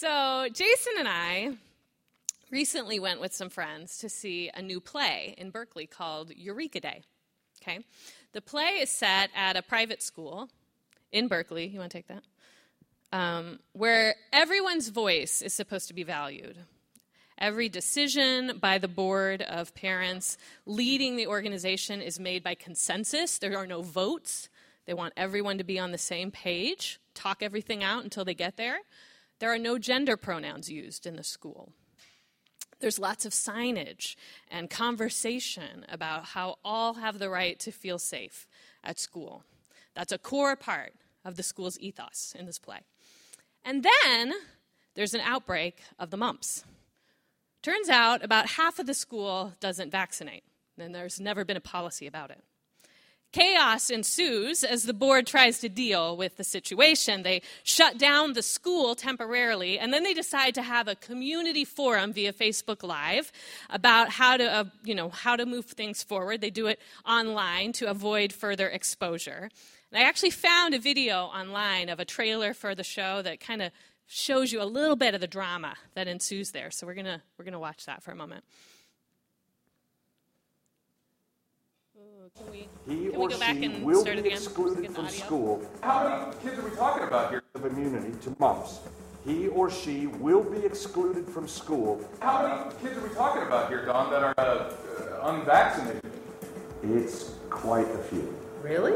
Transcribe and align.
So, 0.00 0.48
Jason 0.50 0.94
and 0.98 1.06
I 1.06 1.50
recently 2.50 2.98
went 2.98 3.20
with 3.20 3.34
some 3.34 3.50
friends 3.50 3.98
to 3.98 4.08
see 4.08 4.50
a 4.54 4.62
new 4.62 4.80
play 4.80 5.34
in 5.36 5.50
Berkeley 5.50 5.86
called 5.86 6.32
Eureka 6.34 6.80
Day. 6.80 7.02
Okay? 7.60 7.80
The 8.32 8.40
play 8.40 8.78
is 8.80 8.88
set 8.88 9.28
at 9.36 9.58
a 9.58 9.62
private 9.62 10.02
school 10.02 10.48
in 11.12 11.28
Berkeley. 11.28 11.66
You 11.66 11.80
want 11.80 11.92
to 11.92 11.98
take 11.98 12.06
that? 12.06 12.22
Um, 13.12 13.58
where 13.74 14.14
everyone's 14.32 14.88
voice 14.88 15.42
is 15.42 15.52
supposed 15.52 15.88
to 15.88 15.94
be 15.94 16.02
valued. 16.02 16.56
Every 17.36 17.68
decision 17.68 18.56
by 18.58 18.78
the 18.78 18.88
board 18.88 19.42
of 19.42 19.74
parents 19.74 20.38
leading 20.64 21.16
the 21.16 21.26
organization 21.26 22.00
is 22.00 22.18
made 22.18 22.42
by 22.42 22.54
consensus. 22.54 23.36
There 23.36 23.58
are 23.58 23.66
no 23.66 23.82
votes. 23.82 24.48
They 24.86 24.94
want 24.94 25.12
everyone 25.18 25.58
to 25.58 25.64
be 25.64 25.78
on 25.78 25.92
the 25.92 25.98
same 25.98 26.30
page, 26.30 26.98
talk 27.12 27.42
everything 27.42 27.84
out 27.84 28.02
until 28.02 28.24
they 28.24 28.32
get 28.32 28.56
there. 28.56 28.78
There 29.40 29.52
are 29.52 29.58
no 29.58 29.78
gender 29.78 30.16
pronouns 30.16 30.70
used 30.70 31.06
in 31.06 31.16
the 31.16 31.24
school. 31.24 31.72
There's 32.78 32.98
lots 32.98 33.26
of 33.26 33.32
signage 33.32 34.16
and 34.50 34.70
conversation 34.70 35.84
about 35.88 36.26
how 36.26 36.56
all 36.64 36.94
have 36.94 37.18
the 37.18 37.28
right 37.28 37.58
to 37.60 37.72
feel 37.72 37.98
safe 37.98 38.46
at 38.84 38.98
school. 38.98 39.44
That's 39.94 40.12
a 40.12 40.18
core 40.18 40.56
part 40.56 40.94
of 41.24 41.36
the 41.36 41.42
school's 41.42 41.78
ethos 41.78 42.34
in 42.38 42.46
this 42.46 42.58
play. 42.58 42.80
And 43.64 43.84
then 43.84 44.32
there's 44.94 45.14
an 45.14 45.20
outbreak 45.20 45.82
of 45.98 46.10
the 46.10 46.16
mumps. 46.16 46.64
Turns 47.62 47.90
out 47.90 48.24
about 48.24 48.52
half 48.52 48.78
of 48.78 48.86
the 48.86 48.94
school 48.94 49.54
doesn't 49.60 49.90
vaccinate, 49.90 50.44
and 50.78 50.94
there's 50.94 51.20
never 51.20 51.44
been 51.44 51.58
a 51.58 51.60
policy 51.60 52.06
about 52.06 52.30
it. 52.30 52.42
Chaos 53.32 53.90
ensues 53.90 54.64
as 54.64 54.82
the 54.82 54.92
board 54.92 55.24
tries 55.24 55.60
to 55.60 55.68
deal 55.68 56.16
with 56.16 56.36
the 56.36 56.42
situation. 56.42 57.22
They 57.22 57.42
shut 57.62 57.96
down 57.96 58.32
the 58.32 58.42
school 58.42 58.96
temporarily, 58.96 59.78
and 59.78 59.94
then 59.94 60.02
they 60.02 60.14
decide 60.14 60.54
to 60.56 60.62
have 60.62 60.88
a 60.88 60.96
community 60.96 61.64
forum 61.64 62.12
via 62.12 62.32
Facebook 62.32 62.82
Live 62.82 63.30
about 63.68 64.10
how 64.10 64.36
to, 64.36 64.52
uh, 64.52 64.64
you 64.82 64.96
know, 64.96 65.10
how 65.10 65.36
to 65.36 65.46
move 65.46 65.66
things 65.66 66.02
forward. 66.02 66.40
They 66.40 66.50
do 66.50 66.66
it 66.66 66.80
online 67.06 67.72
to 67.74 67.88
avoid 67.88 68.32
further 68.32 68.68
exposure. 68.68 69.48
And 69.92 70.02
I 70.02 70.08
actually 70.08 70.30
found 70.30 70.74
a 70.74 70.80
video 70.80 71.26
online 71.26 71.88
of 71.88 72.00
a 72.00 72.04
trailer 72.04 72.52
for 72.52 72.74
the 72.74 72.84
show 72.84 73.22
that 73.22 73.38
kind 73.38 73.62
of 73.62 73.70
shows 74.06 74.52
you 74.52 74.60
a 74.60 74.64
little 74.64 74.96
bit 74.96 75.14
of 75.14 75.20
the 75.20 75.28
drama 75.28 75.74
that 75.94 76.08
ensues 76.08 76.50
there. 76.50 76.72
So 76.72 76.84
we're 76.84 76.94
gonna 76.94 77.22
we're 77.38 77.44
gonna 77.44 77.60
watch 77.60 77.86
that 77.86 78.02
for 78.02 78.10
a 78.10 78.16
moment. 78.16 78.44
Can 82.36 82.50
we, 82.50 82.68
He 82.86 82.94
can 82.94 83.04
we 83.04 83.16
or 83.16 83.28
go 83.28 83.38
back 83.38 83.56
she 83.56 83.64
and 83.66 83.84
will 83.84 84.00
start 84.00 84.16
be 84.16 84.20
again? 84.20 84.32
excluded 84.32 84.90
from 84.94 85.06
audio? 85.06 85.18
school 85.18 85.70
How 85.82 86.08
many 86.08 86.32
kids 86.42 86.58
are 86.58 86.68
we 86.68 86.76
talking 86.76 87.02
about 87.02 87.30
here? 87.30 87.42
of 87.54 87.66
immunity 87.66 88.12
to 88.22 88.34
mumps. 88.38 88.80
He 89.26 89.48
or 89.48 89.70
she 89.70 90.06
will 90.06 90.42
be 90.42 90.64
excluded 90.64 91.28
from 91.28 91.46
school. 91.46 92.00
How 92.20 92.42
many 92.46 92.70
kids 92.82 92.96
are 92.96 93.06
we 93.06 93.14
talking 93.14 93.42
about 93.42 93.68
here, 93.68 93.84
Don, 93.84 94.10
that 94.10 94.22
are 94.22 94.34
uh, 94.38 95.30
unvaccinated? 95.34 96.10
It's 96.82 97.32
quite 97.50 97.88
a 97.90 97.98
few. 97.98 98.34
Really? 98.62 98.94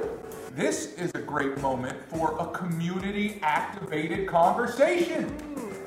This 0.54 0.94
is 0.94 1.10
a 1.14 1.18
great 1.20 1.58
moment 1.58 1.96
for 2.08 2.36
a 2.38 2.46
community 2.46 3.38
activated 3.42 4.26
conversation. 4.28 5.36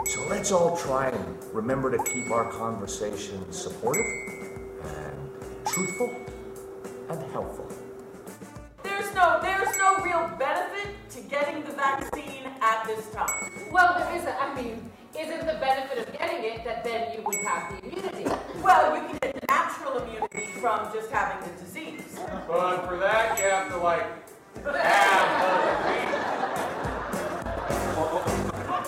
So 0.06 0.28
let's 0.30 0.52
all 0.52 0.78
try 0.78 1.08
and 1.10 1.38
remember 1.54 1.90
to 1.98 2.04
keep 2.04 2.30
our 2.32 2.52
conversation 2.52 3.52
supportive 3.52 4.06
and 4.84 5.18
truthful 5.66 6.10
and 6.10 6.27
helpful. 7.38 7.70
There's 8.82 9.14
no 9.14 9.40
there's 9.44 9.78
no 9.78 9.98
real 10.04 10.28
benefit 10.40 10.90
to 11.12 11.22
getting 11.30 11.64
the 11.64 11.74
vaccine 11.74 12.46
at 12.62 12.88
this 12.88 13.12
time. 13.12 13.52
Well, 13.72 13.94
there 13.96 14.12
isn't. 14.18 14.36
I 14.42 14.60
mean, 14.60 14.90
isn't 15.16 15.46
the 15.46 15.58
benefit 15.60 16.08
of 16.08 16.18
getting 16.18 16.44
it 16.44 16.66
that 16.66 16.84
then 16.84 17.14
you 17.14 17.24
would 17.24 17.36
have 17.46 17.64
the 17.70 17.88
immunity? 17.88 18.26
Well, 18.64 18.96
you 18.96 19.08
can 19.10 19.18
get 19.22 19.48
natural 19.48 20.00
immunity 20.00 20.48
from 20.60 20.92
just 20.92 21.12
having 21.12 21.48
the 21.48 21.64
disease. 21.64 22.20
But 22.48 22.88
for 22.88 22.98
that, 22.98 23.38
you 23.38 23.46
have 23.46 23.70
to, 23.70 23.78
like, 23.78 24.06
have 24.64 26.08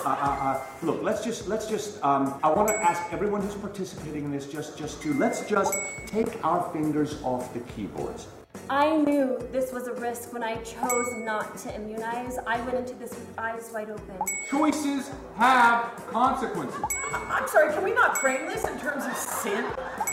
Uh, 0.02 0.08
uh, 0.08 0.36
uh, 0.40 0.60
look, 0.82 1.02
let's 1.02 1.22
just 1.22 1.46
let's 1.46 1.66
just. 1.66 2.02
Um, 2.02 2.40
I 2.42 2.50
want 2.50 2.68
to 2.68 2.74
ask 2.74 3.12
everyone 3.12 3.42
who's 3.42 3.54
participating 3.54 4.24
in 4.24 4.32
this 4.32 4.46
just 4.46 4.78
just 4.78 5.02
to 5.02 5.12
let's 5.14 5.46
just 5.46 5.74
take 6.06 6.42
our 6.42 6.68
fingers 6.72 7.22
off 7.22 7.52
the 7.52 7.60
keyboards. 7.60 8.26
I 8.68 8.96
knew 8.96 9.36
this 9.50 9.72
was 9.72 9.88
a 9.88 9.94
risk 9.94 10.32
when 10.32 10.44
I 10.44 10.56
chose 10.58 11.06
not 11.18 11.58
to 11.58 11.74
immunize. 11.74 12.38
I 12.46 12.60
went 12.60 12.78
into 12.78 12.94
this 12.94 13.10
with 13.10 13.38
eyes 13.38 13.68
wide 13.72 13.90
open. 13.90 14.14
Choices 14.48 15.10
have 15.36 15.92
consequences. 16.10 16.80
I'm 17.12 17.48
sorry, 17.48 17.72
can 17.74 17.82
we 17.82 17.92
not 17.92 18.18
frame 18.18 18.46
this 18.46 18.64
in 18.64 18.78
terms 18.78 19.04
of 19.04 19.16
sin 19.16 19.64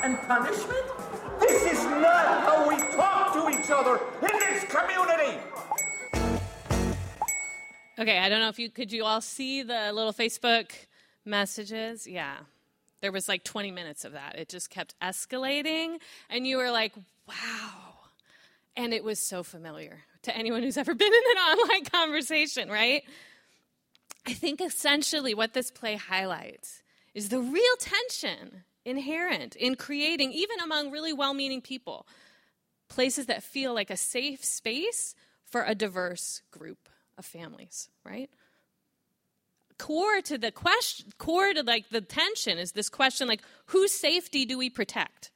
and 0.01 0.17
punishment? 0.23 0.85
This 1.39 1.71
is 1.71 1.83
not 1.85 2.41
how 2.41 2.67
we 2.67 2.77
talk 2.95 3.33
to 3.33 3.59
each 3.59 3.69
other 3.69 3.99
in 4.21 4.39
this 4.39 4.63
community! 4.63 5.37
Okay, 7.99 8.19
I 8.19 8.29
don't 8.29 8.39
know 8.39 8.49
if 8.49 8.59
you 8.59 8.69
could 8.69 8.91
you 8.91 9.03
all 9.05 9.21
see 9.21 9.63
the 9.63 9.91
little 9.93 10.13
Facebook 10.13 10.71
messages? 11.25 12.07
Yeah. 12.07 12.37
There 13.01 13.11
was 13.11 13.27
like 13.27 13.43
20 13.43 13.69
minutes 13.71 14.03
of 14.05 14.13
that. 14.13 14.35
It 14.37 14.49
just 14.49 14.69
kept 14.69 14.95
escalating 14.99 15.97
and 16.29 16.47
you 16.47 16.57
were 16.57 16.71
like, 16.71 16.93
"Wow." 17.27 17.86
And 18.77 18.93
it 18.93 19.03
was 19.03 19.19
so 19.19 19.43
familiar 19.43 20.03
to 20.21 20.38
anyone 20.38 20.63
who's 20.63 20.77
ever 20.77 20.93
been 20.95 21.11
in 21.11 21.31
an 21.31 21.38
online 21.38 21.85
conversation, 21.85 22.69
right? 22.69 23.03
I 24.25 24.33
think 24.33 24.61
essentially 24.61 25.33
what 25.33 25.53
this 25.53 25.71
play 25.71 25.95
highlights 25.95 26.83
is 27.13 27.29
the 27.29 27.39
real 27.39 27.75
tension 27.79 28.63
inherent 28.85 29.55
in 29.55 29.75
creating 29.75 30.31
even 30.31 30.59
among 30.59 30.91
really 30.91 31.11
well-meaning 31.11 31.61
people 31.61 32.07
places 32.89 33.25
that 33.25 33.43
feel 33.43 33.73
like 33.73 33.89
a 33.89 33.97
safe 33.97 34.45
space 34.45 35.15
for 35.45 35.63
a 35.63 35.75
diverse 35.75 36.41
group 36.51 36.89
of 37.17 37.25
families, 37.25 37.89
right? 38.05 38.29
Core 39.77 40.21
to 40.21 40.38
the 40.38 40.51
question, 40.51 41.07
core 41.17 41.53
to 41.53 41.63
like 41.63 41.89
the 41.89 42.01
tension 42.01 42.57
is 42.57 42.73
this 42.73 42.89
question 42.89 43.27
like, 43.27 43.41
whose 43.67 43.91
safety 43.91 44.45
do 44.45 44.57
we 44.57 44.69
protect? 44.69 45.31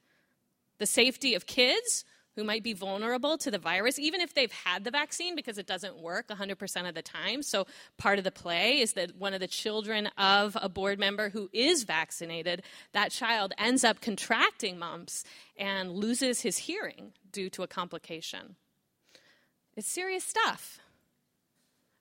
The 0.78 0.86
safety 0.86 1.36
of 1.36 1.46
kids 1.46 2.06
who 2.36 2.44
might 2.44 2.64
be 2.64 2.74
vulnerable 2.74 3.38
to 3.38 3.52
the 3.52 3.58
virus, 3.58 4.00
even 4.00 4.22
if 4.22 4.34
they've 4.34 4.52
had 4.52 4.84
the 4.84 4.92
vaccine, 4.92 5.36
because 5.36 5.58
it 5.58 5.68
doesn't 5.68 5.98
work 5.98 6.28
100% 6.28 6.88
of 6.88 6.96
the 6.96 7.02
time. 7.02 7.44
So, 7.44 7.68
part 7.98 8.18
of 8.18 8.24
the 8.24 8.32
play 8.32 8.80
is 8.80 8.94
that 8.94 9.18
one 9.18 9.34
of 9.34 9.40
the 9.40 9.48
children 9.48 10.08
of 10.18 10.58
a 10.62 10.70
board 10.70 11.00
member 11.00 11.30
who 11.30 11.50
is 11.52 11.84
vaccinated, 11.84 12.64
that 12.94 13.12
child 13.12 13.54
ends 13.58 13.84
up 13.84 14.02
contracting 14.02 14.80
mumps 14.80 15.24
and 15.58 15.92
loses 15.92 16.42
his 16.42 16.58
hearing 16.58 17.14
due 17.32 17.50
to 17.50 17.64
a 17.64 17.68
complication. 17.68 18.56
It's 19.76 19.90
serious 19.90 20.24
stuff. 20.24 20.80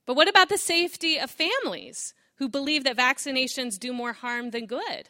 But 0.07 0.17
what 0.17 0.29
about 0.29 0.49
the 0.49 0.59
safety 0.59 1.19
of 1.19 1.31
families 1.31 2.15
who 2.37 2.49
believe 2.49 2.85
that 2.85 2.97
vaccinations 2.97 3.79
do 3.79 3.93
more 3.93 4.13
harm 4.13 4.51
than 4.51 4.67
good? 4.67 5.09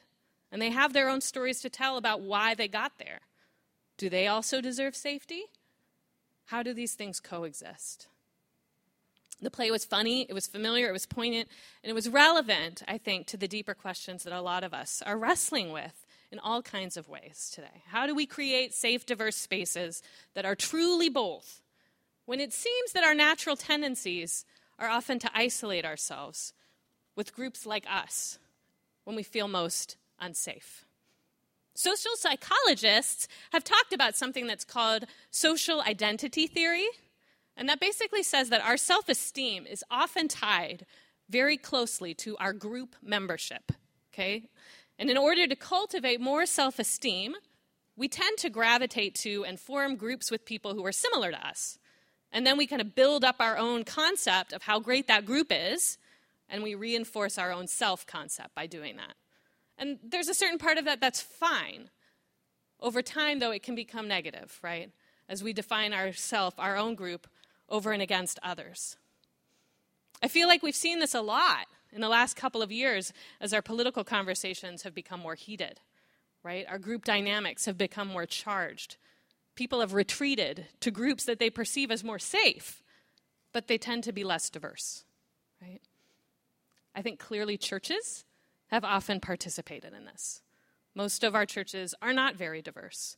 And 0.52 0.60
they 0.60 0.70
have 0.70 0.92
their 0.92 1.08
own 1.08 1.20
stories 1.20 1.60
to 1.60 1.70
tell 1.70 1.96
about 1.96 2.20
why 2.20 2.54
they 2.54 2.68
got 2.68 2.92
there. 2.98 3.20
Do 4.00 4.08
they 4.08 4.26
also 4.26 4.62
deserve 4.62 4.96
safety? 4.96 5.42
How 6.46 6.62
do 6.62 6.72
these 6.72 6.94
things 6.94 7.20
coexist? 7.20 8.08
The 9.42 9.50
play 9.50 9.70
was 9.70 9.84
funny, 9.84 10.22
it 10.22 10.32
was 10.32 10.46
familiar, 10.46 10.88
it 10.88 10.94
was 10.94 11.04
poignant, 11.04 11.50
and 11.84 11.90
it 11.90 11.94
was 11.94 12.08
relevant, 12.08 12.82
I 12.88 12.96
think, 12.96 13.26
to 13.26 13.36
the 13.36 13.46
deeper 13.46 13.74
questions 13.74 14.22
that 14.22 14.32
a 14.32 14.40
lot 14.40 14.64
of 14.64 14.72
us 14.72 15.02
are 15.04 15.18
wrestling 15.18 15.70
with 15.70 16.06
in 16.32 16.38
all 16.38 16.62
kinds 16.62 16.96
of 16.96 17.10
ways 17.10 17.50
today. 17.54 17.82
How 17.88 18.06
do 18.06 18.14
we 18.14 18.24
create 18.24 18.72
safe, 18.72 19.04
diverse 19.04 19.36
spaces 19.36 20.02
that 20.32 20.46
are 20.46 20.54
truly 20.54 21.10
both 21.10 21.60
when 22.24 22.40
it 22.40 22.54
seems 22.54 22.92
that 22.92 23.04
our 23.04 23.14
natural 23.14 23.54
tendencies 23.54 24.46
are 24.78 24.88
often 24.88 25.18
to 25.18 25.30
isolate 25.34 25.84
ourselves 25.84 26.54
with 27.16 27.34
groups 27.34 27.66
like 27.66 27.84
us 27.86 28.38
when 29.04 29.14
we 29.14 29.22
feel 29.22 29.46
most 29.46 29.98
unsafe? 30.18 30.86
Social 31.80 32.14
psychologists 32.14 33.26
have 33.52 33.64
talked 33.64 33.94
about 33.94 34.14
something 34.14 34.46
that's 34.46 34.66
called 34.66 35.06
social 35.30 35.80
identity 35.80 36.46
theory, 36.46 36.86
and 37.56 37.70
that 37.70 37.80
basically 37.80 38.22
says 38.22 38.50
that 38.50 38.60
our 38.60 38.76
self 38.76 39.08
esteem 39.08 39.64
is 39.64 39.82
often 39.90 40.28
tied 40.28 40.84
very 41.30 41.56
closely 41.56 42.12
to 42.16 42.36
our 42.36 42.52
group 42.52 42.96
membership. 43.02 43.72
Okay? 44.12 44.50
And 44.98 45.08
in 45.08 45.16
order 45.16 45.46
to 45.46 45.56
cultivate 45.56 46.20
more 46.20 46.44
self 46.44 46.78
esteem, 46.78 47.34
we 47.96 48.08
tend 48.08 48.36
to 48.40 48.50
gravitate 48.50 49.14
to 49.20 49.46
and 49.46 49.58
form 49.58 49.96
groups 49.96 50.30
with 50.30 50.44
people 50.44 50.74
who 50.74 50.84
are 50.84 50.92
similar 50.92 51.30
to 51.30 51.46
us. 51.46 51.78
And 52.30 52.46
then 52.46 52.58
we 52.58 52.66
kind 52.66 52.82
of 52.82 52.94
build 52.94 53.24
up 53.24 53.36
our 53.40 53.56
own 53.56 53.84
concept 53.84 54.52
of 54.52 54.64
how 54.64 54.80
great 54.80 55.06
that 55.06 55.24
group 55.24 55.46
is, 55.50 55.96
and 56.46 56.62
we 56.62 56.74
reinforce 56.74 57.38
our 57.38 57.50
own 57.50 57.66
self 57.68 58.06
concept 58.06 58.54
by 58.54 58.66
doing 58.66 58.98
that. 58.98 59.14
And 59.80 59.98
there's 60.04 60.28
a 60.28 60.34
certain 60.34 60.58
part 60.58 60.76
of 60.76 60.84
that 60.84 61.00
that's 61.00 61.22
fine. 61.22 61.88
Over 62.80 63.00
time, 63.00 63.38
though, 63.38 63.50
it 63.50 63.62
can 63.62 63.74
become 63.74 64.06
negative, 64.06 64.58
right? 64.62 64.90
As 65.26 65.42
we 65.42 65.54
define 65.54 65.94
ourself, 65.94 66.54
our 66.58 66.76
own 66.76 66.94
group, 66.94 67.26
over 67.68 67.90
and 67.90 68.02
against 68.02 68.38
others. 68.42 68.96
I 70.22 70.28
feel 70.28 70.48
like 70.48 70.62
we've 70.62 70.76
seen 70.76 70.98
this 70.98 71.14
a 71.14 71.22
lot 71.22 71.66
in 71.92 72.02
the 72.02 72.08
last 72.08 72.36
couple 72.36 72.62
of 72.62 72.70
years 72.70 73.12
as 73.40 73.54
our 73.54 73.62
political 73.62 74.04
conversations 74.04 74.82
have 74.82 74.94
become 74.94 75.20
more 75.20 75.34
heated, 75.34 75.80
right? 76.42 76.66
Our 76.68 76.78
group 76.78 77.04
dynamics 77.04 77.64
have 77.64 77.78
become 77.78 78.08
more 78.08 78.26
charged. 78.26 78.98
People 79.54 79.80
have 79.80 79.94
retreated 79.94 80.66
to 80.80 80.90
groups 80.90 81.24
that 81.24 81.38
they 81.38 81.48
perceive 81.48 81.90
as 81.90 82.04
more 82.04 82.18
safe, 82.18 82.82
but 83.52 83.66
they 83.66 83.78
tend 83.78 84.04
to 84.04 84.12
be 84.12 84.24
less 84.24 84.50
diverse, 84.50 85.04
right? 85.62 85.80
I 86.94 87.00
think 87.00 87.18
clearly 87.18 87.56
churches 87.56 88.24
have 88.70 88.84
often 88.84 89.20
participated 89.20 89.92
in 89.92 90.04
this. 90.04 90.42
Most 90.94 91.24
of 91.24 91.34
our 91.34 91.46
churches 91.46 91.94
are 92.00 92.12
not 92.12 92.36
very 92.36 92.62
diverse, 92.62 93.16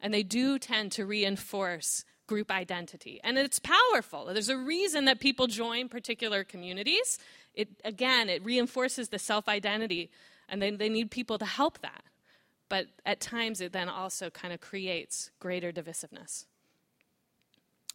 and 0.00 0.12
they 0.12 0.22
do 0.22 0.58
tend 0.58 0.92
to 0.92 1.06
reinforce 1.06 2.04
group 2.26 2.50
identity. 2.50 3.20
And 3.22 3.36
it's 3.36 3.58
powerful. 3.58 4.26
There's 4.26 4.48
a 4.48 4.56
reason 4.56 5.04
that 5.04 5.20
people 5.20 5.46
join 5.46 5.88
particular 5.88 6.44
communities. 6.44 7.18
It, 7.54 7.68
again, 7.84 8.28
it 8.28 8.44
reinforces 8.44 9.08
the 9.08 9.18
self 9.18 9.48
identity, 9.48 10.10
and 10.48 10.62
they, 10.62 10.70
they 10.70 10.88
need 10.88 11.10
people 11.10 11.38
to 11.38 11.44
help 11.44 11.80
that. 11.82 12.04
But 12.68 12.86
at 13.04 13.20
times, 13.20 13.60
it 13.60 13.72
then 13.72 13.88
also 13.88 14.30
kind 14.30 14.54
of 14.54 14.60
creates 14.60 15.30
greater 15.40 15.72
divisiveness. 15.72 16.46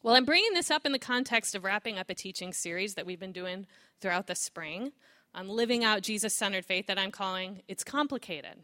Well, 0.03 0.15
I'm 0.15 0.25
bringing 0.25 0.53
this 0.53 0.69
up 0.69 0.85
in 0.85 0.91
the 0.91 0.99
context 0.99 1.55
of 1.55 1.63
wrapping 1.63 1.97
up 1.97 2.09
a 2.09 2.13
teaching 2.13 2.53
series 2.53 2.93
that 2.93 3.05
we've 3.05 3.19
been 3.19 3.31
doing 3.31 3.65
throughout 3.99 4.27
the 4.27 4.35
spring 4.35 4.91
on 5.33 5.47
living 5.47 5.83
out 5.83 6.01
Jesus 6.01 6.33
centered 6.33 6.65
faith 6.65 6.87
that 6.87 6.97
I'm 6.97 7.11
calling 7.11 7.61
It's 7.67 7.83
Complicated. 7.83 8.63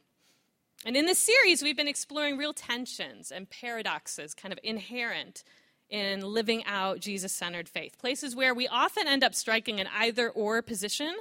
And 0.86 0.98
in 0.98 1.06
this 1.06 1.20
series, 1.20 1.64
we've 1.64 1.78
been 1.78 1.88
exploring 1.88 2.38
real 2.38 2.54
tensions 2.54 3.32
and 3.32 3.50
paradoxes 3.50 4.34
kind 4.34 4.52
of 4.52 4.60
inherent 4.64 5.44
in 5.90 6.22
living 6.22 6.66
out 6.66 7.00
Jesus 7.00 7.32
centered 7.32 7.70
faith. 7.70 7.98
Places 8.00 8.36
where 8.36 8.54
we 8.54 8.68
often 8.68 9.08
end 9.08 9.24
up 9.24 9.36
striking 9.36 9.80
an 9.80 9.88
either 9.96 10.30
or 10.30 10.62
position, 10.62 11.16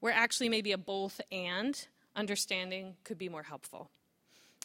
where 0.00 0.12
actually 0.12 0.48
maybe 0.48 0.72
a 0.72 0.78
both 0.78 1.20
and 1.32 1.86
understanding 2.14 2.96
could 3.02 3.18
be 3.18 3.28
more 3.28 3.44
helpful. 3.44 3.90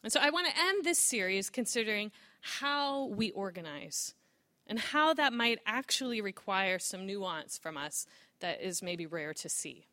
And 0.04 0.14
so 0.14 0.20
I 0.20 0.30
want 0.30 0.48
to 0.48 0.60
end 0.60 0.86
this 0.86 1.00
series 1.00 1.50
considering 1.50 2.12
how 2.42 3.06
we 3.06 3.32
organize 3.32 4.14
and 4.68 4.80
how 4.80 5.14
that 5.16 5.34
might 5.34 5.60
actually 5.66 6.22
require 6.22 6.78
some 6.80 7.06
nuance 7.06 7.58
from 7.58 7.76
us 7.76 8.06
that 8.40 8.62
is 8.62 8.84
maybe 8.84 9.06
rare 9.06 9.34
to 9.34 9.50
see. 9.50 9.88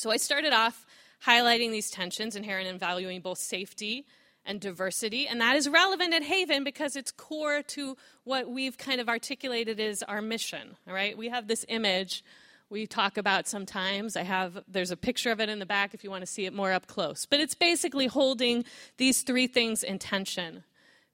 So 0.00 0.10
I 0.10 0.16
started 0.16 0.54
off 0.54 0.86
highlighting 1.26 1.72
these 1.72 1.90
tensions 1.90 2.34
inherent 2.34 2.66
in 2.66 2.78
valuing 2.78 3.20
both 3.20 3.36
safety 3.36 4.06
and 4.46 4.58
diversity. 4.58 5.28
And 5.28 5.42
that 5.42 5.56
is 5.56 5.68
relevant 5.68 6.14
at 6.14 6.22
Haven 6.22 6.64
because 6.64 6.96
it's 6.96 7.10
core 7.10 7.60
to 7.62 7.98
what 8.24 8.48
we've 8.48 8.78
kind 8.78 9.02
of 9.02 9.10
articulated 9.10 9.78
as 9.78 10.02
our 10.02 10.22
mission. 10.22 10.76
All 10.88 10.94
right, 10.94 11.18
we 11.18 11.28
have 11.28 11.48
this 11.48 11.66
image 11.68 12.24
we 12.70 12.86
talk 12.86 13.18
about 13.18 13.46
sometimes. 13.46 14.16
I 14.16 14.22
have 14.22 14.64
there's 14.66 14.90
a 14.90 14.96
picture 14.96 15.32
of 15.32 15.38
it 15.38 15.50
in 15.50 15.58
the 15.58 15.66
back 15.66 15.92
if 15.92 16.02
you 16.02 16.08
want 16.08 16.22
to 16.22 16.26
see 16.26 16.46
it 16.46 16.54
more 16.54 16.72
up 16.72 16.86
close. 16.86 17.26
But 17.26 17.40
it's 17.40 17.54
basically 17.54 18.06
holding 18.06 18.64
these 18.96 19.20
three 19.20 19.48
things 19.48 19.82
in 19.82 19.98
tension. 19.98 20.64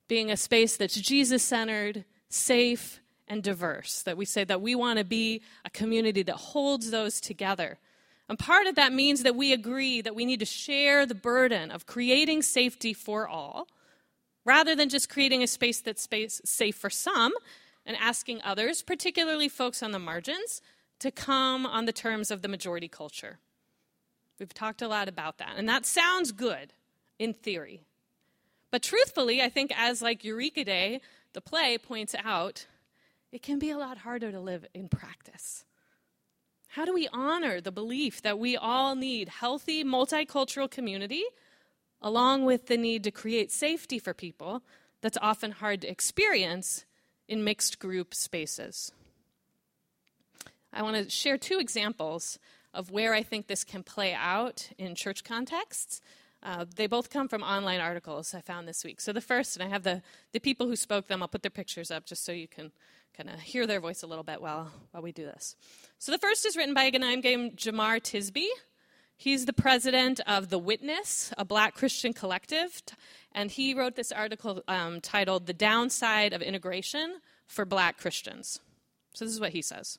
Being 0.07 0.31
a 0.31 0.37
space 0.37 0.77
that's 0.77 0.95
Jesus 0.95 1.43
centered, 1.43 2.05
safe, 2.29 3.01
and 3.27 3.43
diverse. 3.43 4.03
That 4.03 4.17
we 4.17 4.27
say 4.27 4.45
that 4.45 4.61
we 4.61 4.77
want 4.77 5.01
to 5.01 5.05
be 5.05 5.43
a 5.65 5.71
community 5.71 6.23
that 6.23 6.37
holds 6.37 6.93
those 6.93 7.21
together. 7.21 7.79
And 8.29 8.39
part 8.39 8.67
of 8.67 8.75
that 8.75 8.93
means 8.93 9.23
that 9.23 9.37
we 9.37 9.53
agree 9.53 10.01
that 10.01 10.15
we 10.15 10.25
need 10.25 10.41
to 10.41 10.47
share 10.47 11.07
the 11.07 11.15
burden 11.15 11.71
of 11.71 11.87
creating 11.87 12.43
safety 12.43 12.93
for 12.93 13.29
all, 13.29 13.69
rather 14.45 14.75
than 14.75 14.89
just 14.89 15.09
creating 15.09 15.43
a 15.43 15.47
space 15.47 15.81
that's 15.81 16.03
space 16.03 16.41
safe 16.45 16.77
for 16.77 16.91
some 16.91 17.33
and 17.85 17.97
asking 17.97 18.41
others, 18.43 18.83
particularly 18.83 19.49
folks 19.49 19.83
on 19.83 19.93
the 19.93 19.99
margins, 19.99 20.61
to 20.99 21.11
come 21.11 21.65
on 21.67 21.85
the 21.85 21.93
terms 21.93 22.31
of 22.31 22.43
the 22.43 22.49
majority 22.49 22.89
culture. 22.89 23.39
We've 24.39 24.53
talked 24.53 24.83
a 24.83 24.89
lot 24.89 25.09
about 25.09 25.39
that, 25.39 25.55
and 25.57 25.69
that 25.69 25.87
sounds 25.87 26.33
good 26.33 26.73
in 27.19 27.33
theory. 27.33 27.83
But 28.71 28.83
truthfully, 28.83 29.41
I 29.41 29.49
think 29.49 29.73
as 29.77 30.03
like 30.03 30.25
Eureka 30.25 30.65
Day, 30.65 31.01
the 31.33 31.41
play 31.41 31.79
points 31.79 32.15
out, 32.23 32.67
it 33.31 33.43
can 33.43 33.59
be 33.59 33.71
a 33.71 33.79
lot 33.79 33.99
harder 33.99 34.33
to 34.33 34.41
live 34.41 34.67
in 34.75 34.89
practice. 34.89 35.65
How 36.77 36.85
do 36.85 36.93
we 36.93 37.09
honor 37.11 37.63
the 37.63 37.73
belief 37.73 38.21
that 38.21 38.39
we 38.39 38.55
all 38.55 38.97
need 38.97 39.31
healthy 39.31 39.83
multicultural 39.83 40.71
community 40.71 41.25
along 42.03 42.45
with 42.45 42.67
the 42.67 42.77
need 42.77 43.03
to 43.05 43.11
create 43.11 43.51
safety 43.51 43.99
for 43.99 44.13
people 44.13 44.63
that's 45.01 45.17
often 45.23 45.53
hard 45.53 45.81
to 45.81 45.91
experience 45.91 46.85
in 47.29 47.43
mixed 47.43 47.79
group 47.79 48.15
spaces? 48.15 48.93
I 50.71 50.83
want 50.83 51.03
to 51.03 51.09
share 51.09 51.39
two 51.39 51.59
examples 51.59 52.39
of 52.75 52.91
where 52.91 53.15
I 53.15 53.23
think 53.23 53.47
this 53.47 53.65
can 53.65 53.83
play 53.83 54.13
out 54.13 54.69
in 54.77 54.95
church 54.95 55.25
contexts. 55.25 56.03
Uh, 56.43 56.67
they 56.77 56.87
both 56.87 57.09
come 57.09 57.27
from 57.27 57.43
online 57.43 57.81
articles 57.81 58.35
I 58.35 58.43
found 58.43 58.69
this 58.69 58.85
week. 58.85 59.01
So 59.01 59.15
the 59.15 59.23
first, 59.23 59.57
and 59.57 59.65
I 59.65 59.69
have 59.69 59.83
the, 59.83 60.03
the 60.33 60.41
people 60.41 60.67
who 60.67 60.77
spoke 60.77 61.07
them, 61.07 61.23
I'll 61.23 61.29
put 61.29 61.41
their 61.41 61.51
pictures 61.51 61.91
up 61.91 62.05
just 62.05 62.23
so 62.23 62.33
you 62.33 62.47
can 62.47 62.71
kind 63.17 63.31
of 63.31 63.41
hear 63.41 63.67
their 63.67 63.81
voice 63.81 64.03
a 64.03 64.07
little 64.07 64.25
bit 64.25 64.43
while, 64.43 64.71
while 64.91 65.03
we 65.03 65.13
do 65.13 65.25
this. 65.25 65.57
So 65.99 66.13
the 66.13 66.19
first 66.19 66.45
is 66.45 66.57
written 66.57 66.75
by 66.75 66.85
a 66.85 66.91
guy 66.91 66.99
named 66.99 67.57
Jemar 67.57 68.01
Tisby. 68.01 68.47
He's 69.17 69.47
the 69.47 69.55
president 69.55 70.21
of 70.27 70.51
The 70.51 70.59
Witness, 70.59 71.33
a 71.39 71.45
black 71.45 71.75
Christian 71.75 72.13
collective, 72.13 72.83
and 73.33 73.51
he 73.51 73.73
wrote 73.73 73.97
this 73.97 74.13
article 74.13 74.63
um, 74.69 75.01
titled 75.01 75.47
The 75.47 75.55
Downside 75.55 76.35
of 76.35 76.43
Integration 76.43 77.21
for 77.47 77.65
Black 77.65 77.97
Christians. 77.97 78.61
So 79.15 79.25
this 79.25 79.33
is 79.33 79.41
what 79.41 79.53
he 79.53 79.63
says 79.63 79.99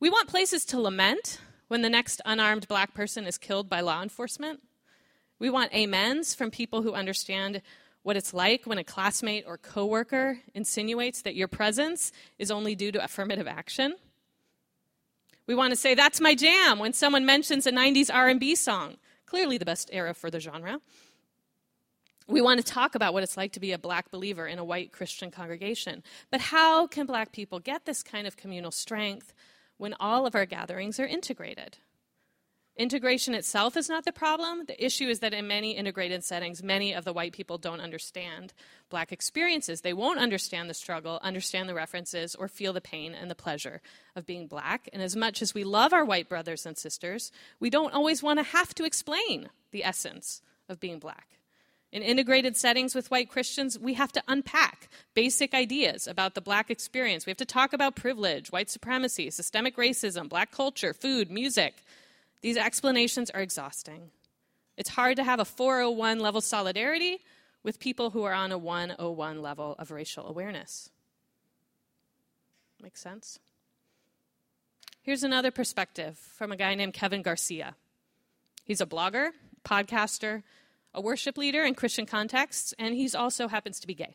We 0.00 0.10
want 0.10 0.28
places 0.28 0.64
to 0.66 0.80
lament 0.80 1.40
when 1.68 1.82
the 1.82 1.90
next 1.90 2.20
unarmed 2.24 2.66
black 2.66 2.94
person 2.94 3.24
is 3.24 3.38
killed 3.38 3.68
by 3.68 3.80
law 3.80 4.02
enforcement. 4.02 4.60
We 5.38 5.50
want 5.50 5.72
amens 5.72 6.34
from 6.34 6.50
people 6.50 6.82
who 6.82 6.94
understand 6.94 7.62
what 8.08 8.16
it's 8.16 8.32
like 8.32 8.64
when 8.64 8.78
a 8.78 8.84
classmate 8.84 9.44
or 9.46 9.58
coworker 9.58 10.38
insinuates 10.54 11.20
that 11.20 11.34
your 11.34 11.46
presence 11.46 12.10
is 12.38 12.50
only 12.50 12.74
due 12.74 12.90
to 12.90 13.04
affirmative 13.04 13.46
action. 13.46 13.94
We 15.46 15.54
want 15.54 15.72
to 15.72 15.76
say 15.76 15.94
that's 15.94 16.18
my 16.18 16.34
jam 16.34 16.78
when 16.78 16.94
someone 16.94 17.26
mentions 17.26 17.66
a 17.66 17.70
90s 17.70 18.08
R&B 18.10 18.54
song, 18.54 18.96
clearly 19.26 19.58
the 19.58 19.66
best 19.66 19.90
era 19.92 20.14
for 20.14 20.30
the 20.30 20.40
genre. 20.40 20.80
We 22.26 22.40
want 22.40 22.64
to 22.64 22.72
talk 22.72 22.94
about 22.94 23.12
what 23.12 23.24
it's 23.24 23.36
like 23.36 23.52
to 23.52 23.60
be 23.60 23.72
a 23.72 23.78
black 23.78 24.10
believer 24.10 24.46
in 24.46 24.58
a 24.58 24.64
white 24.64 24.90
Christian 24.90 25.30
congregation. 25.30 26.02
But 26.30 26.40
how 26.40 26.86
can 26.86 27.04
black 27.04 27.30
people 27.30 27.60
get 27.60 27.84
this 27.84 28.02
kind 28.02 28.26
of 28.26 28.38
communal 28.38 28.70
strength 28.70 29.34
when 29.76 29.94
all 30.00 30.24
of 30.24 30.34
our 30.34 30.46
gatherings 30.46 30.98
are 30.98 31.06
integrated? 31.06 31.76
Integration 32.78 33.34
itself 33.34 33.76
is 33.76 33.88
not 33.88 34.04
the 34.04 34.12
problem. 34.12 34.64
The 34.66 34.84
issue 34.84 35.08
is 35.08 35.18
that 35.18 35.34
in 35.34 35.48
many 35.48 35.72
integrated 35.72 36.22
settings, 36.22 36.62
many 36.62 36.92
of 36.92 37.04
the 37.04 37.12
white 37.12 37.32
people 37.32 37.58
don't 37.58 37.80
understand 37.80 38.52
black 38.88 39.10
experiences. 39.10 39.80
They 39.80 39.92
won't 39.92 40.20
understand 40.20 40.70
the 40.70 40.74
struggle, 40.74 41.18
understand 41.20 41.68
the 41.68 41.74
references, 41.74 42.36
or 42.36 42.46
feel 42.46 42.72
the 42.72 42.80
pain 42.80 43.14
and 43.14 43.28
the 43.28 43.34
pleasure 43.34 43.82
of 44.14 44.26
being 44.26 44.46
black. 44.46 44.88
And 44.92 45.02
as 45.02 45.16
much 45.16 45.42
as 45.42 45.54
we 45.54 45.64
love 45.64 45.92
our 45.92 46.04
white 46.04 46.28
brothers 46.28 46.64
and 46.64 46.78
sisters, 46.78 47.32
we 47.58 47.68
don't 47.68 47.92
always 47.92 48.22
want 48.22 48.38
to 48.38 48.44
have 48.44 48.72
to 48.76 48.84
explain 48.84 49.50
the 49.72 49.84
essence 49.84 50.40
of 50.68 50.78
being 50.78 51.00
black. 51.00 51.26
In 51.90 52.02
integrated 52.02 52.56
settings 52.56 52.94
with 52.94 53.10
white 53.10 53.28
Christians, 53.28 53.76
we 53.76 53.94
have 53.94 54.12
to 54.12 54.22
unpack 54.28 54.88
basic 55.14 55.52
ideas 55.52 56.06
about 56.06 56.36
the 56.36 56.40
black 56.40 56.70
experience. 56.70 57.26
We 57.26 57.30
have 57.30 57.38
to 57.38 57.44
talk 57.44 57.72
about 57.72 57.96
privilege, 57.96 58.52
white 58.52 58.70
supremacy, 58.70 59.30
systemic 59.30 59.76
racism, 59.76 60.28
black 60.28 60.52
culture, 60.52 60.94
food, 60.94 61.28
music 61.28 61.82
these 62.40 62.56
explanations 62.56 63.30
are 63.30 63.40
exhausting. 63.40 64.10
It's 64.76 64.90
hard 64.90 65.16
to 65.16 65.24
have 65.24 65.40
a 65.40 65.44
401 65.44 66.20
level 66.20 66.40
solidarity 66.40 67.18
with 67.62 67.80
people 67.80 68.10
who 68.10 68.22
are 68.22 68.32
on 68.32 68.52
a 68.52 68.58
101 68.58 69.42
level 69.42 69.74
of 69.78 69.90
racial 69.90 70.26
awareness. 70.26 70.90
Makes 72.80 73.00
sense? 73.00 73.40
Here's 75.02 75.24
another 75.24 75.50
perspective 75.50 76.16
from 76.16 76.52
a 76.52 76.56
guy 76.56 76.74
named 76.74 76.94
Kevin 76.94 77.22
Garcia. 77.22 77.74
He's 78.64 78.80
a 78.80 78.86
blogger, 78.86 79.30
podcaster, 79.64 80.42
a 80.94 81.00
worship 81.00 81.36
leader 81.36 81.64
in 81.64 81.74
Christian 81.74 82.06
contexts, 82.06 82.74
and 82.78 82.94
he 82.94 83.10
also 83.14 83.48
happens 83.48 83.80
to 83.80 83.86
be 83.86 83.94
gay. 83.94 84.14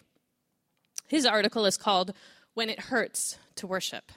His 1.07 1.25
article 1.25 1.65
is 1.65 1.77
called 1.77 2.13
When 2.53 2.69
It 2.69 2.79
Hurts 2.79 3.37
to 3.55 3.67
Worship. 3.67 4.11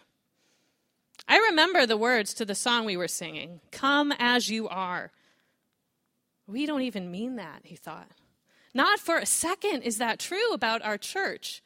I 1.28 1.38
remember 1.38 1.86
the 1.86 1.96
words 1.96 2.34
to 2.34 2.44
the 2.44 2.54
song 2.54 2.84
we 2.84 2.96
were 2.96 3.08
singing 3.08 3.60
Come 3.72 4.12
as 4.18 4.48
you 4.48 4.68
are. 4.68 5.12
We 6.46 6.66
don't 6.66 6.82
even 6.82 7.10
mean 7.10 7.36
that, 7.36 7.62
he 7.64 7.76
thought. 7.76 8.10
Not 8.72 9.00
for 9.00 9.16
a 9.16 9.26
second 9.26 9.82
is 9.82 9.98
that 9.98 10.18
true 10.18 10.52
about 10.52 10.84
our 10.84 10.98
church. 10.98 11.62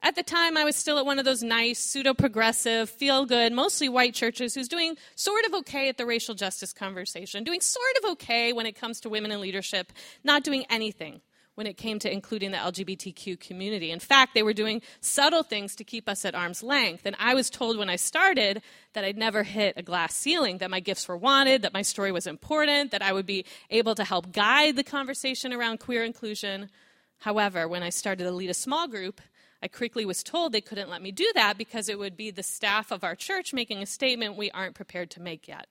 At 0.00 0.14
the 0.14 0.22
time, 0.22 0.56
I 0.56 0.64
was 0.64 0.76
still 0.76 0.98
at 0.98 1.06
one 1.06 1.18
of 1.18 1.24
those 1.24 1.42
nice, 1.42 1.80
pseudo 1.80 2.14
progressive, 2.14 2.88
feel 2.88 3.26
good, 3.26 3.52
mostly 3.52 3.88
white 3.88 4.14
churches 4.14 4.54
who's 4.54 4.68
doing 4.68 4.96
sort 5.16 5.44
of 5.46 5.54
okay 5.54 5.88
at 5.88 5.96
the 5.96 6.06
racial 6.06 6.36
justice 6.36 6.72
conversation, 6.72 7.42
doing 7.42 7.60
sort 7.60 7.96
of 8.02 8.10
okay 8.12 8.52
when 8.52 8.66
it 8.66 8.76
comes 8.76 9.00
to 9.00 9.08
women 9.08 9.32
in 9.32 9.40
leadership, 9.40 9.92
not 10.22 10.44
doing 10.44 10.64
anything 10.70 11.20
when 11.58 11.66
it 11.66 11.76
came 11.76 11.98
to 11.98 12.10
including 12.10 12.52
the 12.52 12.56
LGBTQ 12.56 13.40
community. 13.40 13.90
In 13.90 13.98
fact, 13.98 14.32
they 14.32 14.44
were 14.44 14.52
doing 14.52 14.80
subtle 15.00 15.42
things 15.42 15.74
to 15.74 15.82
keep 15.82 16.08
us 16.08 16.24
at 16.24 16.36
arm's 16.36 16.62
length. 16.62 17.04
And 17.04 17.16
I 17.18 17.34
was 17.34 17.50
told 17.50 17.76
when 17.76 17.90
I 17.90 17.96
started 17.96 18.62
that 18.92 19.02
I'd 19.02 19.16
never 19.16 19.42
hit 19.42 19.74
a 19.76 19.82
glass 19.82 20.14
ceiling, 20.14 20.58
that 20.58 20.70
my 20.70 20.78
gifts 20.78 21.08
were 21.08 21.16
wanted, 21.16 21.62
that 21.62 21.72
my 21.72 21.82
story 21.82 22.12
was 22.12 22.28
important, 22.28 22.92
that 22.92 23.02
I 23.02 23.12
would 23.12 23.26
be 23.26 23.44
able 23.70 23.96
to 23.96 24.04
help 24.04 24.30
guide 24.30 24.76
the 24.76 24.84
conversation 24.84 25.52
around 25.52 25.80
queer 25.80 26.04
inclusion. 26.04 26.70
However, 27.18 27.66
when 27.66 27.82
I 27.82 27.90
started 27.90 28.22
to 28.22 28.30
lead 28.30 28.50
a 28.50 28.54
small 28.54 28.86
group, 28.86 29.20
I 29.60 29.66
quickly 29.66 30.06
was 30.06 30.22
told 30.22 30.52
they 30.52 30.60
couldn't 30.60 30.88
let 30.88 31.02
me 31.02 31.10
do 31.10 31.28
that 31.34 31.58
because 31.58 31.88
it 31.88 31.98
would 31.98 32.16
be 32.16 32.30
the 32.30 32.44
staff 32.44 32.92
of 32.92 33.02
our 33.02 33.16
church 33.16 33.52
making 33.52 33.82
a 33.82 33.86
statement 33.86 34.36
we 34.36 34.52
aren't 34.52 34.76
prepared 34.76 35.10
to 35.10 35.20
make 35.20 35.48
yet. 35.48 35.66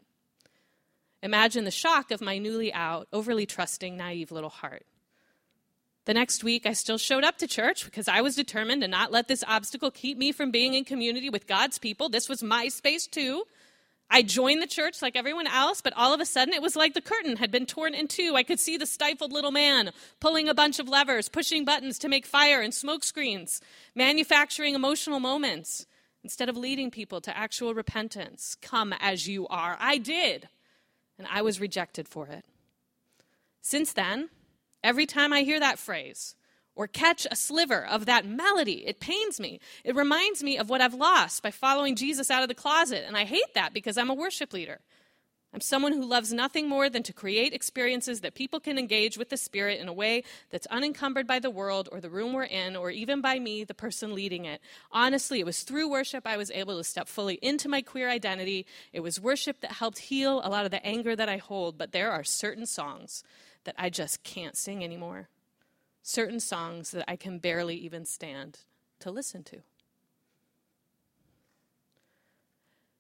Imagine 1.23 1.63
the 1.63 1.71
shock 1.71 2.11
of 2.11 2.19
my 2.19 2.39
newly 2.39 2.73
out, 2.73 3.07
overly 3.13 3.45
trusting, 3.45 3.95
naive 3.95 4.33
little 4.33 4.49
heart. 4.49 4.85
The 6.07 6.13
next 6.13 6.41
week, 6.41 6.65
I 6.65 6.71
still 6.71 6.97
showed 6.97 7.25
up 7.25 7.37
to 7.39 7.47
church 7.47 7.83
because 7.83 8.07
I 8.07 8.21
was 8.21 8.33
determined 8.33 8.81
to 8.81 8.87
not 8.87 9.11
let 9.11 9.27
this 9.27 9.43
obstacle 9.45 9.91
keep 9.91 10.17
me 10.17 10.31
from 10.31 10.51
being 10.51 10.73
in 10.73 10.85
community 10.85 11.29
with 11.29 11.47
God's 11.47 11.77
people. 11.79 12.07
This 12.07 12.29
was 12.29 12.41
my 12.41 12.69
space 12.69 13.07
too. 13.07 13.43
I 14.09 14.21
joined 14.21 14.61
the 14.61 14.67
church 14.67 15.01
like 15.01 15.17
everyone 15.17 15.47
else, 15.47 15.81
but 15.81 15.91
all 15.97 16.13
of 16.13 16.21
a 16.21 16.25
sudden 16.25 16.53
it 16.53 16.61
was 16.61 16.77
like 16.77 16.93
the 16.93 17.01
curtain 17.01 17.35
had 17.35 17.51
been 17.51 17.65
torn 17.65 17.93
in 17.93 18.07
two. 18.07 18.37
I 18.37 18.43
could 18.43 18.61
see 18.61 18.77
the 18.77 18.85
stifled 18.85 19.33
little 19.33 19.51
man 19.51 19.91
pulling 20.21 20.47
a 20.47 20.53
bunch 20.53 20.79
of 20.79 20.87
levers, 20.87 21.27
pushing 21.27 21.65
buttons 21.65 21.99
to 21.99 22.07
make 22.07 22.25
fire 22.25 22.61
and 22.61 22.73
smoke 22.73 23.03
screens, 23.03 23.59
manufacturing 23.93 24.75
emotional 24.75 25.19
moments 25.19 25.87
instead 26.23 26.47
of 26.47 26.55
leading 26.55 26.89
people 26.89 27.19
to 27.19 27.37
actual 27.37 27.73
repentance. 27.73 28.55
Come 28.61 28.93
as 29.01 29.27
you 29.27 29.45
are. 29.49 29.75
I 29.77 29.97
did, 29.97 30.47
and 31.17 31.27
I 31.29 31.41
was 31.41 31.59
rejected 31.59 32.07
for 32.07 32.27
it. 32.27 32.45
Since 33.61 33.91
then, 33.91 34.29
Every 34.87 35.05
time 35.05 35.33
I 35.33 35.41
hear 35.41 35.59
that 35.59 35.79
phrase 35.79 36.33
or 36.73 36.87
catch 36.87 37.27
a 37.29 37.35
sliver 37.35 37.85
of 37.85 38.05
that 38.05 38.25
melody, 38.25 38.87
it 38.87 39.01
pains 39.01 39.37
me. 39.37 39.59
It 39.83 39.97
reminds 39.97 40.41
me 40.41 40.57
of 40.57 40.69
what 40.69 40.79
I've 40.79 40.93
lost 40.93 41.43
by 41.43 41.51
following 41.51 41.97
Jesus 41.97 42.31
out 42.31 42.41
of 42.41 42.47
the 42.47 42.55
closet. 42.55 43.03
And 43.05 43.17
I 43.17 43.25
hate 43.25 43.53
that 43.53 43.73
because 43.73 43.97
I'm 43.97 44.09
a 44.09 44.13
worship 44.13 44.53
leader. 44.53 44.79
I'm 45.53 45.59
someone 45.59 45.91
who 45.91 46.05
loves 46.05 46.31
nothing 46.31 46.69
more 46.69 46.89
than 46.89 47.03
to 47.03 47.11
create 47.11 47.51
experiences 47.51 48.21
that 48.21 48.33
people 48.33 48.61
can 48.61 48.77
engage 48.77 49.17
with 49.17 49.27
the 49.27 49.35
Spirit 49.35 49.81
in 49.81 49.89
a 49.89 49.93
way 49.93 50.23
that's 50.51 50.67
unencumbered 50.67 51.27
by 51.27 51.39
the 51.39 51.49
world 51.49 51.89
or 51.91 51.99
the 51.99 52.09
room 52.09 52.31
we're 52.31 52.43
in 52.43 52.77
or 52.77 52.89
even 52.89 53.19
by 53.19 53.39
me, 53.39 53.65
the 53.65 53.73
person 53.73 54.15
leading 54.15 54.45
it. 54.45 54.61
Honestly, 54.93 55.41
it 55.41 55.45
was 55.45 55.63
through 55.63 55.89
worship 55.89 56.25
I 56.25 56.37
was 56.37 56.51
able 56.51 56.77
to 56.77 56.83
step 56.85 57.09
fully 57.09 57.39
into 57.41 57.67
my 57.67 57.81
queer 57.81 58.09
identity. 58.09 58.65
It 58.93 59.01
was 59.01 59.19
worship 59.19 59.59
that 59.59 59.73
helped 59.73 59.97
heal 59.97 60.39
a 60.45 60.49
lot 60.49 60.63
of 60.63 60.71
the 60.71 60.85
anger 60.85 61.13
that 61.13 61.27
I 61.27 61.35
hold, 61.35 61.77
but 61.77 61.91
there 61.91 62.09
are 62.09 62.23
certain 62.23 62.65
songs 62.65 63.25
that 63.67 63.75
I 63.77 63.89
just 63.89 64.23
can't 64.23 64.55
sing 64.55 64.81
anymore. 64.81 65.27
Certain 66.01 66.39
songs 66.39 66.91
that 66.91 67.03
I 67.05 67.17
can 67.17 67.37
barely 67.37 67.75
even 67.75 68.05
stand 68.05 68.59
to 69.01 69.11
listen 69.11 69.43
to. 69.43 69.57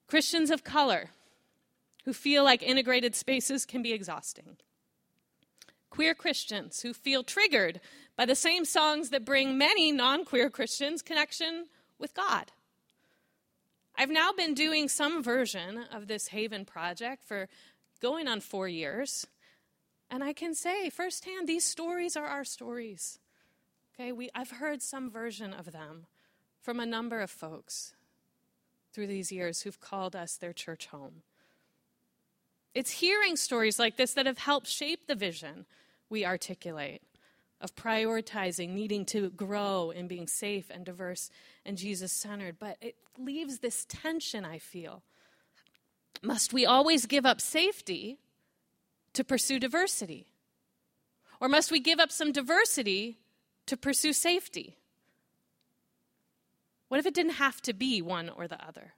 Christians 0.07 0.51
of 0.51 0.65
color 0.65 1.11
who 2.03 2.11
feel 2.11 2.43
like 2.43 2.61
integrated 2.61 3.15
spaces 3.15 3.65
can 3.65 3.81
be 3.81 3.93
exhausting. 3.93 4.57
Queer 5.89 6.13
Christians 6.13 6.81
who 6.81 6.93
feel 6.93 7.23
triggered 7.23 7.79
by 8.17 8.25
the 8.25 8.35
same 8.35 8.65
songs 8.65 9.09
that 9.11 9.23
bring 9.23 9.57
many 9.57 9.93
non 9.93 10.25
queer 10.25 10.49
Christians 10.49 11.01
connection 11.01 11.67
with 11.97 12.13
God. 12.13 12.51
I've 13.95 14.11
now 14.11 14.33
been 14.33 14.53
doing 14.53 14.89
some 14.89 15.23
version 15.23 15.85
of 15.93 16.07
this 16.07 16.27
Haven 16.27 16.65
project 16.65 17.25
for 17.25 17.47
going 18.01 18.27
on 18.27 18.41
four 18.41 18.67
years. 18.67 19.25
And 20.09 20.23
I 20.23 20.33
can 20.33 20.55
say 20.55 20.89
firsthand, 20.89 21.47
these 21.47 21.65
stories 21.65 22.15
are 22.15 22.27
our 22.27 22.43
stories. 22.43 23.19
Okay, 23.93 24.11
we, 24.11 24.29
I've 24.33 24.51
heard 24.51 24.81
some 24.81 25.09
version 25.09 25.53
of 25.53 25.71
them 25.71 26.05
from 26.61 26.79
a 26.79 26.85
number 26.85 27.19
of 27.19 27.29
folks 27.29 27.93
through 28.93 29.07
these 29.07 29.31
years 29.31 29.61
who've 29.61 29.79
called 29.79 30.15
us 30.15 30.37
their 30.37 30.53
church 30.53 30.87
home. 30.87 31.23
It's 32.73 32.91
hearing 32.91 33.35
stories 33.35 33.79
like 33.79 33.97
this 33.97 34.13
that 34.13 34.27
have 34.27 34.37
helped 34.37 34.67
shape 34.67 35.07
the 35.07 35.15
vision 35.15 35.65
we 36.09 36.25
articulate 36.25 37.01
of 37.59 37.75
prioritizing, 37.75 38.69
needing 38.69 39.03
to 39.05 39.29
grow 39.31 39.89
in 39.89 40.07
being 40.07 40.27
safe 40.27 40.69
and 40.69 40.85
diverse 40.85 41.31
and 41.65 41.77
Jesus 41.77 42.11
centered. 42.11 42.57
But 42.59 42.77
it 42.81 42.95
leaves 43.17 43.59
this 43.59 43.85
tension, 43.89 44.45
I 44.45 44.59
feel. 44.59 45.01
Must 46.21 46.53
we 46.53 46.65
always 46.65 47.07
give 47.07 47.25
up 47.25 47.41
safety 47.41 48.19
to 49.17 49.23
pursue 49.23 49.59
diversity? 49.59 50.27
Or 51.41 51.49
must 51.49 51.71
we 51.71 51.79
give 51.79 51.99
up 51.99 52.11
some 52.11 52.31
diversity 52.31 53.17
to 53.65 53.75
pursue 53.75 54.13
safety? 54.13 54.77
What 56.87 56.99
if 56.99 57.07
it 57.07 57.15
didn't 57.15 57.33
have 57.33 57.59
to 57.63 57.73
be 57.73 57.99
one 57.99 58.29
or 58.29 58.47
the 58.47 58.63
other? 58.63 58.93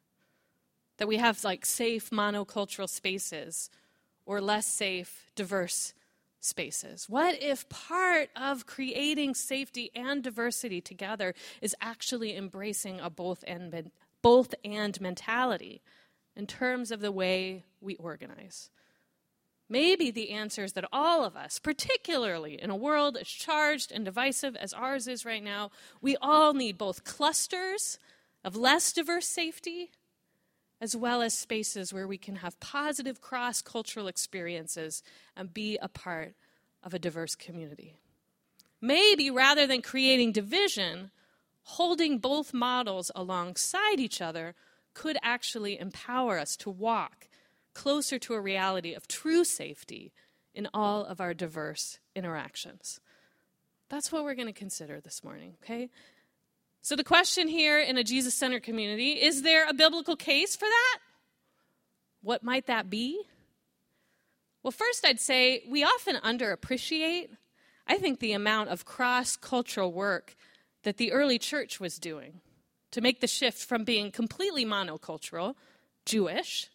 That 0.97 1.07
we 1.07 1.17
have 1.17 1.41
like 1.45 1.65
safe 1.65 2.09
monocultural 2.09 2.89
spaces 2.89 3.69
or 4.25 4.41
less 4.41 4.65
safe, 4.65 5.31
diverse 5.35 5.93
spaces? 6.41 7.07
What 7.07 7.41
if 7.41 7.69
part 7.69 8.29
of 8.35 8.65
creating 8.65 9.35
safety 9.35 9.89
and 9.95 10.21
diversity 10.21 10.81
together 10.81 11.33
is 11.61 11.75
actually 11.79 12.35
embracing 12.35 12.99
a 12.99 13.09
both 13.09 13.41
and, 13.47 13.89
both 14.21 14.53
and 14.65 14.99
mentality 14.99 15.81
in 16.35 16.45
terms 16.45 16.91
of 16.91 16.99
the 16.99 17.11
way 17.11 17.63
we 17.79 17.95
organize? 17.95 18.69
Maybe 19.69 20.09
the 20.09 20.31
answer 20.31 20.63
is 20.63 20.73
that 20.73 20.89
all 20.91 21.23
of 21.23 21.37
us, 21.37 21.59
particularly 21.59 22.59
in 22.59 22.71
a 22.71 22.75
world 22.75 23.15
as 23.17 23.27
charged 23.27 23.91
and 23.91 24.03
divisive 24.03 24.55
as 24.55 24.73
ours 24.73 25.07
is 25.07 25.25
right 25.25 25.43
now, 25.43 25.69
we 26.01 26.17
all 26.21 26.53
need 26.53 26.77
both 26.77 27.03
clusters 27.03 27.99
of 28.43 28.55
less 28.55 28.91
diverse 28.91 29.27
safety 29.27 29.91
as 30.81 30.95
well 30.95 31.21
as 31.21 31.37
spaces 31.37 31.93
where 31.93 32.07
we 32.07 32.17
can 32.17 32.37
have 32.37 32.59
positive 32.59 33.21
cross 33.21 33.61
cultural 33.61 34.07
experiences 34.07 35.03
and 35.35 35.53
be 35.53 35.77
a 35.81 35.89
part 35.89 36.35
of 36.83 36.93
a 36.93 36.99
diverse 36.99 37.35
community. 37.35 37.95
Maybe 38.81 39.29
rather 39.29 39.67
than 39.67 39.81
creating 39.81 40.31
division, 40.31 41.11
holding 41.63 42.17
both 42.17 42.53
models 42.53 43.11
alongside 43.13 43.99
each 43.99 44.21
other 44.21 44.55
could 44.93 45.17
actually 45.21 45.77
empower 45.79 46.39
us 46.39 46.55
to 46.57 46.69
walk 46.69 47.28
closer 47.79 48.19
to 48.19 48.33
a 48.33 48.41
reality 48.41 48.93
of 48.93 49.07
true 49.07 49.45
safety 49.45 50.11
in 50.53 50.67
all 50.73 51.05
of 51.05 51.21
our 51.21 51.33
diverse 51.33 51.99
interactions. 52.13 52.99
That's 53.87 54.11
what 54.11 54.25
we're 54.25 54.35
going 54.35 54.53
to 54.53 54.53
consider 54.53 54.99
this 54.99 55.23
morning, 55.23 55.55
okay? 55.63 55.89
So, 56.81 56.97
the 56.97 57.05
question 57.05 57.47
here 57.47 57.79
in 57.79 57.97
a 57.97 58.03
Jesus 58.03 58.35
centered 58.35 58.63
community 58.63 59.11
is 59.11 59.43
there 59.43 59.65
a 59.65 59.73
biblical 59.73 60.17
case 60.17 60.57
for 60.57 60.65
that? 60.65 60.97
What 62.21 62.43
might 62.43 62.67
that 62.67 62.89
be? 62.89 63.23
Well, 64.61 64.71
first, 64.71 65.05
I'd 65.05 65.21
say 65.21 65.63
we 65.69 65.85
often 65.85 66.17
underappreciate, 66.17 67.29
I 67.87 67.95
think, 67.95 68.19
the 68.19 68.33
amount 68.33 68.71
of 68.71 68.83
cross 68.83 69.37
cultural 69.37 69.93
work 69.93 70.35
that 70.83 70.97
the 70.97 71.13
early 71.13 71.39
church 71.39 71.79
was 71.79 71.97
doing 71.97 72.41
to 72.91 72.99
make 72.99 73.21
the 73.21 73.27
shift 73.27 73.59
from 73.63 73.85
being 73.85 74.11
completely 74.11 74.65
monocultural, 74.65 75.55
Jewish, 76.05 76.69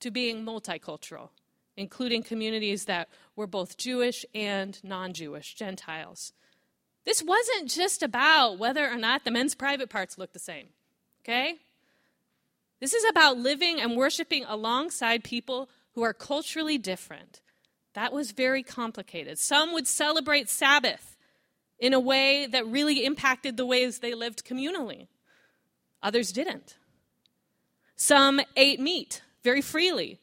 to 0.00 0.10
being 0.10 0.44
multicultural, 0.44 1.30
including 1.76 2.22
communities 2.22 2.84
that 2.84 3.08
were 3.34 3.46
both 3.46 3.76
Jewish 3.76 4.24
and 4.34 4.78
non 4.82 5.12
Jewish, 5.12 5.54
Gentiles. 5.54 6.32
This 7.04 7.22
wasn't 7.22 7.70
just 7.70 8.02
about 8.02 8.58
whether 8.58 8.88
or 8.90 8.96
not 8.96 9.24
the 9.24 9.30
men's 9.30 9.54
private 9.54 9.88
parts 9.88 10.18
looked 10.18 10.32
the 10.32 10.40
same, 10.40 10.68
okay? 11.22 11.54
This 12.80 12.92
is 12.92 13.04
about 13.08 13.38
living 13.38 13.80
and 13.80 13.96
worshiping 13.96 14.44
alongside 14.46 15.24
people 15.24 15.70
who 15.92 16.02
are 16.02 16.12
culturally 16.12 16.78
different. 16.78 17.40
That 17.94 18.12
was 18.12 18.32
very 18.32 18.62
complicated. 18.62 19.38
Some 19.38 19.72
would 19.72 19.86
celebrate 19.86 20.50
Sabbath 20.50 21.16
in 21.78 21.94
a 21.94 22.00
way 22.00 22.46
that 22.46 22.66
really 22.66 23.04
impacted 23.04 23.56
the 23.56 23.66
ways 23.66 23.98
they 23.98 24.14
lived 24.14 24.44
communally, 24.44 25.08
others 26.02 26.32
didn't. 26.32 26.76
Some 27.96 28.40
ate 28.56 28.80
meat 28.80 29.22
very 29.46 29.62
freely. 29.62 30.18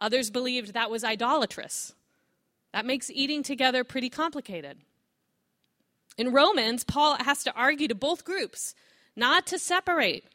Others 0.00 0.30
believed 0.30 0.72
that 0.72 0.90
was 0.90 1.02
idolatrous. 1.02 1.94
That 2.72 2.86
makes 2.86 3.10
eating 3.10 3.42
together 3.42 3.82
pretty 3.82 4.08
complicated. 4.08 4.78
In 6.16 6.32
Romans, 6.32 6.84
Paul 6.84 7.16
has 7.18 7.42
to 7.42 7.52
argue 7.54 7.88
to 7.88 7.94
both 7.96 8.24
groups 8.24 8.74
not 9.16 9.48
to 9.48 9.58
separate 9.58 10.26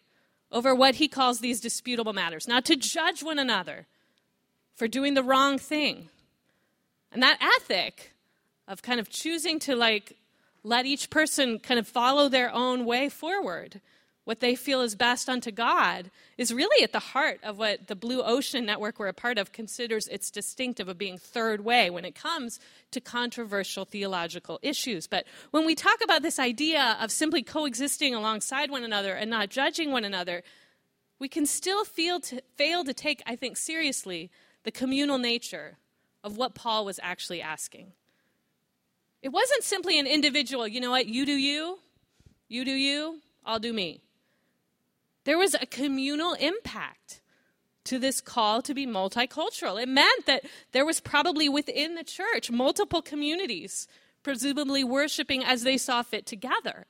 over 0.52 0.76
what 0.76 0.96
he 0.96 1.08
calls 1.08 1.40
these 1.40 1.62
disputable 1.62 2.12
matters, 2.12 2.50
not 2.50 2.66
to 2.66 2.76
judge 2.76 3.24
one 3.24 3.40
another 3.40 3.88
for 4.76 4.90
doing 4.90 5.14
the 5.14 5.24
wrong 5.24 5.58
thing. 5.58 6.10
And 7.14 7.24
that 7.24 7.40
ethic 7.42 8.14
of 8.68 8.82
kind 8.82 9.00
of 9.00 9.10
choosing 9.10 9.58
to 9.60 9.76
like 9.76 10.18
let 10.64 10.86
each 10.86 11.10
person 11.10 11.60
kind 11.60 11.80
of 11.80 11.88
follow 11.88 12.28
their 12.28 12.52
own 12.52 12.84
way 12.86 13.08
forward 13.08 13.80
what 14.24 14.40
they 14.40 14.56
feel 14.56 14.82
is 14.82 14.96
best 14.96 15.28
unto 15.28 15.52
God, 15.52 16.12
is 16.38 16.54
really 16.54 16.84
at 16.84 16.92
the 16.92 17.00
heart 17.00 17.40
of 17.44 17.58
what 17.58 17.88
the 17.88 17.96
Blue 17.96 18.22
Ocean 18.22 18.66
Network 18.66 19.00
we're 19.00 19.08
a 19.08 19.14
part 19.14 19.40
of 19.40 19.52
considers 19.52 20.08
its 20.08 20.30
distinctive 20.30 20.88
of 20.88 20.98
being 20.98 21.18
third 21.18 21.66
way 21.66 21.90
when 21.90 22.06
it 22.06 22.14
comes 22.14 22.60
to 22.92 23.02
controversial 23.02 23.84
theological 23.84 24.60
issues. 24.62 25.08
But 25.08 25.26
when 25.50 25.66
we 25.66 25.74
talk 25.74 26.04
about 26.04 26.22
this 26.22 26.38
idea 26.38 26.98
of 27.02 27.12
simply 27.12 27.42
coexisting 27.42 28.14
alongside 28.14 28.70
one 28.70 28.84
another 28.84 29.16
and 29.16 29.30
not 29.30 29.50
judging 29.50 29.92
one 29.92 30.06
another, 30.06 30.44
we 31.18 31.28
can 31.28 31.48
still 31.48 31.84
to, 31.86 32.42
fail 32.58 32.84
to 32.84 32.94
take, 32.94 33.24
I 33.26 33.36
think, 33.36 33.58
seriously 33.58 34.30
the 34.64 34.72
communal 34.72 35.18
nature 35.18 35.78
of 36.24 36.38
what 36.38 36.54
Paul 36.54 36.86
was 36.86 37.00
actually 37.02 37.42
asking. 37.42 37.94
It 39.24 39.30
wasn't 39.30 39.64
simply 39.64 40.00
an 40.00 40.06
individual, 40.06 40.68
you 40.68 40.80
know 40.80 40.92
what, 40.92 41.08
you 41.08 41.26
do 41.26 41.34
you, 41.34 41.80
you 42.48 42.66
do 42.66 42.72
you, 42.72 43.20
I'll 43.46 43.60
do 43.60 43.74
me. 43.74 44.02
There 45.24 45.38
was 45.38 45.54
a 45.54 45.66
communal 45.66 46.34
impact 46.34 47.22
to 47.86 48.00
this 48.00 48.22
call 48.22 48.62
to 48.62 48.74
be 48.74 48.86
multicultural. 48.86 49.82
It 49.82 49.90
meant 49.90 50.26
that 50.26 50.46
there 50.72 50.86
was 50.86 51.00
probably 51.00 51.50
within 51.50 51.96
the 51.96 52.04
church 52.04 52.52
multiple 52.52 53.02
communities, 53.02 53.88
presumably 54.24 54.84
worshiping 54.84 55.44
as 55.44 55.64
they 55.64 55.78
saw 55.78 56.02
fit 56.02 56.26
together, 56.26 56.86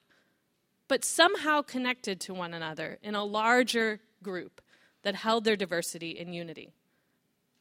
but 0.87 1.05
somehow 1.05 1.61
connected 1.61 2.19
to 2.21 2.33
one 2.33 2.53
another 2.53 2.99
in 3.01 3.15
a 3.15 3.23
larger 3.23 4.01
group 4.21 4.61
that 5.03 5.15
held 5.15 5.43
their 5.43 5.55
diversity 5.55 6.11
in 6.11 6.33
unity. 6.33 6.73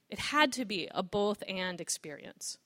It 0.09 0.19
had 0.19 0.53
to 0.55 0.65
be 0.65 0.89
a 0.91 1.03
both 1.03 1.43
and 1.49 1.81
experience. 1.81 2.59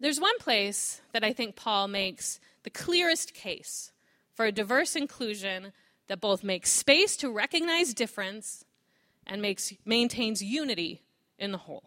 There's 0.00 0.20
one 0.20 0.38
place 0.38 1.02
that 1.12 1.24
I 1.24 1.32
think 1.32 1.56
Paul 1.56 1.88
makes 1.88 2.40
the 2.62 2.70
clearest 2.70 3.34
case 3.34 3.92
for 4.34 4.46
a 4.46 4.52
diverse 4.52 4.96
inclusion 4.96 5.72
that 6.08 6.20
both 6.20 6.42
makes 6.42 6.70
space 6.70 7.16
to 7.18 7.30
recognize 7.30 7.94
difference 7.94 8.64
and 9.26 9.40
makes, 9.40 9.72
maintains 9.84 10.42
unity 10.42 11.02
in 11.38 11.52
the 11.52 11.58
whole. 11.58 11.84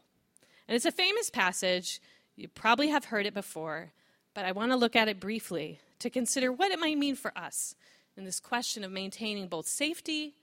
And 0.67 0.75
it's 0.75 0.85
a 0.85 0.91
famous 0.91 1.29
passage. 1.29 1.99
You 2.35 2.47
probably 2.47 2.89
have 2.89 3.05
heard 3.05 3.25
it 3.25 3.33
before, 3.33 3.91
but 4.33 4.45
I 4.45 4.51
want 4.51 4.71
to 4.71 4.77
look 4.77 4.95
at 4.95 5.07
it 5.07 5.19
briefly 5.19 5.79
to 5.99 6.09
consider 6.09 6.51
what 6.51 6.71
it 6.71 6.79
might 6.79 6.97
mean 6.97 7.15
for 7.15 7.37
us 7.37 7.75
in 8.15 8.23
this 8.23 8.39
question 8.39 8.83
of 8.83 8.91
maintaining 8.91 9.47
both 9.47 9.67
safety 9.67 10.35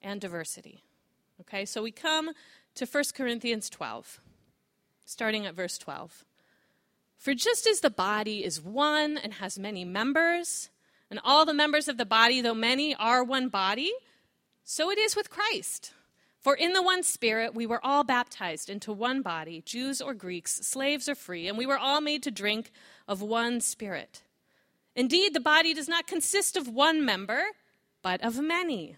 and 0.00 0.20
diversity. 0.20 0.82
Okay, 1.40 1.64
so 1.64 1.82
we 1.82 1.90
come 1.90 2.30
to 2.74 2.86
1 2.86 3.04
Corinthians 3.14 3.68
12, 3.68 4.20
starting 5.04 5.46
at 5.46 5.54
verse 5.54 5.78
12. 5.78 6.24
For 7.16 7.34
just 7.34 7.66
as 7.66 7.80
the 7.80 7.90
body 7.90 8.44
is 8.44 8.60
one 8.60 9.16
and 9.16 9.34
has 9.34 9.58
many 9.58 9.84
members, 9.84 10.70
and 11.12 11.20
all 11.24 11.44
the 11.44 11.52
members 11.52 11.88
of 11.88 11.98
the 11.98 12.06
body, 12.06 12.40
though 12.40 12.54
many, 12.54 12.94
are 12.94 13.22
one 13.22 13.50
body, 13.50 13.92
so 14.64 14.90
it 14.90 14.96
is 14.96 15.14
with 15.14 15.28
Christ. 15.28 15.92
For 16.40 16.54
in 16.54 16.72
the 16.72 16.82
one 16.82 17.02
Spirit 17.02 17.54
we 17.54 17.66
were 17.66 17.84
all 17.84 18.02
baptized 18.02 18.70
into 18.70 18.94
one 18.94 19.20
body, 19.20 19.60
Jews 19.60 20.00
or 20.00 20.14
Greeks, 20.14 20.54
slaves 20.66 21.10
or 21.10 21.14
free, 21.14 21.48
and 21.48 21.58
we 21.58 21.66
were 21.66 21.76
all 21.76 22.00
made 22.00 22.22
to 22.22 22.30
drink 22.30 22.70
of 23.06 23.20
one 23.20 23.60
Spirit. 23.60 24.22
Indeed, 24.96 25.34
the 25.34 25.40
body 25.40 25.74
does 25.74 25.86
not 25.86 26.06
consist 26.06 26.56
of 26.56 26.66
one 26.66 27.04
member, 27.04 27.42
but 28.00 28.22
of 28.24 28.40
many. 28.40 28.96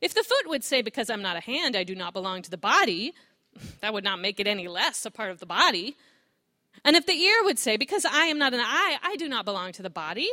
If 0.00 0.14
the 0.14 0.22
foot 0.22 0.48
would 0.48 0.62
say, 0.62 0.82
Because 0.82 1.10
I'm 1.10 1.20
not 1.20 1.36
a 1.36 1.40
hand, 1.40 1.74
I 1.74 1.82
do 1.82 1.96
not 1.96 2.12
belong 2.12 2.42
to 2.42 2.50
the 2.50 2.56
body, 2.56 3.12
that 3.80 3.92
would 3.92 4.04
not 4.04 4.20
make 4.20 4.38
it 4.38 4.46
any 4.46 4.68
less 4.68 5.04
a 5.04 5.10
part 5.10 5.32
of 5.32 5.40
the 5.40 5.46
body. 5.46 5.96
And 6.84 6.94
if 6.94 7.06
the 7.06 7.20
ear 7.20 7.42
would 7.42 7.58
say, 7.58 7.76
Because 7.76 8.04
I 8.04 8.26
am 8.26 8.38
not 8.38 8.54
an 8.54 8.60
eye, 8.60 8.98
I 9.02 9.16
do 9.16 9.28
not 9.28 9.44
belong 9.44 9.72
to 9.72 9.82
the 9.82 9.90
body, 9.90 10.30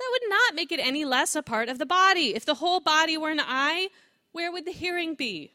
that 0.00 0.08
would 0.10 0.30
not 0.30 0.54
make 0.54 0.72
it 0.72 0.80
any 0.80 1.04
less 1.04 1.36
a 1.36 1.42
part 1.42 1.68
of 1.68 1.78
the 1.78 1.86
body. 1.86 2.34
If 2.34 2.46
the 2.46 2.54
whole 2.54 2.80
body 2.80 3.16
were 3.18 3.30
an 3.30 3.40
eye, 3.40 3.88
where 4.32 4.50
would 4.50 4.64
the 4.64 4.72
hearing 4.72 5.14
be? 5.14 5.52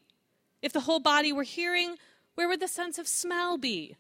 If 0.62 0.72
the 0.72 0.82
whole 0.82 1.00
body 1.00 1.34
were 1.34 1.44
hearing, 1.44 1.96
where 2.36 2.48
would 2.48 2.60
the 2.60 2.68
sense 2.68 2.98
of 2.98 3.08
smell 3.08 3.58
be? 3.58 3.96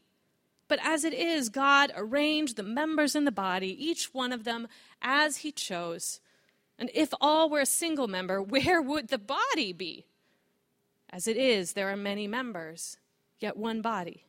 But 0.67 0.79
as 0.83 1.03
it 1.03 1.13
is, 1.13 1.49
God 1.49 1.91
arranged 1.95 2.55
the 2.55 2.63
members 2.63 3.15
in 3.15 3.25
the 3.25 3.31
body, 3.31 3.69
each 3.83 4.13
one 4.13 4.31
of 4.31 4.43
them 4.43 4.67
as 5.01 5.37
He 5.37 5.51
chose. 5.51 6.19
And 6.77 6.91
if 6.93 7.13
all 7.19 7.49
were 7.49 7.61
a 7.61 7.65
single 7.65 8.07
member, 8.07 8.41
where 8.41 8.81
would 8.81 9.07
the 9.07 9.17
body 9.17 9.73
be? 9.73 10.05
As 11.09 11.27
it 11.27 11.37
is, 11.37 11.73
there 11.73 11.89
are 11.89 11.97
many 11.97 12.27
members, 12.27 12.97
yet 13.39 13.57
one 13.57 13.81
body. 13.81 14.25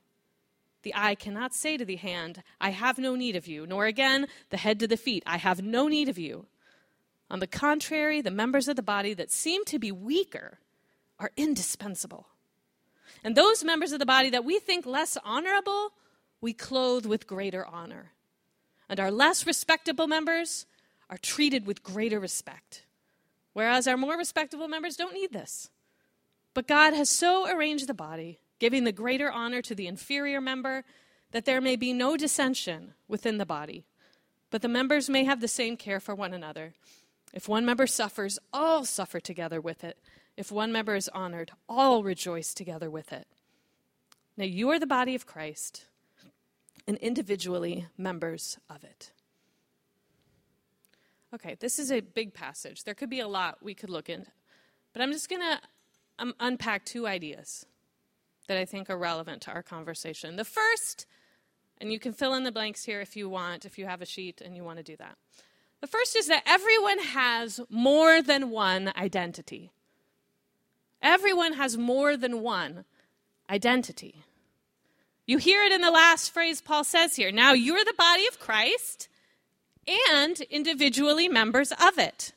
The 0.86 0.94
eye 0.94 1.16
cannot 1.16 1.52
say 1.52 1.76
to 1.76 1.84
the 1.84 1.96
hand, 1.96 2.44
I 2.60 2.70
have 2.70 2.96
no 2.96 3.16
need 3.16 3.34
of 3.34 3.48
you, 3.48 3.66
nor 3.66 3.86
again 3.86 4.28
the 4.50 4.56
head 4.56 4.78
to 4.78 4.86
the 4.86 4.96
feet, 4.96 5.24
I 5.26 5.36
have 5.36 5.60
no 5.60 5.88
need 5.88 6.08
of 6.08 6.16
you. 6.16 6.46
On 7.28 7.40
the 7.40 7.48
contrary, 7.48 8.20
the 8.20 8.30
members 8.30 8.68
of 8.68 8.76
the 8.76 8.84
body 8.84 9.12
that 9.14 9.32
seem 9.32 9.64
to 9.64 9.80
be 9.80 9.90
weaker 9.90 10.60
are 11.18 11.32
indispensable. 11.36 12.28
And 13.24 13.34
those 13.34 13.64
members 13.64 13.90
of 13.90 13.98
the 13.98 14.06
body 14.06 14.30
that 14.30 14.44
we 14.44 14.60
think 14.60 14.86
less 14.86 15.18
honorable, 15.24 15.90
we 16.40 16.52
clothe 16.52 17.04
with 17.04 17.26
greater 17.26 17.66
honor. 17.66 18.12
And 18.88 19.00
our 19.00 19.10
less 19.10 19.44
respectable 19.44 20.06
members 20.06 20.66
are 21.10 21.18
treated 21.18 21.66
with 21.66 21.82
greater 21.82 22.20
respect, 22.20 22.84
whereas 23.54 23.88
our 23.88 23.96
more 23.96 24.16
respectable 24.16 24.68
members 24.68 24.94
don't 24.94 25.14
need 25.14 25.32
this. 25.32 25.68
But 26.54 26.68
God 26.68 26.94
has 26.94 27.10
so 27.10 27.52
arranged 27.52 27.88
the 27.88 27.92
body 27.92 28.38
giving 28.58 28.84
the 28.84 28.92
greater 28.92 29.30
honor 29.30 29.62
to 29.62 29.74
the 29.74 29.86
inferior 29.86 30.40
member, 30.40 30.84
that 31.32 31.44
there 31.44 31.60
may 31.60 31.76
be 31.76 31.92
no 31.92 32.16
dissension 32.16 32.94
within 33.08 33.38
the 33.38 33.46
body, 33.46 33.84
but 34.50 34.62
the 34.62 34.68
members 34.68 35.10
may 35.10 35.24
have 35.24 35.40
the 35.40 35.48
same 35.48 35.76
care 35.76 36.00
for 36.00 36.14
one 36.14 36.32
another. 36.32 36.74
If 37.32 37.48
one 37.48 37.66
member 37.66 37.86
suffers, 37.86 38.38
all 38.52 38.84
suffer 38.84 39.20
together 39.20 39.60
with 39.60 39.84
it. 39.84 39.98
If 40.36 40.52
one 40.52 40.72
member 40.72 40.94
is 40.94 41.08
honored, 41.08 41.50
all 41.68 42.02
rejoice 42.02 42.54
together 42.54 42.90
with 42.90 43.12
it. 43.12 43.26
Now 44.36 44.44
you 44.44 44.70
are 44.70 44.78
the 44.78 44.86
body 44.86 45.14
of 45.14 45.26
Christ, 45.26 45.86
and 46.86 46.96
individually 46.98 47.86
members 47.96 48.58
of 48.70 48.84
it. 48.84 49.12
Okay, 51.34 51.56
this 51.58 51.78
is 51.78 51.90
a 51.90 52.00
big 52.00 52.32
passage. 52.32 52.84
There 52.84 52.94
could 52.94 53.10
be 53.10 53.20
a 53.20 53.28
lot 53.28 53.58
we 53.62 53.74
could 53.74 53.90
look 53.90 54.08
into, 54.08 54.30
but 54.92 55.02
I'm 55.02 55.12
just 55.12 55.28
going 55.28 55.42
to 55.42 55.60
um, 56.18 56.34
unpack 56.38 56.84
two 56.84 57.06
ideas 57.06 57.66
that 58.46 58.56
I 58.56 58.64
think 58.64 58.90
are 58.90 58.98
relevant 58.98 59.42
to 59.42 59.52
our 59.52 59.62
conversation. 59.62 60.36
The 60.36 60.44
first, 60.44 61.06
and 61.78 61.92
you 61.92 61.98
can 61.98 62.12
fill 62.12 62.34
in 62.34 62.44
the 62.44 62.52
blanks 62.52 62.84
here 62.84 63.00
if 63.00 63.16
you 63.16 63.28
want, 63.28 63.64
if 63.64 63.78
you 63.78 63.86
have 63.86 64.02
a 64.02 64.06
sheet 64.06 64.40
and 64.40 64.56
you 64.56 64.64
want 64.64 64.78
to 64.78 64.82
do 64.82 64.96
that. 64.96 65.16
The 65.80 65.86
first 65.86 66.16
is 66.16 66.26
that 66.28 66.42
everyone 66.46 66.98
has 66.98 67.60
more 67.68 68.22
than 68.22 68.50
one 68.50 68.92
identity. 68.96 69.70
Everyone 71.02 71.54
has 71.54 71.76
more 71.76 72.16
than 72.16 72.40
one 72.40 72.84
identity. 73.50 74.22
You 75.26 75.38
hear 75.38 75.62
it 75.64 75.72
in 75.72 75.80
the 75.80 75.90
last 75.90 76.32
phrase 76.32 76.60
Paul 76.60 76.84
says 76.84 77.16
here. 77.16 77.32
Now 77.32 77.52
you're 77.52 77.84
the 77.84 77.94
body 77.98 78.26
of 78.26 78.38
Christ 78.38 79.08
and 80.10 80.40
individually 80.42 81.28
members 81.28 81.72
of 81.72 81.98
it. 81.98 82.32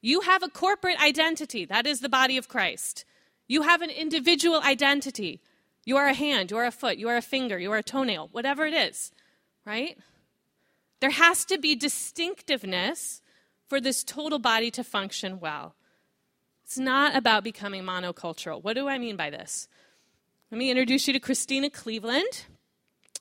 You 0.00 0.22
have 0.22 0.42
a 0.42 0.48
corporate 0.48 1.00
identity. 1.02 1.64
That 1.64 1.86
is 1.86 2.00
the 2.00 2.08
body 2.08 2.36
of 2.36 2.48
Christ. 2.48 3.04
You 3.50 3.62
have 3.62 3.82
an 3.82 3.90
individual 3.90 4.60
identity. 4.62 5.40
You 5.84 5.96
are 5.96 6.06
a 6.06 6.14
hand, 6.14 6.52
you 6.52 6.56
are 6.56 6.66
a 6.66 6.70
foot, 6.70 6.98
you 6.98 7.08
are 7.08 7.16
a 7.16 7.22
finger, 7.22 7.58
you 7.58 7.72
are 7.72 7.78
a 7.78 7.82
toenail, 7.82 8.28
whatever 8.30 8.64
it 8.64 8.74
is, 8.74 9.10
right? 9.66 9.98
There 11.00 11.10
has 11.10 11.44
to 11.46 11.58
be 11.58 11.74
distinctiveness 11.74 13.22
for 13.66 13.80
this 13.80 14.04
total 14.04 14.38
body 14.38 14.70
to 14.70 14.84
function 14.84 15.40
well. 15.40 15.74
It's 16.62 16.78
not 16.78 17.16
about 17.16 17.42
becoming 17.42 17.82
monocultural. 17.82 18.62
What 18.62 18.74
do 18.74 18.86
I 18.86 18.98
mean 18.98 19.16
by 19.16 19.30
this? 19.30 19.66
Let 20.52 20.58
me 20.58 20.70
introduce 20.70 21.08
you 21.08 21.12
to 21.14 21.18
Christina 21.18 21.70
Cleveland. 21.70 22.44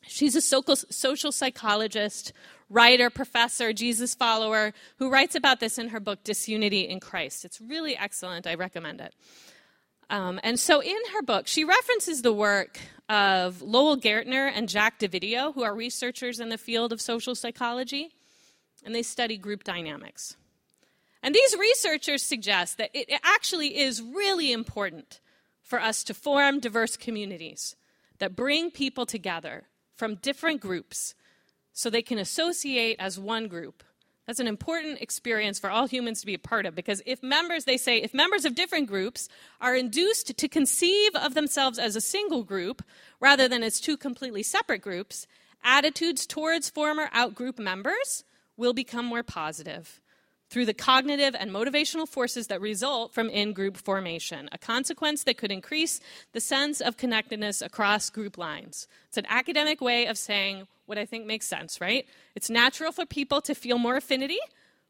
She's 0.06 0.36
a 0.36 0.42
social 0.42 1.32
psychologist, 1.32 2.34
writer, 2.70 3.10
professor, 3.10 3.74
Jesus 3.74 4.14
follower, 4.14 4.76
who 4.98 5.10
writes 5.10 5.34
about 5.34 5.60
this 5.60 5.80
in 5.80 5.90
her 5.90 6.00
book, 6.00 6.24
Disunity 6.24 6.82
in 6.82 7.00
Christ. 7.00 7.46
It's 7.46 7.60
really 7.60 7.98
excellent. 7.98 8.46
I 8.46 8.54
recommend 8.54 9.02
it. 9.02 9.16
Um, 10.10 10.40
and 10.44 10.60
so 10.60 10.82
in 10.82 10.98
her 11.14 11.22
book, 11.22 11.48
she 11.48 11.64
references 11.64 12.22
the 12.22 12.34
work 12.34 12.80
of 13.08 13.62
Lowell 13.62 13.98
Gaertner 13.98 14.52
and 14.54 14.68
Jack 14.68 15.00
Dovidio, 15.00 15.54
who 15.54 15.64
are 15.64 15.76
researchers 15.76 16.40
in 16.40 16.50
the 16.50 16.58
field 16.58 16.92
of 16.92 17.02
social 17.02 17.36
psychology, 17.36 18.10
and 18.84 18.94
they 18.94 19.04
study 19.04 19.38
group 19.38 19.64
dynamics. 19.64 20.36
And 21.22 21.36
these 21.36 21.56
researchers 21.58 22.24
suggest 22.24 22.78
that 22.78 22.92
it 22.94 23.10
actually 23.24 23.78
is 23.80 24.02
really 24.02 24.52
important 24.52 25.20
for 25.62 25.82
us 25.82 26.04
to 26.06 26.14
form 26.14 26.60
diverse 26.60 26.96
communities 26.98 27.76
that 28.20 28.36
bring 28.36 28.72
people 28.72 29.06
together 29.06 29.64
from 29.96 30.16
different 30.16 30.62
groups 30.62 31.14
so 31.74 31.90
they 31.90 32.02
can 32.02 32.18
associate 32.18 32.96
as 33.00 33.20
one 33.20 33.48
group 33.48 33.84
that's 34.30 34.40
an 34.40 34.46
important 34.46 35.02
experience 35.02 35.58
for 35.58 35.72
all 35.72 35.88
humans 35.88 36.20
to 36.20 36.28
be 36.28 36.36
a 36.36 36.40
part 36.40 36.68
of 36.68 36.76
because 36.76 37.02
if 37.08 37.24
members, 37.24 37.66
they 37.66 37.78
say, 37.78 37.98
if 37.98 38.14
members 38.14 38.46
of 38.46 38.54
different 38.54 38.86
groups 38.86 39.28
are 39.60 39.76
induced 39.76 40.38
to 40.38 40.48
conceive 40.48 41.16
of 41.16 41.34
themselves 41.34 41.80
as 41.80 41.96
a 41.96 42.02
single 42.02 42.44
group 42.44 42.84
rather 43.20 43.48
than 43.48 43.64
as 43.64 43.80
two 43.80 43.98
completely 43.98 44.44
separate 44.44 44.84
groups, 44.84 45.26
attitudes 45.64 46.28
towards 46.28 46.70
former 46.70 47.08
outgroup 47.08 47.58
members 47.58 48.24
will 48.56 48.72
become 48.72 49.04
more 49.04 49.24
positive. 49.24 50.00
through 50.50 50.66
the 50.66 50.74
cognitive 50.74 51.36
and 51.40 51.52
motivational 51.52 52.08
forces 52.08 52.48
that 52.48 52.60
result 52.60 53.14
from 53.14 53.30
in 53.30 53.54
group 53.54 53.78
formation, 53.78 54.50
a 54.52 54.58
consequence 54.58 55.24
that 55.24 55.38
could 55.38 55.52
increase 55.52 56.00
the 56.34 56.42
sense 56.42 56.82
of 56.82 56.98
connectedness 56.98 57.62
across 57.62 58.10
group 58.10 58.38
lines. 58.38 58.88
It's 59.08 59.18
an 59.18 59.28
academic 59.30 59.80
way 59.80 60.08
of 60.08 60.18
saying 60.18 60.68
what 60.90 60.98
I 60.98 61.06
think 61.06 61.26
makes 61.26 61.46
sense, 61.46 61.80
right? 61.80 62.08
It's 62.36 62.50
natural 62.50 62.92
for 62.92 63.06
people 63.06 63.42
to 63.42 63.54
feel 63.54 63.78
more 63.78 63.96
affinity 63.96 64.40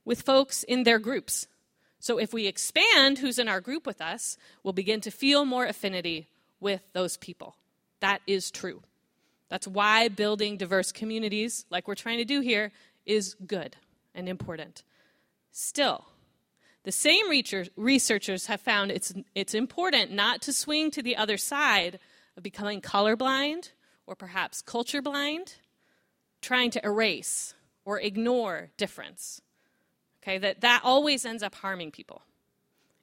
with 0.05 0.21
folks 0.21 0.63
in 0.63 0.83
their 0.83 0.97
groups. 0.97 1.47
So 1.99 2.17
if 2.17 2.33
we 2.33 2.47
expand 2.47 3.17
who's 3.17 3.37
in 3.37 3.49
our 3.49 3.59
group 3.59 3.85
with 3.85 3.99
us, 3.99 4.37
we'll 4.63 4.73
begin 4.73 5.01
to 5.01 5.11
feel 5.11 5.43
more 5.43 5.65
affinity 5.65 6.27
with 6.61 6.81
those 6.93 7.17
people. 7.17 7.57
That 7.99 8.21
is 8.25 8.49
true. 8.49 8.81
That's 9.49 9.67
why 9.67 10.07
building 10.07 10.55
diverse 10.55 10.93
communities, 10.93 11.65
like 11.69 11.87
we're 11.87 11.95
trying 11.95 12.19
to 12.19 12.25
do 12.25 12.39
here, 12.39 12.71
is 13.05 13.35
good 13.45 13.75
and 14.15 14.29
important. 14.29 14.83
Still, 15.51 16.05
the 16.83 16.93
same 16.93 17.25
researchers 17.75 18.45
have 18.45 18.61
found 18.61 18.91
it's, 18.91 19.13
it's 19.35 19.53
important 19.53 20.11
not 20.11 20.41
to 20.43 20.53
swing 20.53 20.91
to 20.91 21.03
the 21.03 21.17
other 21.17 21.37
side 21.37 21.99
of 22.37 22.43
becoming 22.43 22.79
colorblind 22.79 23.71
or 24.07 24.15
perhaps 24.15 24.61
culture 24.61 25.01
blind, 25.01 25.55
trying 26.41 26.71
to 26.71 26.85
erase 26.85 27.53
or 27.85 27.99
ignore 27.99 28.69
difference. 28.77 29.41
Okay, 30.21 30.37
that, 30.37 30.61
that 30.61 30.81
always 30.83 31.25
ends 31.25 31.43
up 31.43 31.55
harming 31.55 31.91
people. 31.91 32.23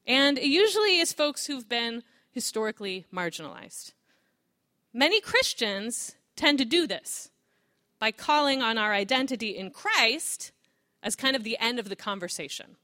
And 0.06 0.38
it 0.38 0.46
usually 0.46 0.98
is 0.98 1.12
folks 1.12 1.46
who've 1.46 1.68
been 1.68 2.02
historically 2.30 3.06
marginalized. 3.12 3.92
Many 4.92 5.20
Christians 5.20 6.14
tend 6.36 6.58
to 6.58 6.64
do 6.64 6.86
this 6.86 7.30
by 7.98 8.12
calling 8.12 8.62
on 8.62 8.78
our 8.78 8.92
identity 8.92 9.56
in 9.56 9.70
Christ 9.70 10.52
as 11.02 11.16
kind 11.16 11.34
of 11.34 11.44
the 11.44 11.58
end 11.58 11.78
of 11.78 11.88
the 11.88 11.96
conversation. 11.96 12.76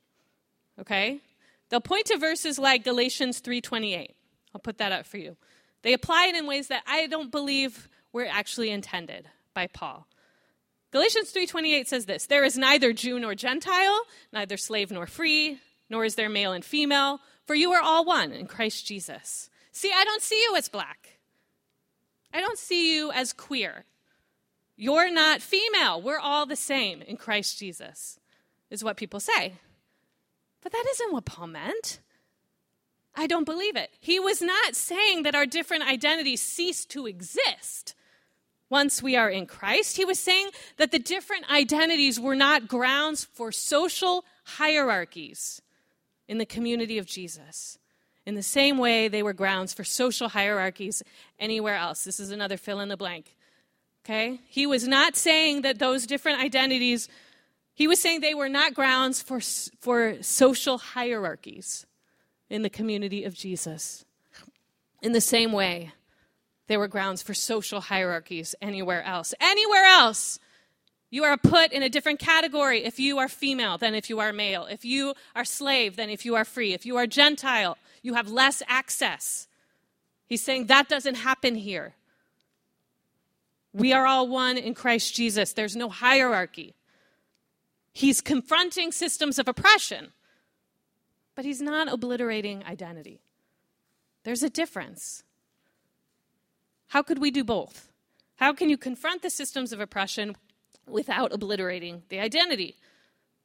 Okay? 0.80 1.20
They'll 1.68 1.80
point 1.80 2.06
to 2.06 2.18
verses 2.18 2.58
like 2.58 2.84
Galatians 2.84 3.40
3:28. 3.40 4.14
I'll 4.54 4.60
put 4.60 4.78
that 4.78 4.92
up 4.92 5.06
for 5.06 5.18
you. 5.18 5.36
They 5.82 5.92
apply 5.92 6.26
it 6.26 6.34
in 6.34 6.46
ways 6.46 6.68
that 6.68 6.82
I 6.86 7.06
don't 7.06 7.30
believe 7.30 7.88
were 8.12 8.26
actually 8.26 8.70
intended 8.70 9.28
by 9.54 9.66
Paul. 9.66 10.06
Galatians 10.92 11.32
3:28 11.32 11.86
says 11.86 12.06
this, 12.06 12.26
there 12.26 12.44
is 12.44 12.56
neither 12.56 12.92
Jew 12.92 13.18
nor 13.18 13.34
Gentile, 13.34 14.02
neither 14.32 14.56
slave 14.56 14.90
nor 14.90 15.06
free, 15.06 15.58
nor 15.88 16.04
is 16.04 16.14
there 16.14 16.28
male 16.28 16.52
and 16.52 16.64
female, 16.64 17.20
for 17.46 17.54
you 17.54 17.72
are 17.72 17.80
all 17.80 18.04
one 18.04 18.30
in 18.30 18.46
Christ 18.46 18.86
Jesus. 18.86 19.50
See, 19.72 19.90
I 19.94 20.04
don't 20.04 20.22
see 20.22 20.40
you 20.40 20.54
as 20.54 20.68
black. 20.68 21.18
I 22.32 22.40
don't 22.40 22.58
see 22.58 22.94
you 22.94 23.10
as 23.10 23.32
queer. 23.32 23.84
You're 24.76 25.10
not 25.10 25.40
female. 25.40 26.00
We're 26.00 26.18
all 26.18 26.44
the 26.44 26.56
same 26.56 27.02
in 27.02 27.16
Christ 27.16 27.58
Jesus, 27.58 28.18
is 28.70 28.84
what 28.84 28.96
people 28.96 29.20
say. 29.20 29.54
But 30.62 30.72
that 30.72 30.84
isn't 30.92 31.12
what 31.12 31.24
Paul 31.24 31.48
meant. 31.48 32.00
I 33.14 33.26
don't 33.26 33.44
believe 33.44 33.76
it. 33.76 33.90
He 33.98 34.20
was 34.20 34.40
not 34.40 34.74
saying 34.74 35.22
that 35.22 35.34
our 35.34 35.46
different 35.46 35.84
identities 35.84 36.40
cease 36.40 36.84
to 36.86 37.06
exist 37.06 37.94
once 38.72 39.02
we 39.02 39.14
are 39.14 39.28
in 39.28 39.44
Christ. 39.44 39.98
He 39.98 40.04
was 40.06 40.18
saying 40.18 40.48
that 40.78 40.92
the 40.92 40.98
different 40.98 41.48
identities 41.52 42.18
were 42.18 42.34
not 42.34 42.66
grounds 42.66 43.22
for 43.22 43.52
social 43.52 44.24
hierarchies 44.44 45.60
in 46.26 46.38
the 46.38 46.46
community 46.46 46.96
of 46.96 47.04
Jesus. 47.04 47.78
In 48.24 48.34
the 48.34 48.42
same 48.42 48.78
way, 48.78 49.08
they 49.08 49.22
were 49.22 49.34
grounds 49.34 49.74
for 49.74 49.84
social 49.84 50.30
hierarchies 50.30 51.02
anywhere 51.38 51.74
else. 51.74 52.02
This 52.02 52.18
is 52.18 52.30
another 52.30 52.56
fill 52.56 52.80
in 52.80 52.88
the 52.88 52.96
blank. 52.96 53.36
Okay? 54.04 54.40
He 54.48 54.66
was 54.66 54.88
not 54.88 55.16
saying 55.16 55.62
that 55.62 55.78
those 55.78 56.06
different 56.06 56.40
identities, 56.40 57.10
he 57.74 57.86
was 57.86 58.00
saying 58.00 58.20
they 58.20 58.32
were 58.32 58.48
not 58.48 58.72
grounds 58.72 59.20
for, 59.20 59.40
for 59.80 60.22
social 60.22 60.78
hierarchies 60.78 61.84
in 62.48 62.62
the 62.62 62.70
community 62.70 63.24
of 63.24 63.34
Jesus. 63.34 64.06
In 65.02 65.12
the 65.12 65.20
same 65.20 65.52
way, 65.52 65.92
they 66.72 66.78
were 66.78 66.88
grounds 66.88 67.20
for 67.20 67.34
social 67.34 67.82
hierarchies 67.82 68.54
anywhere 68.62 69.02
else. 69.02 69.34
Anywhere 69.38 69.84
else, 69.84 70.38
you 71.10 71.22
are 71.22 71.36
put 71.36 71.70
in 71.70 71.82
a 71.82 71.90
different 71.90 72.18
category 72.18 72.82
if 72.82 72.98
you 72.98 73.18
are 73.18 73.28
female 73.28 73.76
than 73.76 73.94
if 73.94 74.08
you 74.08 74.20
are 74.20 74.32
male. 74.32 74.64
If 74.64 74.82
you 74.82 75.12
are 75.36 75.44
slave 75.44 75.96
than 75.96 76.08
if 76.08 76.24
you 76.24 76.34
are 76.34 76.46
free. 76.46 76.72
If 76.72 76.86
you 76.86 76.96
are 76.96 77.06
Gentile, 77.06 77.76
you 78.00 78.14
have 78.14 78.30
less 78.30 78.62
access. 78.68 79.48
He's 80.24 80.42
saying 80.42 80.68
that 80.68 80.88
doesn't 80.88 81.16
happen 81.16 81.56
here. 81.56 81.92
We 83.74 83.92
are 83.92 84.06
all 84.06 84.26
one 84.26 84.56
in 84.56 84.72
Christ 84.72 85.14
Jesus. 85.14 85.52
There's 85.52 85.76
no 85.76 85.90
hierarchy. 85.90 86.74
He's 87.92 88.22
confronting 88.22 88.92
systems 88.92 89.38
of 89.38 89.46
oppression, 89.46 90.12
but 91.34 91.44
he's 91.44 91.60
not 91.60 91.92
obliterating 91.92 92.64
identity. 92.64 93.20
There's 94.24 94.42
a 94.42 94.48
difference. 94.48 95.22
How 96.92 97.00
could 97.02 97.20
we 97.20 97.30
do 97.30 97.42
both? 97.42 97.88
How 98.36 98.52
can 98.52 98.68
you 98.68 98.76
confront 98.76 99.22
the 99.22 99.30
systems 99.30 99.72
of 99.72 99.80
oppression 99.80 100.36
without 100.86 101.32
obliterating 101.32 102.02
the 102.10 102.20
identity? 102.20 102.76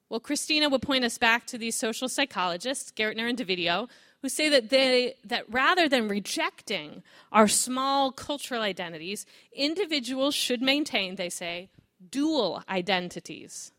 Well, 0.09 0.19
Christina 0.19 0.67
would 0.67 0.81
point 0.81 1.05
us 1.05 1.17
back 1.17 1.47
to 1.47 1.57
these 1.57 1.77
social 1.77 2.09
psychologists, 2.09 2.91
Gaertner 2.91 3.29
and 3.29 3.37
Dovidio, 3.37 3.87
who 4.21 4.27
say 4.27 4.49
that, 4.49 4.69
they, 4.69 5.15
that 5.23 5.45
rather 5.49 5.87
than 5.87 6.09
rejecting 6.09 7.03
our 7.31 7.47
small 7.47 8.11
cultural 8.11 8.61
identities, 8.61 9.25
individuals 9.53 10.35
should 10.35 10.61
maintain, 10.61 11.15
they 11.15 11.29
say, 11.29 11.69
dual 12.09 12.65
identities, 12.67 13.71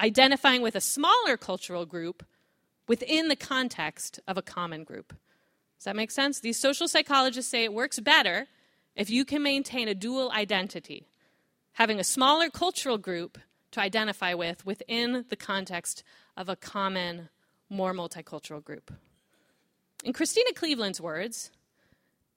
identifying 0.00 0.62
with 0.62 0.74
a 0.74 0.80
smaller 0.80 1.36
cultural 1.36 1.86
group 1.86 2.26
within 2.88 3.28
the 3.28 3.36
context 3.36 4.18
of 4.26 4.36
a 4.36 4.42
common 4.42 4.82
group. 4.82 5.10
Does 5.78 5.84
that 5.84 5.94
make 5.94 6.10
sense? 6.10 6.40
These 6.40 6.58
social 6.58 6.88
psychologists 6.88 7.52
say 7.52 7.62
it 7.62 7.72
works 7.72 8.00
better 8.00 8.48
if 8.96 9.10
you 9.10 9.24
can 9.24 9.42
maintain 9.42 9.86
a 9.86 9.94
dual 9.94 10.32
identity, 10.32 11.06
having 11.74 12.00
a 12.00 12.04
smaller 12.04 12.48
cultural 12.48 12.98
group 12.98 13.38
to 13.72 13.80
identify 13.80 14.32
with 14.32 14.64
within 14.64 15.26
the 15.28 15.36
context 15.36 16.02
of 16.36 16.48
a 16.48 16.56
common, 16.56 17.28
more 17.68 17.92
multicultural 17.92 18.64
group. 18.64 18.92
In 20.02 20.12
Christina 20.12 20.52
Cleveland's 20.54 21.00
words, 21.00 21.50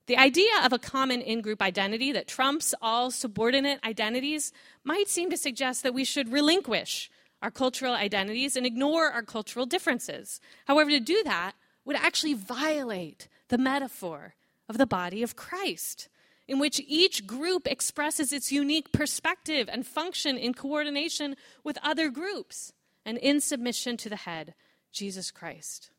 the 0.07 0.17
idea 0.17 0.51
of 0.63 0.73
a 0.73 0.79
common 0.79 1.21
in 1.21 1.41
group 1.41 1.61
identity 1.61 2.11
that 2.11 2.27
trumps 2.27 2.73
all 2.81 3.11
subordinate 3.11 3.79
identities 3.85 4.51
might 4.83 5.07
seem 5.07 5.29
to 5.29 5.37
suggest 5.37 5.83
that 5.83 5.93
we 5.93 6.03
should 6.03 6.31
relinquish 6.31 7.09
our 7.41 7.51
cultural 7.51 7.93
identities 7.93 8.55
and 8.55 8.65
ignore 8.65 9.09
our 9.09 9.21
cultural 9.21 9.65
differences. 9.65 10.41
However, 10.65 10.89
to 10.89 10.99
do 10.99 11.21
that 11.23 11.53
would 11.85 11.95
actually 11.95 12.33
violate 12.33 13.27
the 13.47 13.57
metaphor 13.57 14.33
of 14.67 14.77
the 14.77 14.87
body 14.87 15.23
of 15.23 15.35
Christ, 15.35 16.09
in 16.49 16.57
which 16.57 16.81
each 16.87 17.27
group 17.27 17.67
expresses 17.67 18.33
its 18.33 18.51
unique 18.51 18.91
perspective 18.91 19.69
and 19.71 19.85
function 19.85 20.35
in 20.35 20.51
coordination 20.51 21.35
with 21.63 21.77
other 21.83 22.09
groups 22.09 22.73
and 23.05 23.19
in 23.19 23.39
submission 23.39 23.95
to 23.97 24.09
the 24.09 24.15
head, 24.15 24.55
Jesus 24.91 25.29
Christ. 25.29 25.91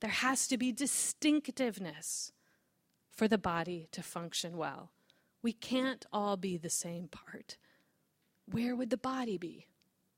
There 0.00 0.10
has 0.10 0.48
to 0.48 0.58
be 0.58 0.72
distinctiveness 0.72 2.32
for 3.12 3.28
the 3.28 3.38
body 3.38 3.86
to 3.92 4.02
function 4.02 4.56
well. 4.56 4.90
We 5.42 5.52
can't 5.52 6.04
all 6.12 6.36
be 6.36 6.56
the 6.56 6.68
same 6.68 7.06
part. 7.06 7.58
Where 8.50 8.74
would 8.74 8.90
the 8.90 8.96
body 8.96 9.38
be? 9.38 9.66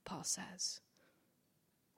Paul 0.06 0.24
says. 0.24 0.80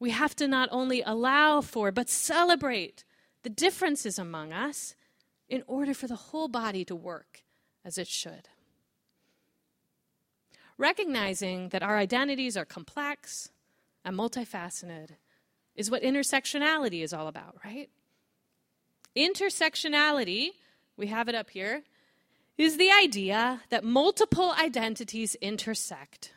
We 0.01 0.11
have 0.11 0.35
to 0.35 0.49
not 0.49 0.69
only 0.73 1.01
allow 1.03 1.61
for, 1.61 1.93
but 1.93 2.09
celebrate 2.09 3.05
the 3.45 3.51
differences 3.51 4.19
among 4.19 4.53
us 4.53 4.97
in 5.51 5.65
order 5.67 5.93
for 5.93 6.07
the 6.07 6.17
whole 6.17 6.49
body 6.49 6.85
to 6.87 6.95
work 6.95 7.43
as 7.85 7.99
it 7.99 8.07
should. 8.07 8.49
Recognizing 10.79 11.69
that 11.71 11.83
our 11.83 11.99
identities 11.99 12.57
are 12.57 12.65
complex 12.65 13.51
and 14.05 14.17
multifaceted 14.17 15.11
is 15.75 15.91
what 15.91 16.03
intersectionality 16.03 17.03
is 17.03 17.13
all 17.13 17.29
about, 17.29 17.57
right? 17.65 17.91
Intersectionality, 19.15 20.51
we 20.97 21.09
have 21.09 21.29
it 21.29 21.35
up 21.35 21.51
here, 21.51 21.83
is 22.57 22.77
the 22.77 22.91
idea 22.93 23.61
that 23.71 23.85
multiple 23.85 24.55
identities 24.59 25.35
intersect 25.37 26.33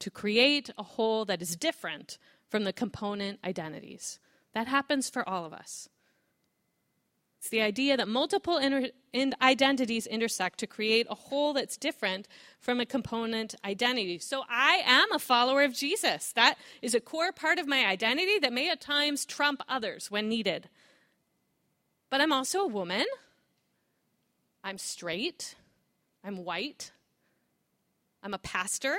to 0.00 0.10
create 0.10 0.70
a 0.76 0.82
whole 0.82 1.24
that 1.24 1.40
is 1.40 1.56
different 1.56 2.18
from 2.48 2.64
the 2.64 2.72
component 2.72 3.38
identities. 3.44 4.18
That 4.54 4.66
happens 4.66 5.08
for 5.08 5.26
all 5.28 5.44
of 5.44 5.52
us. 5.52 5.88
It's 7.46 7.52
the 7.52 7.62
idea 7.62 7.96
that 7.96 8.08
multiple 8.08 8.58
inter- 8.58 8.90
in 9.12 9.32
identities 9.40 10.08
intersect 10.08 10.58
to 10.58 10.66
create 10.66 11.06
a 11.08 11.14
whole 11.14 11.52
that's 11.52 11.76
different 11.76 12.26
from 12.58 12.80
a 12.80 12.84
component 12.84 13.54
identity. 13.64 14.18
So 14.18 14.42
I 14.50 14.82
am 14.84 15.12
a 15.12 15.20
follower 15.20 15.62
of 15.62 15.72
Jesus. 15.72 16.32
That 16.32 16.58
is 16.82 16.92
a 16.92 17.00
core 17.00 17.30
part 17.30 17.60
of 17.60 17.68
my 17.68 17.86
identity 17.86 18.40
that 18.40 18.52
may 18.52 18.68
at 18.68 18.80
times 18.80 19.24
trump 19.24 19.62
others 19.68 20.10
when 20.10 20.28
needed. 20.28 20.68
But 22.10 22.20
I'm 22.20 22.32
also 22.32 22.62
a 22.62 22.66
woman. 22.66 23.06
I'm 24.64 24.76
straight. 24.76 25.54
I'm 26.24 26.44
white. 26.44 26.90
I'm 28.24 28.34
a 28.34 28.38
pastor 28.38 28.96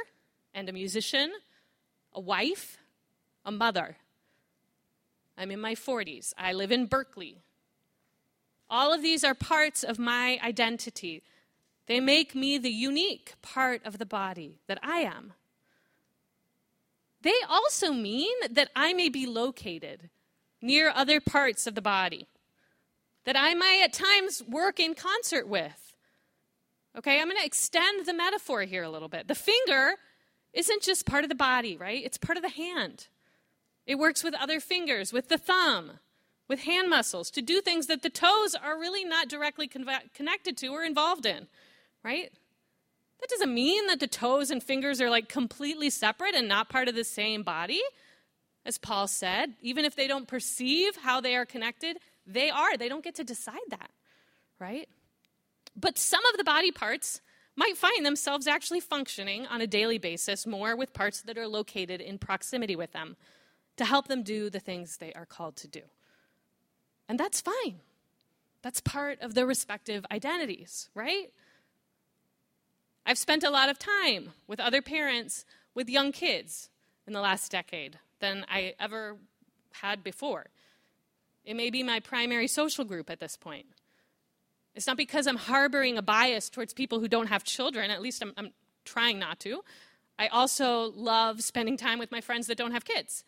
and 0.54 0.70
a 0.70 0.72
musician, 0.72 1.34
a 2.14 2.22
wife, 2.22 2.78
a 3.44 3.52
mother. 3.52 3.98
I'm 5.38 5.52
in 5.52 5.60
my 5.60 5.76
40s. 5.76 6.32
I 6.38 6.54
live 6.54 6.72
in 6.72 6.86
Berkeley. 6.86 7.42
All 8.70 8.94
of 8.94 9.02
these 9.02 9.24
are 9.24 9.34
parts 9.34 9.84
of 9.84 9.98
my 9.98 10.40
identity. 10.44 11.24
They 11.88 12.00
make 12.00 12.36
me 12.36 12.58
the 12.58 12.70
unique 12.70 13.36
part 13.42 13.86
of 13.86 13.98
the 13.98 14.06
body 14.06 14.60
that 14.68 14.80
I 14.84 15.00
am. 15.00 15.34
They 17.22 17.36
also 17.50 17.94
mean 17.94 18.36
that 18.50 18.70
I 18.76 18.94
may 18.94 19.10
be 19.10 19.26
located 19.26 20.10
near 20.62 20.90
other 20.90 21.20
parts 21.20 21.68
of 21.68 21.76
the 21.76 21.82
body, 21.82 22.28
that 23.26 23.36
I 23.38 23.54
might 23.54 23.82
at 23.84 23.94
times 23.94 24.44
work 24.48 24.80
in 24.80 24.96
concert 24.96 25.48
with. 25.48 25.94
Okay, 26.98 27.20
I'm 27.20 27.28
going 27.28 27.40
to 27.40 27.46
extend 27.46 28.06
the 28.06 28.14
metaphor 28.14 28.64
here 28.64 28.84
a 28.84 28.90
little 28.90 29.08
bit. 29.08 29.28
The 29.28 29.36
finger 29.36 29.96
isn't 30.54 30.82
just 30.82 31.06
part 31.06 31.24
of 31.24 31.30
the 31.30 31.36
body, 31.36 31.78
right? 31.78 32.04
It's 32.04 32.18
part 32.18 32.38
of 32.38 32.44
the 32.44 32.50
hand. 32.50 33.08
It 33.86 34.00
works 34.00 34.24
with 34.24 34.34
other 34.34 34.60
fingers, 34.60 35.14
with 35.14 35.30
the 35.30 35.38
thumb, 35.38 36.00
with 36.48 36.62
hand 36.62 36.90
muscles 36.90 37.30
to 37.32 37.42
do 37.42 37.62
things 37.62 37.88
that 37.88 38.02
the 38.02 38.10
toes 38.10 38.56
are 38.56 38.80
really 38.80 39.04
not 39.04 39.28
directly 39.28 39.68
con- 39.68 39.86
connected 40.14 40.58
to 40.58 40.68
or 40.68 40.84
involved 40.84 41.26
in, 41.26 41.48
right? 42.04 42.32
That 43.20 43.30
doesn't 43.30 43.54
mean 43.54 43.88
that 43.88 44.00
the 44.00 44.08
toes 44.08 44.52
and 44.52 44.62
fingers 44.62 45.02
are 45.02 45.10
like 45.10 45.28
completely 45.28 45.90
separate 45.90 46.36
and 46.36 46.48
not 46.48 46.70
part 46.70 46.88
of 46.88 46.96
the 46.96 47.04
same 47.04 47.44
body. 47.44 47.82
As 48.66 48.78
Paul 48.78 49.08
said, 49.08 49.54
even 49.62 49.86
if 49.86 49.96
they 49.96 50.08
don't 50.08 50.28
perceive 50.28 50.98
how 50.98 51.22
they 51.22 51.36
are 51.36 51.46
connected, 51.46 51.98
they 52.26 52.50
are. 52.50 52.78
They 52.78 52.90
don't 52.90 53.04
get 53.04 53.16
to 53.16 53.24
decide 53.24 53.56
that, 53.70 53.90
right? 54.60 54.88
But 55.76 55.98
some 55.98 56.26
of 56.26 56.38
the 56.38 56.44
body 56.44 56.72
parts 56.72 57.22
might 57.56 57.78
find 57.78 58.06
themselves 58.06 58.46
actually 58.46 58.82
functioning 58.82 59.48
on 59.48 59.62
a 59.62 59.68
daily 59.68 59.98
basis 59.98 60.46
more 60.46 60.76
with 60.76 60.94
parts 60.94 61.22
that 61.24 61.38
are 61.38 61.48
located 61.48 62.02
in 62.02 62.20
proximity 62.20 62.76
with 62.76 62.92
them 62.92 63.16
to 63.78 63.86
help 63.86 64.08
them 64.08 64.22
do 64.22 64.50
the 64.50 64.60
things 64.60 64.98
they 64.98 65.14
are 65.14 65.26
called 65.26 65.56
to 65.58 65.68
do. 65.68 65.82
And 67.08 67.20
that's 67.20 67.42
fine. 67.42 67.80
That's 68.62 68.82
part 68.82 69.22
of 69.22 69.34
their 69.34 69.46
respective 69.46 70.06
identities, 70.12 70.90
right? 70.94 71.32
I've 73.06 73.18
spent 73.18 73.44
a 73.44 73.50
lot 73.50 73.70
of 73.70 73.80
time 73.80 74.32
with 74.48 74.60
other 74.60 74.82
parents 74.82 75.46
with 75.74 75.90
young 75.90 76.12
kids 76.12 76.70
in 77.06 77.14
the 77.14 77.22
last 77.22 77.52
decade 77.52 78.00
than 78.20 78.46
I 78.50 78.74
ever 78.80 79.18
had 79.72 80.04
before. 80.04 80.48
It 81.46 81.56
may 81.56 81.70
be 81.70 81.84
my 81.84 82.02
primary 82.02 82.48
social 82.48 82.84
group 82.84 83.10
at 83.10 83.22
this 83.22 83.38
point. 83.38 83.68
It's 84.76 84.88
not 84.88 84.98
because 84.98 85.26
I'm 85.28 85.38
harboring 85.38 85.98
a 85.98 86.02
bias 86.02 86.50
towards 86.50 86.74
people 86.74 87.00
who 87.00 87.08
don't 87.08 87.28
have 87.28 87.44
children, 87.44 87.90
at 87.90 88.02
least 88.02 88.22
I'm, 88.22 88.34
I'm 88.36 88.52
trying 88.84 89.18
not 89.18 89.40
to. 89.42 89.64
I 90.20 90.28
also 90.28 90.92
love 90.96 91.42
spending 91.42 91.78
time 91.78 92.00
with 92.00 92.12
my 92.12 92.22
friends 92.22 92.48
that 92.48 92.58
don't 92.58 92.72
have 92.72 92.84
kids. 92.86 93.24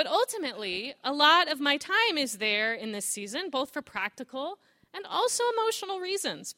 But 0.00 0.06
ultimately, 0.06 0.94
a 1.04 1.12
lot 1.12 1.52
of 1.52 1.60
my 1.60 1.76
time 1.76 2.16
is 2.16 2.38
there 2.38 2.72
in 2.72 2.92
this 2.92 3.04
season, 3.04 3.50
both 3.50 3.70
for 3.70 3.82
practical 3.82 4.58
and 4.94 5.04
also 5.04 5.44
emotional 5.58 6.00
reasons. 6.00 6.54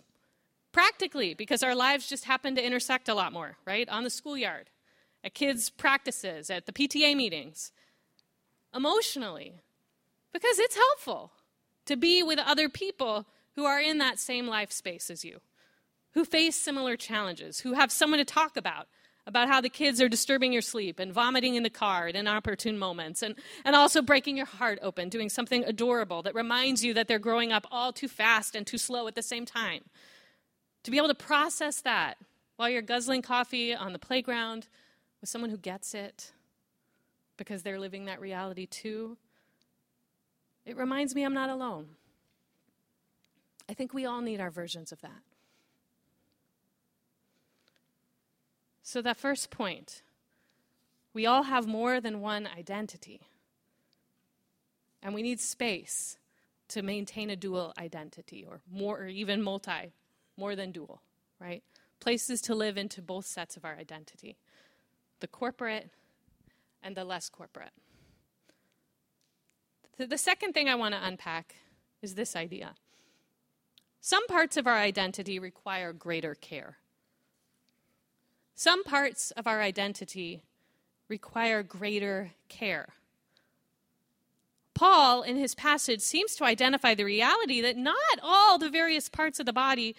Practically, 0.71 1.35
because 1.35 1.65
our 1.65 1.75
lives 1.75 2.09
just 2.09 2.27
happen 2.27 2.55
to 2.55 2.65
intersect 2.65 3.09
a 3.09 3.15
lot 3.15 3.33
more, 3.33 3.57
right? 3.65 3.89
On 3.89 4.05
the 4.05 4.11
schoolyard, 4.11 4.71
at 5.25 5.35
kids' 5.35 5.71
practices, 5.71 6.51
at 6.51 6.67
the 6.67 6.73
PTA 6.73 7.17
meetings. 7.17 7.73
Emotionally, 8.73 9.55
because 10.33 10.61
it's 10.61 10.77
helpful 10.77 11.33
to 11.87 11.97
be 11.97 12.23
with 12.23 12.39
other 12.39 12.69
people 12.69 13.27
who 13.57 13.65
are 13.65 13.81
in 13.81 13.99
that 13.99 14.21
same 14.21 14.47
life 14.47 14.71
space 14.71 15.11
as 15.11 15.25
you, 15.25 15.41
who 16.13 16.25
face 16.25 16.55
similar 16.55 16.97
challenges, 16.97 17.59
who 17.59 17.73
have 17.73 17.91
someone 17.91 18.21
to 18.21 18.25
talk 18.25 18.57
about, 18.57 18.87
about 19.27 19.49
how 19.49 19.61
the 19.61 19.69
kids 19.69 20.01
are 20.01 20.09
disturbing 20.09 20.53
your 20.53 20.63
sleep 20.63 20.99
and 20.99 21.13
vomiting 21.13 21.55
in 21.55 21.63
the 21.63 21.71
car 21.71 22.09
at 22.09 22.17
inopportune 22.17 22.79
moments, 22.79 23.23
and, 23.23 23.37
and 23.65 23.77
also 23.77 24.03
breaking 24.03 24.37
your 24.37 24.47
heart 24.47 24.79
open, 24.83 25.09
doing 25.09 25.29
something 25.29 25.65
adorable 25.65 26.23
that 26.23 26.35
reminds 26.35 26.85
you 26.85 26.93
that 26.95 27.07
they're 27.07 27.19
growing 27.19 27.53
up 27.53 27.67
all 27.71 27.93
too 27.93 28.09
fast 28.09 28.57
and 28.57 28.67
too 28.67 28.79
slow 28.79 29.07
at 29.07 29.15
the 29.15 29.23
same 29.23 29.47
time. 29.47 29.83
To 30.85 30.91
be 30.91 30.97
able 30.97 31.09
to 31.09 31.15
process 31.15 31.81
that 31.83 32.19
while 32.57 32.69
you're 32.69 32.83
guzzling 32.83 33.23
coffee 33.23 33.75
on 33.75 33.93
the 33.93 33.99
playground 33.99 34.67
with 35.21 35.31
someone 35.31 35.51
who 35.51 35.57
gets 35.57 35.95
it 35.95 36.33
because 37.37 37.63
they're 37.63 37.79
living 37.79 38.07
that 38.07 38.21
reality 38.21 38.67
too, 38.67 39.17
it 40.67 40.77
reminds 40.77 41.15
me 41.15 41.23
I'm 41.23 41.35
not 41.35 41.51
alone. 41.51 41.87
I 43.69 43.75
think 43.75 43.95
we 43.95 44.05
all 44.05 44.21
need 44.21 44.41
our 44.41 44.51
versions 44.51 44.91
of 44.93 45.01
that. 45.03 45.23
So, 48.93 49.01
that 49.01 49.17
first 49.17 49.49
point 49.49 50.03
we 51.15 51.25
all 51.25 51.45
have 51.45 51.67
more 51.67 51.99
than 51.99 52.21
one 52.21 52.47
identity, 52.47 53.23
and 55.03 55.15
we 55.15 55.23
need 55.23 55.41
space 55.41 56.19
to 56.69 56.83
maintain 56.83 57.31
a 57.31 57.37
dual 57.37 57.73
identity, 57.79 58.45
or 58.47 58.61
more, 58.71 58.99
or 59.01 59.07
even 59.07 59.41
multi 59.41 59.95
more 60.37 60.55
than 60.55 60.73
dual, 60.73 61.01
right? 61.41 61.63
Places 62.01 62.43
to 62.43 62.55
live 62.55 62.77
into 62.77 63.01
both 63.01 63.25
sets 63.25 63.57
of 63.57 63.65
our 63.65 63.77
identity 63.77 64.37
the 65.21 65.27
corporate 65.27 65.89
and 66.83 66.95
the 66.95 67.05
less 67.07 67.31
corporate. 67.31 67.73
The, 69.97 70.07
the 70.07 70.19
second 70.19 70.53
thing 70.53 70.69
I 70.69 70.75
want 70.75 70.93
to 70.93 71.03
unpack 71.03 71.57
is 72.03 72.15
this 72.15 72.37
idea. 72.37 72.75
Some 74.03 74.27
parts 74.27 74.59
of 74.59 74.67
our 74.67 74.77
identity 74.77 75.39
require 75.39 75.95
greater 75.95 76.35
care. 76.35 76.77
Some 78.55 78.85
parts 78.85 79.31
of 79.33 79.47
our 79.47 79.61
identity 79.61 80.43
require 81.09 81.63
greater 81.63 82.33
care. 82.49 82.89
Paul, 84.75 85.23
in 85.23 85.37
his 85.37 85.55
passage, 85.55 86.01
seems 86.01 86.35
to 86.37 86.45
identify 86.45 86.95
the 86.95 87.05
reality 87.05 87.61
that 87.61 87.77
not 87.77 87.97
all 88.23 88.59
the 88.59 88.71
various 88.71 89.09
parts 89.09 89.39
of 89.39 89.47
the 89.47 89.53
body 89.53 89.95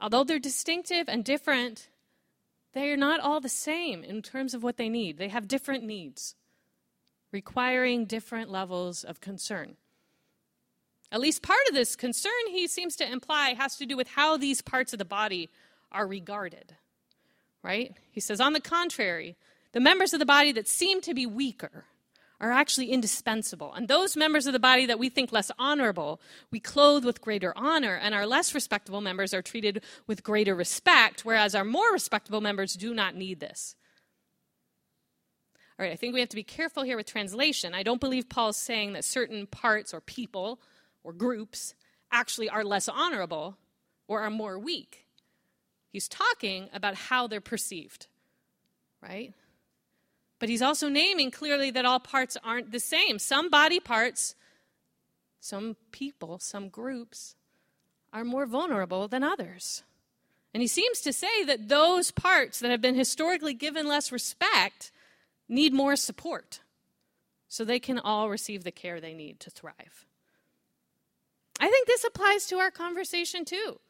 Although 0.00 0.24
they're 0.24 0.38
distinctive 0.38 1.08
and 1.08 1.24
different, 1.24 1.88
they 2.72 2.90
are 2.92 2.96
not 2.96 3.20
all 3.20 3.40
the 3.40 3.48
same 3.48 4.04
in 4.04 4.22
terms 4.22 4.54
of 4.54 4.62
what 4.62 4.76
they 4.76 4.88
need. 4.88 5.18
They 5.18 5.28
have 5.28 5.48
different 5.48 5.84
needs, 5.84 6.36
requiring 7.32 8.04
different 8.04 8.50
levels 8.50 9.02
of 9.02 9.20
concern. 9.20 9.76
At 11.10 11.20
least 11.20 11.42
part 11.42 11.66
of 11.68 11.74
this 11.74 11.96
concern, 11.96 12.32
he 12.50 12.66
seems 12.66 12.94
to 12.96 13.10
imply, 13.10 13.54
has 13.54 13.76
to 13.76 13.86
do 13.86 13.96
with 13.96 14.08
how 14.08 14.36
these 14.36 14.60
parts 14.60 14.92
of 14.92 14.98
the 14.98 15.04
body 15.04 15.50
are 15.90 16.06
regarded. 16.06 16.76
Right? 17.62 17.94
He 18.10 18.20
says, 18.20 18.40
on 18.40 18.52
the 18.52 18.60
contrary, 18.60 19.36
the 19.72 19.80
members 19.80 20.12
of 20.12 20.20
the 20.20 20.26
body 20.26 20.52
that 20.52 20.68
seem 20.68 21.00
to 21.02 21.14
be 21.14 21.26
weaker 21.26 21.84
are 22.40 22.52
actually 22.52 22.90
indispensable. 22.90 23.72
And 23.74 23.88
those 23.88 24.16
members 24.16 24.46
of 24.46 24.52
the 24.52 24.60
body 24.60 24.86
that 24.86 24.98
we 24.98 25.08
think 25.08 25.32
less 25.32 25.50
honorable, 25.58 26.20
we 26.52 26.60
clothe 26.60 27.04
with 27.04 27.20
greater 27.20 27.52
honor, 27.56 27.96
and 27.96 28.14
our 28.14 28.26
less 28.26 28.54
respectable 28.54 29.00
members 29.00 29.34
are 29.34 29.42
treated 29.42 29.82
with 30.06 30.22
greater 30.22 30.54
respect, 30.54 31.24
whereas 31.24 31.54
our 31.54 31.64
more 31.64 31.92
respectable 31.92 32.40
members 32.40 32.74
do 32.74 32.94
not 32.94 33.16
need 33.16 33.40
this. 33.40 33.74
All 35.78 35.84
right, 35.84 35.92
I 35.92 35.96
think 35.96 36.14
we 36.14 36.20
have 36.20 36.28
to 36.28 36.36
be 36.36 36.44
careful 36.44 36.84
here 36.84 36.96
with 36.96 37.06
translation. 37.06 37.74
I 37.74 37.82
don't 37.82 38.00
believe 38.00 38.28
Paul's 38.28 38.56
saying 38.56 38.92
that 38.92 39.04
certain 39.04 39.46
parts 39.46 39.92
or 39.92 40.00
people 40.00 40.60
or 41.02 41.12
groups 41.12 41.74
actually 42.10 42.48
are 42.48 42.64
less 42.64 42.88
honorable 42.88 43.56
or 44.06 44.20
are 44.20 44.30
more 44.30 44.58
weak. 44.58 45.07
He's 45.90 46.08
talking 46.08 46.68
about 46.72 46.94
how 46.94 47.26
they're 47.26 47.40
perceived, 47.40 48.06
right? 49.02 49.32
But 50.38 50.48
he's 50.48 50.62
also 50.62 50.88
naming 50.88 51.30
clearly 51.30 51.70
that 51.70 51.84
all 51.84 52.00
parts 52.00 52.36
aren't 52.44 52.70
the 52.70 52.80
same. 52.80 53.18
Some 53.18 53.50
body 53.50 53.80
parts, 53.80 54.34
some 55.40 55.76
people, 55.90 56.38
some 56.38 56.68
groups 56.68 57.34
are 58.12 58.24
more 58.24 58.46
vulnerable 58.46 59.08
than 59.08 59.22
others. 59.22 59.82
And 60.54 60.62
he 60.62 60.66
seems 60.66 61.00
to 61.00 61.12
say 61.12 61.44
that 61.44 61.68
those 61.68 62.10
parts 62.10 62.60
that 62.60 62.70
have 62.70 62.80
been 62.80 62.94
historically 62.94 63.54
given 63.54 63.86
less 63.86 64.12
respect 64.12 64.92
need 65.48 65.72
more 65.72 65.96
support 65.96 66.60
so 67.48 67.64
they 67.64 67.78
can 67.78 67.98
all 67.98 68.28
receive 68.28 68.64
the 68.64 68.70
care 68.70 69.00
they 69.00 69.14
need 69.14 69.40
to 69.40 69.50
thrive. 69.50 70.06
I 71.60 71.68
think 71.68 71.86
this 71.86 72.04
applies 72.04 72.46
to 72.46 72.58
our 72.58 72.70
conversation 72.70 73.44
too, 73.44 73.80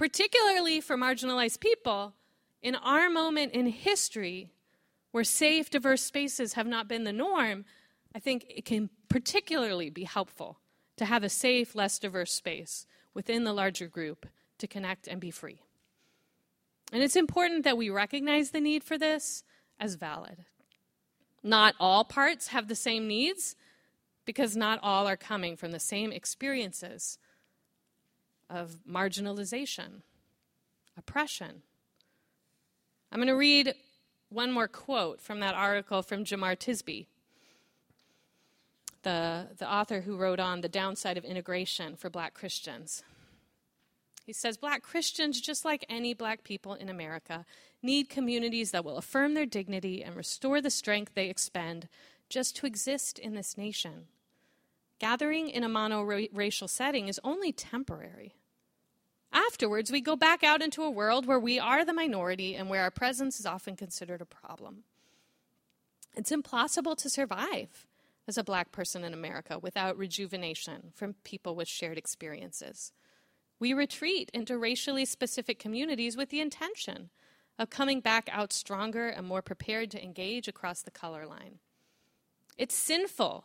particularly 0.00 0.80
for 0.80 0.96
marginalized 0.96 1.60
people. 1.60 2.14
In 2.62 2.74
our 2.74 3.10
moment 3.10 3.52
in 3.52 3.66
history, 3.66 4.50
where 5.10 5.24
safe, 5.24 5.68
diverse 5.68 6.00
spaces 6.00 6.54
have 6.54 6.66
not 6.66 6.88
been 6.88 7.04
the 7.04 7.12
norm, 7.12 7.66
I 8.14 8.18
think 8.18 8.46
it 8.48 8.64
can 8.64 8.88
particularly 9.10 9.90
be 9.90 10.04
helpful 10.04 10.58
to 10.96 11.04
have 11.04 11.22
a 11.22 11.28
safe, 11.28 11.74
less 11.74 11.98
diverse 11.98 12.32
space 12.32 12.86
within 13.12 13.44
the 13.44 13.52
larger 13.52 13.88
group 13.88 14.24
to 14.56 14.66
connect 14.66 15.06
and 15.06 15.20
be 15.20 15.30
free. 15.30 15.60
And 16.94 17.02
it's 17.02 17.14
important 17.14 17.64
that 17.64 17.76
we 17.76 17.90
recognize 17.90 18.52
the 18.52 18.60
need 18.62 18.82
for 18.82 18.96
this 18.96 19.44
as 19.78 19.96
valid. 19.96 20.46
Not 21.42 21.74
all 21.78 22.04
parts 22.04 22.48
have 22.48 22.68
the 22.68 22.74
same 22.74 23.06
needs 23.06 23.54
because 24.24 24.56
not 24.56 24.80
all 24.82 25.06
are 25.06 25.18
coming 25.18 25.58
from 25.58 25.72
the 25.72 25.78
same 25.78 26.10
experiences 26.10 27.18
of 28.50 28.78
marginalization, 28.88 30.02
oppression. 30.96 31.62
I'm 33.12 33.18
going 33.18 33.28
to 33.28 33.34
read 33.34 33.74
one 34.28 34.52
more 34.52 34.68
quote 34.68 35.20
from 35.20 35.40
that 35.40 35.54
article 35.54 36.02
from 36.02 36.24
Jemar 36.24 36.56
Tisby, 36.56 37.06
the, 39.02 39.48
the 39.56 39.70
author 39.70 40.02
who 40.02 40.16
wrote 40.16 40.40
on 40.40 40.60
the 40.60 40.68
downside 40.68 41.16
of 41.16 41.24
integration 41.24 41.96
for 41.96 42.10
black 42.10 42.34
Christians. 42.34 43.02
He 44.26 44.32
says 44.32 44.56
Black 44.56 44.82
Christians, 44.82 45.40
just 45.40 45.64
like 45.64 45.84
any 45.88 46.14
black 46.14 46.44
people 46.44 46.74
in 46.74 46.88
America, 46.88 47.44
need 47.82 48.08
communities 48.08 48.70
that 48.70 48.84
will 48.84 48.96
affirm 48.96 49.34
their 49.34 49.46
dignity 49.46 50.04
and 50.04 50.14
restore 50.14 50.60
the 50.60 50.70
strength 50.70 51.14
they 51.14 51.28
expend 51.28 51.88
just 52.28 52.54
to 52.56 52.66
exist 52.66 53.18
in 53.18 53.34
this 53.34 53.58
nation. 53.58 54.06
Gathering 55.00 55.48
in 55.48 55.64
a 55.64 55.68
monoracial 55.68 56.68
setting 56.68 57.08
is 57.08 57.18
only 57.24 57.50
temporary. 57.50 58.34
Afterwards, 59.32 59.92
we 59.92 60.00
go 60.00 60.16
back 60.16 60.42
out 60.42 60.62
into 60.62 60.82
a 60.82 60.90
world 60.90 61.26
where 61.26 61.38
we 61.38 61.58
are 61.58 61.84
the 61.84 61.92
minority 61.92 62.54
and 62.54 62.68
where 62.68 62.82
our 62.82 62.90
presence 62.90 63.38
is 63.38 63.46
often 63.46 63.76
considered 63.76 64.20
a 64.20 64.26
problem. 64.26 64.84
It's 66.16 66.32
impossible 66.32 66.96
to 66.96 67.08
survive 67.08 67.86
as 68.26 68.36
a 68.36 68.44
black 68.44 68.72
person 68.72 69.04
in 69.04 69.14
America 69.14 69.58
without 69.58 69.96
rejuvenation 69.96 70.92
from 70.94 71.14
people 71.24 71.54
with 71.54 71.68
shared 71.68 71.98
experiences. 71.98 72.92
We 73.58 73.72
retreat 73.72 74.30
into 74.34 74.58
racially 74.58 75.04
specific 75.04 75.58
communities 75.58 76.16
with 76.16 76.30
the 76.30 76.40
intention 76.40 77.10
of 77.58 77.70
coming 77.70 78.00
back 78.00 78.28
out 78.32 78.52
stronger 78.52 79.08
and 79.08 79.26
more 79.26 79.42
prepared 79.42 79.90
to 79.92 80.02
engage 80.02 80.48
across 80.48 80.82
the 80.82 80.90
color 80.90 81.26
line. 81.26 81.58
It's 82.56 82.74
sinful 82.74 83.44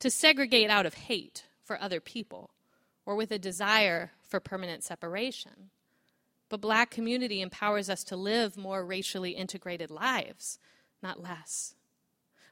to 0.00 0.10
segregate 0.10 0.70
out 0.70 0.86
of 0.86 0.94
hate 0.94 1.44
for 1.62 1.80
other 1.80 2.00
people 2.00 2.50
or 3.06 3.14
with 3.14 3.30
a 3.30 3.38
desire 3.38 4.10
for 4.28 4.40
permanent 4.40 4.82
separation. 4.82 5.70
But 6.48 6.60
black 6.60 6.90
community 6.90 7.40
empowers 7.40 7.88
us 7.88 8.04
to 8.04 8.16
live 8.16 8.56
more 8.56 8.84
racially 8.84 9.30
integrated 9.30 9.90
lives, 9.90 10.58
not 11.02 11.22
less. 11.22 11.74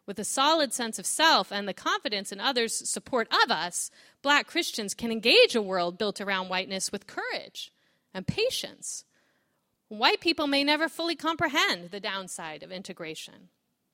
With 0.06 0.18
a 0.18 0.24
solid 0.24 0.72
sense 0.72 0.98
of 0.98 1.06
self 1.06 1.50
and 1.50 1.66
the 1.66 1.74
confidence 1.74 2.30
in 2.30 2.40
others' 2.40 2.88
support 2.88 3.28
of 3.44 3.50
us, 3.50 3.90
black 4.22 4.46
Christians 4.46 4.94
can 4.94 5.10
engage 5.10 5.54
a 5.54 5.62
world 5.62 5.98
built 5.98 6.20
around 6.20 6.48
whiteness 6.48 6.92
with 6.92 7.06
courage 7.06 7.72
and 8.12 8.26
patience. 8.26 9.04
White 9.88 10.20
people 10.20 10.46
may 10.46 10.62
never 10.62 10.88
fully 10.88 11.16
comprehend 11.16 11.90
the 11.90 12.00
downside 12.00 12.62
of 12.62 12.70
integration 12.70 13.48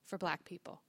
for 0.05 0.17
black 0.17 0.45
people. 0.45 0.81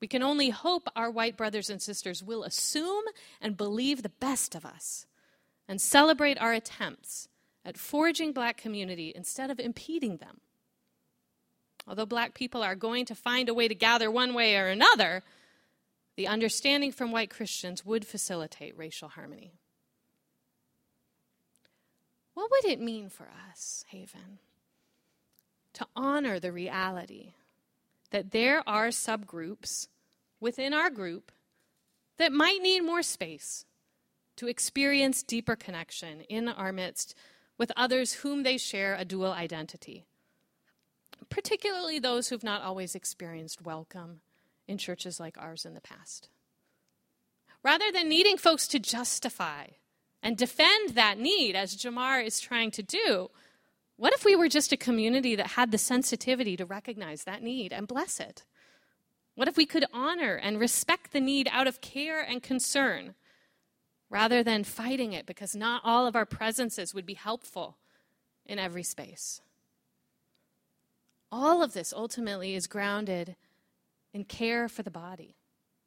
We 0.00 0.08
can 0.08 0.22
only 0.22 0.50
hope 0.50 0.88
our 0.96 1.10
white 1.10 1.36
brothers 1.36 1.68
and 1.68 1.80
sisters 1.80 2.22
will 2.22 2.42
assume 2.42 3.04
and 3.40 3.56
believe 3.56 4.02
the 4.02 4.08
best 4.08 4.54
of 4.54 4.64
us 4.64 5.06
and 5.68 5.80
celebrate 5.80 6.40
our 6.40 6.52
attempts 6.52 7.28
at 7.64 7.76
forging 7.76 8.32
black 8.32 8.56
community 8.56 9.12
instead 9.14 9.50
of 9.50 9.60
impeding 9.60 10.16
them. 10.16 10.40
Although 11.86 12.06
black 12.06 12.34
people 12.34 12.62
are 12.62 12.74
going 12.74 13.04
to 13.06 13.14
find 13.14 13.48
a 13.48 13.54
way 13.54 13.68
to 13.68 13.74
gather 13.74 14.10
one 14.10 14.32
way 14.32 14.56
or 14.56 14.68
another, 14.68 15.22
the 16.16 16.26
understanding 16.26 16.92
from 16.92 17.12
white 17.12 17.30
Christians 17.30 17.84
would 17.84 18.06
facilitate 18.06 18.76
racial 18.76 19.08
harmony. 19.08 19.52
What 22.34 22.50
would 22.50 22.64
it 22.64 22.80
mean 22.80 23.10
for 23.10 23.28
us, 23.50 23.84
Haven, 23.88 24.38
to 25.74 25.86
honor 25.94 26.40
the 26.40 26.52
reality 26.52 27.34
that 28.10 28.30
there 28.30 28.62
are 28.68 28.88
subgroups 28.88 29.88
within 30.40 30.72
our 30.72 30.90
group 30.90 31.32
that 32.18 32.32
might 32.32 32.62
need 32.62 32.80
more 32.80 33.02
space 33.02 33.64
to 34.36 34.46
experience 34.48 35.22
deeper 35.22 35.56
connection 35.56 36.22
in 36.22 36.48
our 36.48 36.72
midst 36.72 37.14
with 37.58 37.72
others 37.76 38.14
whom 38.14 38.42
they 38.42 38.56
share 38.56 38.94
a 38.94 39.04
dual 39.04 39.32
identity? 39.32 40.06
particularly 41.30 41.98
those 41.98 42.28
who've 42.28 42.44
not 42.44 42.62
always 42.62 42.94
experienced 42.94 43.62
welcome 43.62 44.20
in 44.66 44.76
churches 44.76 45.20
like 45.20 45.36
ours 45.38 45.64
in 45.64 45.74
the 45.74 45.80
past. 45.80 46.28
Rather 47.62 47.90
than 47.92 48.08
needing 48.08 48.36
folks 48.36 48.66
to 48.68 48.78
justify 48.78 49.66
and 50.22 50.36
defend 50.36 50.90
that 50.90 51.18
need, 51.18 51.54
as 51.54 51.76
Jemar 51.76 52.24
is 52.24 52.40
trying 52.40 52.70
to 52.72 52.82
do, 52.82 53.30
what 54.00 54.14
if 54.14 54.24
we 54.24 54.34
were 54.34 54.48
just 54.48 54.72
a 54.72 54.78
community 54.78 55.36
that 55.36 55.48
had 55.48 55.72
the 55.72 55.76
sensitivity 55.76 56.56
to 56.56 56.64
recognize 56.64 57.24
that 57.24 57.42
need 57.42 57.70
and 57.70 57.86
bless 57.86 58.18
it? 58.18 58.44
What 59.34 59.46
if 59.46 59.58
we 59.58 59.66
could 59.66 59.84
honor 59.92 60.36
and 60.36 60.58
respect 60.58 61.12
the 61.12 61.20
need 61.20 61.50
out 61.52 61.66
of 61.66 61.82
care 61.82 62.18
and 62.18 62.42
concern 62.42 63.14
rather 64.08 64.42
than 64.42 64.64
fighting 64.64 65.12
it 65.12 65.26
because 65.26 65.54
not 65.54 65.82
all 65.84 66.06
of 66.06 66.16
our 66.16 66.24
presences 66.24 66.94
would 66.94 67.04
be 67.04 67.12
helpful 67.12 67.76
in 68.46 68.58
every 68.58 68.82
space? 68.82 69.42
All 71.30 71.62
of 71.62 71.74
this 71.74 71.92
ultimately 71.94 72.54
is 72.54 72.66
grounded 72.66 73.36
in 74.14 74.24
care 74.24 74.66
for 74.70 74.82
the 74.82 74.90
body. 74.90 75.36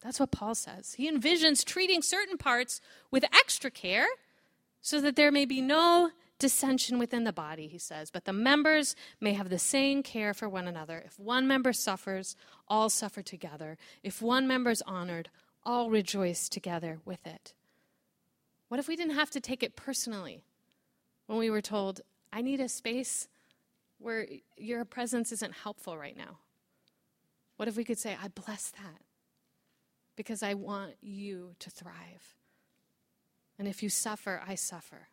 That's 0.04 0.20
what 0.20 0.30
Paul 0.30 0.54
says. 0.54 0.94
He 0.94 1.12
envisions 1.12 1.66
treating 1.66 2.04
certain 2.04 2.38
parts 2.38 2.80
with 3.10 3.24
extra 3.34 3.72
care 3.72 4.06
so 4.84 5.02
that 5.02 5.16
there 5.16 5.32
may 5.32 5.46
be 5.46 5.62
no 5.62 6.12
dissension 6.44 7.00
within 7.00 7.24
the 7.24 7.32
body, 7.32 7.68
he 7.68 7.78
says, 7.78 8.12
but 8.12 8.26
the 8.26 8.34
members 8.34 8.98
may 9.22 9.32
have 9.32 9.48
the 9.48 9.58
same 9.58 10.04
care 10.04 10.34
for 10.34 10.50
one 10.50 10.68
another. 10.68 11.02
If 11.06 11.18
one 11.18 11.48
member 11.48 11.72
suffers, 11.72 12.36
all 12.68 12.90
suffer 12.90 13.22
together. 13.22 13.78
If 14.04 14.22
one 14.22 14.46
member 14.46 14.70
is 14.70 14.84
honored, 14.86 15.30
all 15.64 15.90
rejoice 15.90 16.50
together 16.50 17.00
with 17.06 17.26
it. 17.26 17.54
What 18.68 18.78
if 18.82 18.90
we 18.90 18.98
didn't 18.98 19.16
have 19.16 19.32
to 19.32 19.40
take 19.40 19.64
it 19.64 19.78
personally 19.78 20.44
when 21.28 21.40
we 21.40 21.50
were 21.50 21.62
told, 21.62 22.02
I 22.34 22.42
need 22.42 22.60
a 22.60 22.68
space 22.68 23.30
where 24.00 24.28
your 24.58 24.84
presence 24.84 25.32
isn't 25.32 25.54
helpful 25.54 25.98
right 25.98 26.18
now? 26.18 26.40
What 27.56 27.70
if 27.70 27.78
we 27.78 27.86
could 27.86 28.00
say, 28.00 28.18
I 28.22 28.28
bless 28.28 28.72
that 28.72 29.02
because 30.18 30.44
I 30.44 30.56
want 30.56 30.96
you 31.00 31.56
to 31.60 31.70
thrive? 31.70 32.36
And 33.58 33.66
if 33.66 33.82
you 33.82 33.88
suffer, 33.88 34.42
I 34.46 34.56
suffer. 34.56 35.08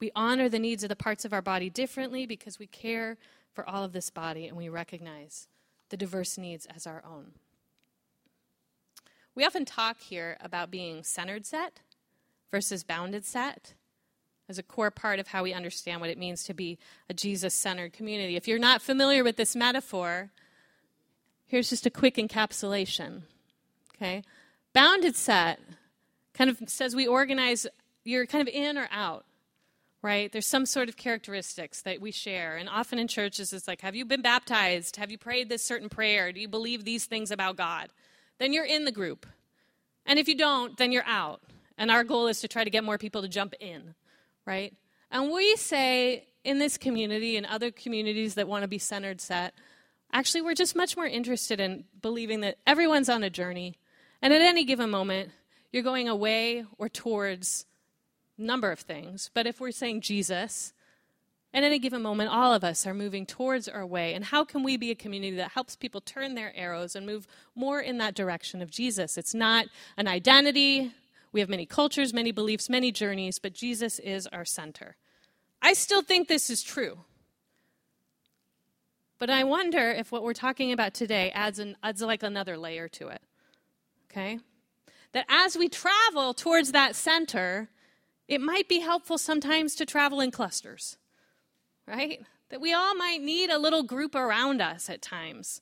We 0.00 0.10
honor 0.14 0.48
the 0.48 0.58
needs 0.58 0.82
of 0.82 0.88
the 0.88 0.96
parts 0.96 1.24
of 1.24 1.32
our 1.32 1.42
body 1.42 1.70
differently 1.70 2.26
because 2.26 2.58
we 2.58 2.66
care 2.66 3.16
for 3.52 3.68
all 3.68 3.82
of 3.82 3.92
this 3.92 4.10
body 4.10 4.46
and 4.46 4.56
we 4.56 4.68
recognize 4.68 5.48
the 5.88 5.96
diverse 5.96 6.36
needs 6.36 6.66
as 6.66 6.86
our 6.86 7.02
own. 7.08 7.32
We 9.34 9.44
often 9.44 9.64
talk 9.64 10.00
here 10.00 10.36
about 10.40 10.70
being 10.70 11.02
centered 11.02 11.46
set 11.46 11.80
versus 12.50 12.84
bounded 12.84 13.24
set 13.24 13.74
as 14.48 14.58
a 14.58 14.62
core 14.62 14.90
part 14.90 15.18
of 15.18 15.28
how 15.28 15.42
we 15.42 15.52
understand 15.52 16.00
what 16.00 16.10
it 16.10 16.18
means 16.18 16.44
to 16.44 16.54
be 16.54 16.78
a 17.08 17.14
Jesus 17.14 17.54
centered 17.54 17.92
community. 17.92 18.36
If 18.36 18.46
you're 18.46 18.58
not 18.58 18.82
familiar 18.82 19.24
with 19.24 19.36
this 19.36 19.56
metaphor, 19.56 20.30
here's 21.46 21.70
just 21.70 21.86
a 21.86 21.90
quick 21.90 22.16
encapsulation. 22.16 23.22
Okay? 23.94 24.22
Bounded 24.72 25.16
set 25.16 25.60
kind 26.34 26.50
of 26.50 26.58
says 26.66 26.94
we 26.94 27.06
organize, 27.06 27.66
you're 28.04 28.26
kind 28.26 28.46
of 28.46 28.54
in 28.54 28.78
or 28.78 28.88
out, 28.92 29.24
right? 30.02 30.30
There's 30.30 30.46
some 30.46 30.66
sort 30.66 30.88
of 30.88 30.96
characteristics 30.96 31.82
that 31.82 32.00
we 32.00 32.12
share. 32.12 32.56
And 32.56 32.68
often 32.68 32.98
in 32.98 33.08
churches, 33.08 33.52
it's 33.52 33.66
like, 33.66 33.80
have 33.80 33.96
you 33.96 34.04
been 34.04 34.22
baptized? 34.22 34.96
Have 34.96 35.10
you 35.10 35.18
prayed 35.18 35.48
this 35.48 35.62
certain 35.62 35.88
prayer? 35.88 36.32
Do 36.32 36.40
you 36.40 36.48
believe 36.48 36.84
these 36.84 37.06
things 37.06 37.30
about 37.30 37.56
God? 37.56 37.88
Then 38.38 38.52
you're 38.52 38.64
in 38.64 38.84
the 38.84 38.92
group. 38.92 39.26
And 40.04 40.18
if 40.18 40.28
you 40.28 40.36
don't, 40.36 40.76
then 40.76 40.92
you're 40.92 41.06
out. 41.06 41.40
And 41.78 41.90
our 41.90 42.04
goal 42.04 42.26
is 42.26 42.40
to 42.40 42.48
try 42.48 42.64
to 42.64 42.70
get 42.70 42.84
more 42.84 42.98
people 42.98 43.22
to 43.22 43.28
jump 43.28 43.54
in 43.60 43.94
right? 44.46 44.72
And 45.10 45.30
we 45.30 45.56
say 45.56 46.28
in 46.44 46.58
this 46.58 46.78
community 46.78 47.36
and 47.36 47.44
other 47.44 47.70
communities 47.70 48.34
that 48.34 48.48
want 48.48 48.62
to 48.62 48.68
be 48.68 48.78
centered 48.78 49.20
set, 49.20 49.52
actually, 50.12 50.42
we're 50.42 50.54
just 50.54 50.76
much 50.76 50.96
more 50.96 51.06
interested 51.06 51.60
in 51.60 51.84
believing 52.00 52.40
that 52.40 52.56
everyone's 52.66 53.08
on 53.08 53.22
a 53.22 53.30
journey. 53.30 53.76
And 54.22 54.32
at 54.32 54.40
any 54.40 54.64
given 54.64 54.88
moment, 54.88 55.30
you're 55.72 55.82
going 55.82 56.08
away 56.08 56.64
or 56.78 56.88
towards 56.88 57.66
number 58.38 58.70
of 58.70 58.80
things. 58.80 59.30
But 59.32 59.46
if 59.46 59.60
we're 59.60 59.70
saying 59.70 60.02
Jesus, 60.02 60.72
at 61.54 61.64
any 61.64 61.78
given 61.78 62.02
moment, 62.02 62.30
all 62.30 62.52
of 62.52 62.64
us 62.64 62.86
are 62.86 62.94
moving 62.94 63.24
towards 63.24 63.68
our 63.68 63.86
way. 63.86 64.14
And 64.14 64.24
how 64.24 64.44
can 64.44 64.62
we 64.62 64.76
be 64.76 64.90
a 64.90 64.94
community 64.94 65.36
that 65.36 65.52
helps 65.52 65.76
people 65.76 66.00
turn 66.00 66.34
their 66.34 66.52
arrows 66.54 66.94
and 66.94 67.06
move 67.06 67.26
more 67.54 67.80
in 67.80 67.98
that 67.98 68.14
direction 68.14 68.60
of 68.60 68.70
Jesus? 68.70 69.16
It's 69.16 69.34
not 69.34 69.66
an 69.96 70.06
identity, 70.06 70.92
we 71.32 71.40
have 71.40 71.48
many 71.48 71.66
cultures, 71.66 72.14
many 72.14 72.32
beliefs, 72.32 72.70
many 72.70 72.90
journeys, 72.90 73.38
but 73.38 73.52
Jesus 73.52 73.98
is 73.98 74.26
our 74.28 74.44
center. 74.44 74.96
I 75.60 75.72
still 75.72 76.02
think 76.02 76.28
this 76.28 76.48
is 76.50 76.62
true. 76.62 77.00
But 79.18 79.30
I 79.30 79.44
wonder 79.44 79.90
if 79.90 80.12
what 80.12 80.22
we're 80.22 80.34
talking 80.34 80.72
about 80.72 80.94
today 80.94 81.30
adds, 81.30 81.58
an, 81.58 81.76
adds 81.82 82.02
like 82.02 82.22
another 82.22 82.56
layer 82.58 82.88
to 82.88 83.08
it. 83.08 83.22
Okay? 84.10 84.38
That 85.12 85.26
as 85.28 85.56
we 85.56 85.68
travel 85.68 86.34
towards 86.34 86.72
that 86.72 86.94
center, 86.94 87.68
it 88.28 88.40
might 88.40 88.68
be 88.68 88.80
helpful 88.80 89.18
sometimes 89.18 89.74
to 89.76 89.86
travel 89.86 90.20
in 90.20 90.30
clusters, 90.30 90.96
right? 91.86 92.24
That 92.48 92.60
we 92.60 92.72
all 92.72 92.94
might 92.94 93.20
need 93.20 93.50
a 93.50 93.58
little 93.58 93.82
group 93.82 94.14
around 94.14 94.60
us 94.60 94.90
at 94.90 95.02
times. 95.02 95.60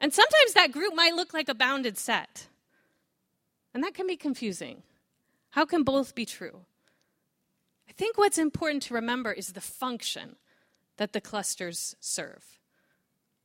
And 0.00 0.12
sometimes 0.12 0.52
that 0.54 0.72
group 0.72 0.94
might 0.94 1.14
look 1.14 1.34
like 1.34 1.48
a 1.48 1.54
bounded 1.54 1.98
set. 1.98 2.46
And 3.74 3.82
that 3.82 3.94
can 3.94 4.06
be 4.06 4.16
confusing. 4.16 4.82
How 5.50 5.64
can 5.64 5.82
both 5.82 6.14
be 6.14 6.24
true? 6.24 6.60
I 7.88 7.92
think 7.92 8.16
what's 8.16 8.38
important 8.38 8.82
to 8.84 8.94
remember 8.94 9.32
is 9.32 9.52
the 9.52 9.60
function 9.60 10.36
that 10.98 11.12
the 11.12 11.20
clusters 11.20 11.96
serve? 12.00 12.58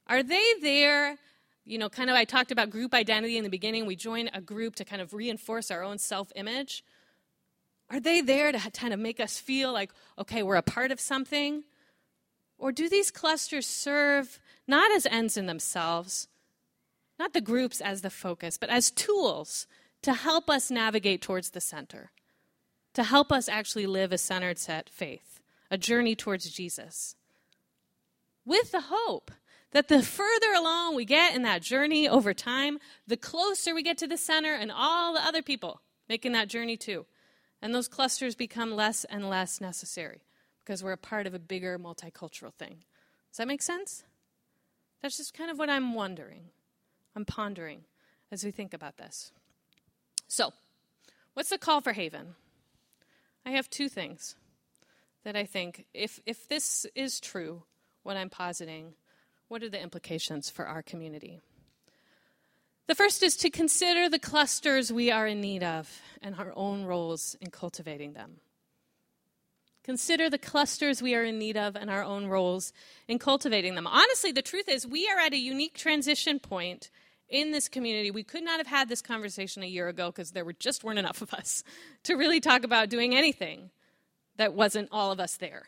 Are 0.08 0.22
they 0.22 0.44
there? 0.62 1.18
You 1.66 1.78
know, 1.78 1.90
kind 1.90 2.10
of, 2.10 2.16
I 2.16 2.26
talked 2.26 2.52
about 2.52 2.70
group 2.70 2.94
identity 2.94 3.38
in 3.38 3.44
the 3.44 3.50
beginning. 3.50 3.86
We 3.86 3.96
join 3.96 4.30
a 4.34 4.42
group 4.42 4.76
to 4.76 4.86
kind 4.86 5.02
of 5.02 5.14
reinforce 5.14 5.72
our 5.72 5.82
own 5.82 5.98
self 5.98 6.32
image. 6.36 6.84
Are 7.94 8.00
they 8.00 8.22
there 8.22 8.52
to 8.52 8.72
kind 8.72 8.92
of 8.92 9.00
make 9.00 9.20
us 9.20 9.38
feel 9.38 9.72
like, 9.72 9.92
okay, 10.18 10.42
we're 10.42 10.56
a 10.56 10.64
part 10.64 10.92
of 10.92 11.00
something? 11.00 11.64
Or 12.58 12.72
do 12.72 12.90
these 12.90 13.12
clusters 13.12 13.68
serve 13.68 14.40
not 14.68 14.92
as 14.92 15.06
ends 15.06 15.38
in 15.38 15.46
themselves, 15.46 16.28
not 17.20 17.34
the 17.34 17.42
groups 17.42 17.82
as 17.82 18.02
the 18.02 18.10
focus, 18.10 18.58
but 18.58 18.72
as 18.72 18.90
tools 18.90 19.68
to 20.02 20.14
help 20.14 20.50
us 20.50 20.72
navigate 20.72 21.22
towards 21.22 21.52
the 21.52 21.62
center, 21.62 22.12
to 22.96 23.04
help 23.04 23.32
us 23.32 23.48
actually 23.48 23.86
live 23.86 24.12
a 24.12 24.18
centered 24.18 24.58
set 24.58 24.90
faith, 24.90 25.40
a 25.70 25.78
journey 25.78 26.16
towards 26.16 26.50
Jesus? 26.50 27.16
With 28.44 28.72
the 28.72 28.86
hope 28.90 29.30
that 29.70 29.88
the 29.88 30.02
further 30.02 30.52
along 30.58 30.96
we 30.96 31.06
get 31.06 31.36
in 31.36 31.44
that 31.44 31.62
journey 31.62 32.10
over 32.10 32.34
time, 32.34 32.80
the 33.06 33.18
closer 33.18 33.76
we 33.76 33.84
get 33.84 34.00
to 34.00 34.08
the 34.08 34.18
center 34.18 34.56
and 34.56 34.72
all 34.72 35.14
the 35.14 35.24
other 35.24 35.44
people 35.44 35.82
making 36.10 36.32
that 36.32 36.48
journey 36.48 36.76
too. 36.76 37.06
And 37.64 37.74
those 37.74 37.88
clusters 37.88 38.36
become 38.36 38.76
less 38.76 39.06
and 39.06 39.30
less 39.30 39.62
necessary 39.62 40.20
because 40.60 40.84
we're 40.84 40.92
a 40.92 40.98
part 40.98 41.26
of 41.26 41.34
a 41.34 41.40
bigger 41.40 41.80
multicultural 41.80 42.54
thing. 42.54 42.84
Does 43.32 43.38
that 43.38 43.48
make 43.48 43.62
sense? 43.62 44.04
That's 45.02 45.16
just 45.16 45.34
kind 45.34 45.50
of 45.50 45.58
what 45.58 45.70
I'm 45.70 45.94
wondering. 45.94 46.50
I'm 47.16 47.24
pondering 47.24 47.86
as 48.34 48.44
we 48.44 48.52
think 48.52 48.74
about 48.74 48.98
this. 48.98 49.32
So, 50.28 50.52
what's 51.36 51.50
the 51.50 51.58
call 51.58 51.80
for 51.80 51.94
Haven? 51.94 52.36
I 53.46 53.52
have 53.52 53.70
two 53.70 53.88
things 53.88 54.36
that 55.24 55.38
I 55.38 55.46
think, 55.46 55.86
if, 55.94 56.20
if 56.26 56.50
this 56.50 56.86
is 56.96 57.22
true, 57.22 57.64
what 58.04 58.18
I'm 58.18 58.30
positing, 58.30 58.94
what 59.48 59.64
are 59.64 59.70
the 59.70 59.82
implications 59.82 60.50
for 60.50 60.66
our 60.66 60.82
community? 60.82 61.40
The 62.88 62.96
first 62.96 63.24
is 63.24 63.38
to 63.38 63.50
consider 63.50 64.10
the 64.10 64.20
clusters 64.20 64.92
we 64.92 65.10
are 65.10 65.26
in 65.26 65.40
need 65.40 65.64
of 65.64 66.02
and 66.22 66.36
our 66.36 66.52
own 66.56 66.84
roles 66.84 67.36
in 67.40 67.50
cultivating 67.50 68.14
them. 68.14 68.42
Consider 69.84 70.30
the 70.30 70.38
clusters 70.38 71.02
we 71.02 71.14
are 71.14 71.24
in 71.24 71.38
need 71.38 71.58
of 71.58 71.76
and 71.76 71.90
our 71.90 72.04
own 72.04 72.28
roles 72.28 72.72
in 73.08 73.20
cultivating 73.20 73.76
them. 73.76 73.86
Honestly, 73.86 74.32
the 74.32 74.42
truth 74.42 74.70
is, 74.70 74.88
we 74.88 75.10
are 75.10 75.20
at 75.20 75.34
a 75.34 75.38
unique 75.38 75.76
transition 75.76 76.40
point 76.40 76.90
in 77.28 77.52
this 77.52 77.68
community. 77.68 78.10
We 78.10 78.24
could 78.24 78.44
not 78.44 78.60
have 78.60 78.68
had 78.68 78.88
this 78.88 79.02
conversation 79.02 79.64
a 79.64 79.68
year 79.68 79.90
ago 79.90 80.08
because 80.08 80.32
there 80.32 80.46
were 80.46 80.54
just 80.54 80.84
weren't 80.84 81.00
enough 81.00 81.22
of 81.22 81.34
us 81.34 81.64
to 82.04 82.16
really 82.16 82.40
talk 82.40 82.64
about 82.64 82.90
doing 82.90 83.14
anything 83.14 83.72
that 84.38 84.54
wasn't 84.54 84.90
all 84.92 85.12
of 85.12 85.20
us 85.20 85.36
there. 85.38 85.64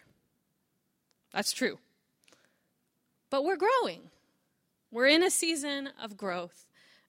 That's 1.34 1.52
true. 1.52 1.80
But 3.30 3.44
we're 3.44 3.58
growing. 3.58 4.12
We're 4.92 5.08
in 5.08 5.24
a 5.24 5.30
season 5.30 5.90
of 6.02 6.16
growth, 6.16 6.66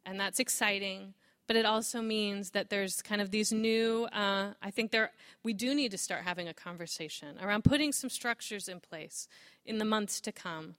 and 0.06 0.18
that's 0.18 0.40
exciting. 0.40 1.12
But 1.46 1.56
it 1.56 1.66
also 1.66 2.00
means 2.00 2.50
that 2.50 2.70
there's 2.70 3.02
kind 3.02 3.20
of 3.20 3.30
these 3.30 3.52
new. 3.52 4.08
Uh, 4.12 4.54
I 4.62 4.70
think 4.70 4.90
there 4.90 5.10
we 5.44 5.52
do 5.52 5.74
need 5.74 5.90
to 5.90 5.98
start 5.98 6.22
having 6.22 6.48
a 6.48 6.54
conversation 6.54 7.38
around 7.40 7.62
putting 7.62 7.92
some 7.92 8.10
structures 8.10 8.68
in 8.68 8.80
place 8.80 9.28
in 9.64 9.78
the 9.78 9.84
months 9.84 10.20
to 10.22 10.32
come, 10.32 10.74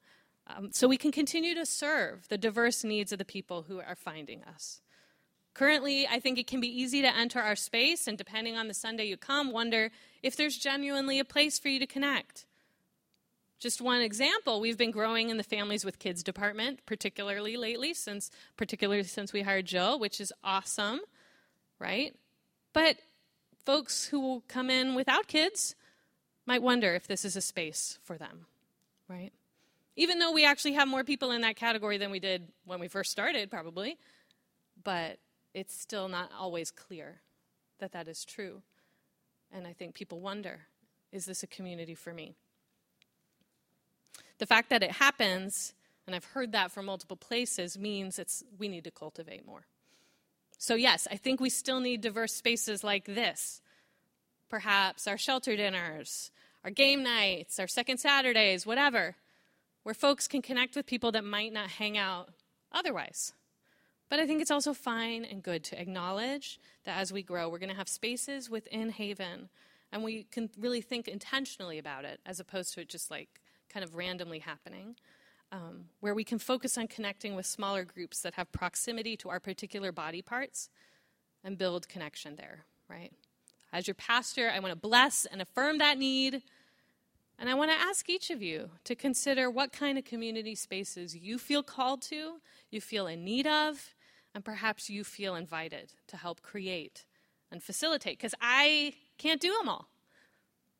um, 0.48 0.70
so 0.72 0.88
we 0.88 0.98
can 0.98 1.12
continue 1.12 1.54
to 1.56 1.66
serve 1.66 2.28
the 2.30 2.38
diverse 2.38 2.84
needs 2.84 3.12
of 3.12 3.20
the 3.20 3.26
people 3.26 3.66
who 3.68 3.80
are 3.80 3.96
finding 3.96 4.44
us. 4.44 4.82
Currently, 5.54 6.08
I 6.08 6.20
think 6.20 6.38
it 6.38 6.48
can 6.48 6.60
be 6.60 6.82
easy 6.82 7.02
to 7.02 7.16
enter 7.16 7.40
our 7.40 7.56
space 7.56 8.08
and, 8.08 8.18
depending 8.18 8.58
on 8.58 8.68
the 8.68 8.74
Sunday 8.74 9.06
you 9.06 9.18
come, 9.18 9.52
wonder 9.52 9.92
if 10.22 10.36
there's 10.36 10.58
genuinely 10.58 11.18
a 11.20 11.26
place 11.26 11.58
for 11.60 11.70
you 11.70 11.80
to 11.80 11.88
connect. 11.88 12.46
Just 13.60 13.82
one 13.82 14.02
example, 14.02 14.60
we've 14.62 14.78
been 14.78 14.92
growing 14.92 15.30
in 15.30 15.38
the 15.38 15.44
families 15.44 15.84
with 15.84 15.98
kids 15.98 16.22
department, 16.22 16.86
particularly 16.86 17.58
lately, 17.58 17.94
since 17.94 18.30
particularly 18.56 19.04
since 19.04 19.34
we 19.34 19.42
hired 19.42 19.66
Jill, 19.66 20.00
which 20.00 20.22
is 20.22 20.32
awesome, 20.44 21.00
right? 21.80 22.16
But 22.74 22.98
folks 23.66 24.06
who 24.06 24.20
will 24.20 24.44
come 24.48 24.70
in 24.70 24.94
without 24.94 25.28
kids 25.28 25.76
might 26.46 26.62
wonder 26.62 26.94
if 26.94 27.08
this 27.08 27.26
is 27.26 27.36
a 27.36 27.42
space 27.42 27.98
for 28.04 28.18
them, 28.18 28.46
right? 29.10 29.34
Even 29.96 30.20
though 30.20 30.32
we 30.32 30.46
actually 30.46 30.74
have 30.74 30.88
more 30.88 31.04
people 31.04 31.32
in 31.32 31.42
that 31.42 31.56
category 31.56 31.98
than 31.98 32.12
we 32.12 32.20
did 32.20 32.48
when 32.66 32.80
we 32.80 32.88
first 32.88 33.12
started, 33.12 33.50
probably, 33.50 33.98
but 34.84 35.18
it's 35.56 35.76
still 35.76 36.08
not 36.08 36.30
always 36.38 36.70
clear 36.70 37.22
that 37.80 37.92
that 37.94 38.08
is 38.08 38.24
true. 38.24 38.62
And 39.52 39.66
I 39.66 39.74
think 39.74 39.96
people 39.96 40.20
wonder 40.20 40.68
is 41.12 41.26
this 41.26 41.42
a 41.42 41.48
community 41.48 41.96
for 41.96 42.14
me? 42.14 42.36
The 44.40 44.46
fact 44.46 44.70
that 44.70 44.84
it 44.84 44.92
happens, 44.92 45.74
and 46.06 46.16
I've 46.16 46.26
heard 46.26 46.52
that 46.52 46.72
from 46.72 46.86
multiple 46.86 47.18
places, 47.18 47.78
means 47.78 48.20
it's, 48.20 48.44
we 48.58 48.68
need 48.68 48.84
to 48.84 48.92
cultivate 48.92 49.46
more. 49.46 49.66
So, 50.58 50.76
yes, 50.76 51.08
I 51.12 51.18
think 51.18 51.40
we 51.40 51.50
still 51.50 51.80
need 51.80 52.02
diverse 52.02 52.34
spaces 52.34 52.84
like 52.84 53.06
this. 53.06 53.62
Perhaps 54.50 55.08
our 55.08 55.18
shelter 55.18 55.56
dinners, 55.56 56.32
our 56.64 56.72
game 56.72 57.04
nights, 57.04 57.60
our 57.60 57.68
second 57.68 58.00
Saturdays, 58.00 58.66
whatever, 58.66 59.16
where 59.84 59.94
folks 59.94 60.28
can 60.28 60.42
connect 60.42 60.76
with 60.76 60.86
people 60.86 61.12
that 61.12 61.24
might 61.24 61.54
not 61.54 61.70
hang 61.70 61.98
out 61.98 62.30
otherwise. 62.72 63.34
But 64.10 64.20
I 64.20 64.26
think 64.26 64.42
it's 64.42 64.52
also 64.52 64.74
fine 64.74 65.26
and 65.26 65.44
good 65.44 65.64
to 65.66 65.80
acknowledge 65.80 66.60
that 66.86 66.98
as 66.98 67.12
we 67.12 67.24
grow, 67.24 67.50
we're 67.50 67.60
going 67.60 67.70
to 67.70 67.76
have 67.76 67.90
spaces 67.90 68.50
within 68.50 68.90
Haven, 68.90 69.50
and 69.92 70.04
we 70.04 70.24
can 70.24 70.50
really 70.58 70.82
think 70.82 71.08
intentionally 71.08 71.78
about 71.78 72.06
it 72.06 72.20
as 72.26 72.40
opposed 72.40 72.74
to 72.74 72.82
it 72.82 72.90
just 72.90 73.12
like 73.12 73.42
kind 73.72 73.84
of 73.84 73.96
randomly 73.96 74.40
happening, 74.40 74.96
um, 75.52 75.86
where 76.00 76.14
we 76.14 76.24
can 76.24 76.40
focus 76.40 76.78
on 76.78 76.88
connecting 76.88 77.36
with 77.36 77.46
smaller 77.46 77.86
groups 77.86 78.22
that 78.22 78.34
have 78.34 78.52
proximity 78.52 79.16
to 79.18 79.30
our 79.30 79.40
particular 79.40 79.92
body 79.92 80.22
parts 80.22 80.70
and 81.44 81.58
build 81.58 81.88
connection 81.88 82.36
there, 82.36 82.66
right? 82.90 83.12
As 83.72 83.88
your 83.88 83.96
pastor, 83.96 84.50
I 84.54 84.60
want 84.60 84.72
to 84.74 84.80
bless 84.80 85.26
and 85.26 85.42
affirm 85.42 85.78
that 85.78 85.98
need. 85.98 86.42
And 87.40 87.50
I 87.50 87.54
want 87.54 87.70
to 87.70 87.78
ask 87.78 88.10
each 88.10 88.32
of 88.32 88.42
you 88.42 88.72
to 88.86 88.96
consider 88.96 89.50
what 89.50 89.72
kind 89.72 89.98
of 89.98 90.06
community 90.06 90.56
spaces 90.56 91.16
you 91.16 91.38
feel 91.38 91.62
called 91.62 92.02
to, 92.04 92.38
you 92.72 92.82
feel 92.82 93.08
in 93.08 93.24
need 93.24 93.46
of, 93.46 93.94
and 94.34 94.44
perhaps 94.44 94.90
you 94.90 95.04
feel 95.04 95.36
invited 95.36 95.94
to 96.08 96.18
help 96.18 96.42
create 96.42 97.06
and 97.52 97.62
facilitate. 97.62 98.18
Because 98.18 98.34
I 98.42 98.94
can't 99.18 99.40
do 99.40 99.56
them 99.58 99.70
all. 99.70 99.88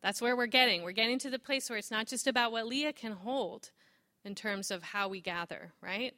That's 0.02 0.22
where 0.22 0.36
we're 0.36 0.46
getting. 0.46 0.84
We're 0.84 0.92
getting 0.92 1.20
to 1.20 1.30
the 1.30 1.40
place 1.40 1.70
where 1.70 1.80
it's 1.80 1.92
not 1.92 2.08
just 2.08 2.28
about 2.28 2.52
what 2.52 2.68
Leah 2.68 2.94
can 2.94 3.14
hold 3.14 3.72
in 4.24 4.36
terms 4.36 4.72
of 4.72 4.84
how 4.84 5.08
we 5.08 5.22
gather, 5.22 5.72
right? 5.82 6.14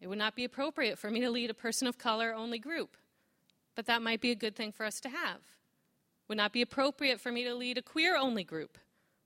It 0.00 0.06
would 0.06 0.18
not 0.18 0.36
be 0.36 0.44
appropriate 0.44 0.98
for 0.98 1.10
me 1.10 1.20
to 1.20 1.30
lead 1.30 1.50
a 1.50 1.54
person 1.54 1.86
of 1.86 1.98
color 1.98 2.34
only 2.34 2.58
group, 2.58 2.96
but 3.74 3.86
that 3.86 4.02
might 4.02 4.20
be 4.20 4.30
a 4.30 4.36
good 4.36 4.56
thing 4.56 4.72
for 4.72 4.84
us 4.84 5.00
to 5.00 5.08
have. 5.08 5.40
Would 6.28 6.38
not 6.38 6.52
be 6.52 6.62
appropriate 6.62 7.20
for 7.20 7.30
me 7.30 7.44
to 7.44 7.54
lead 7.54 7.78
a 7.78 7.82
queer 7.82 8.16
only 8.16 8.44
group, 8.44 8.78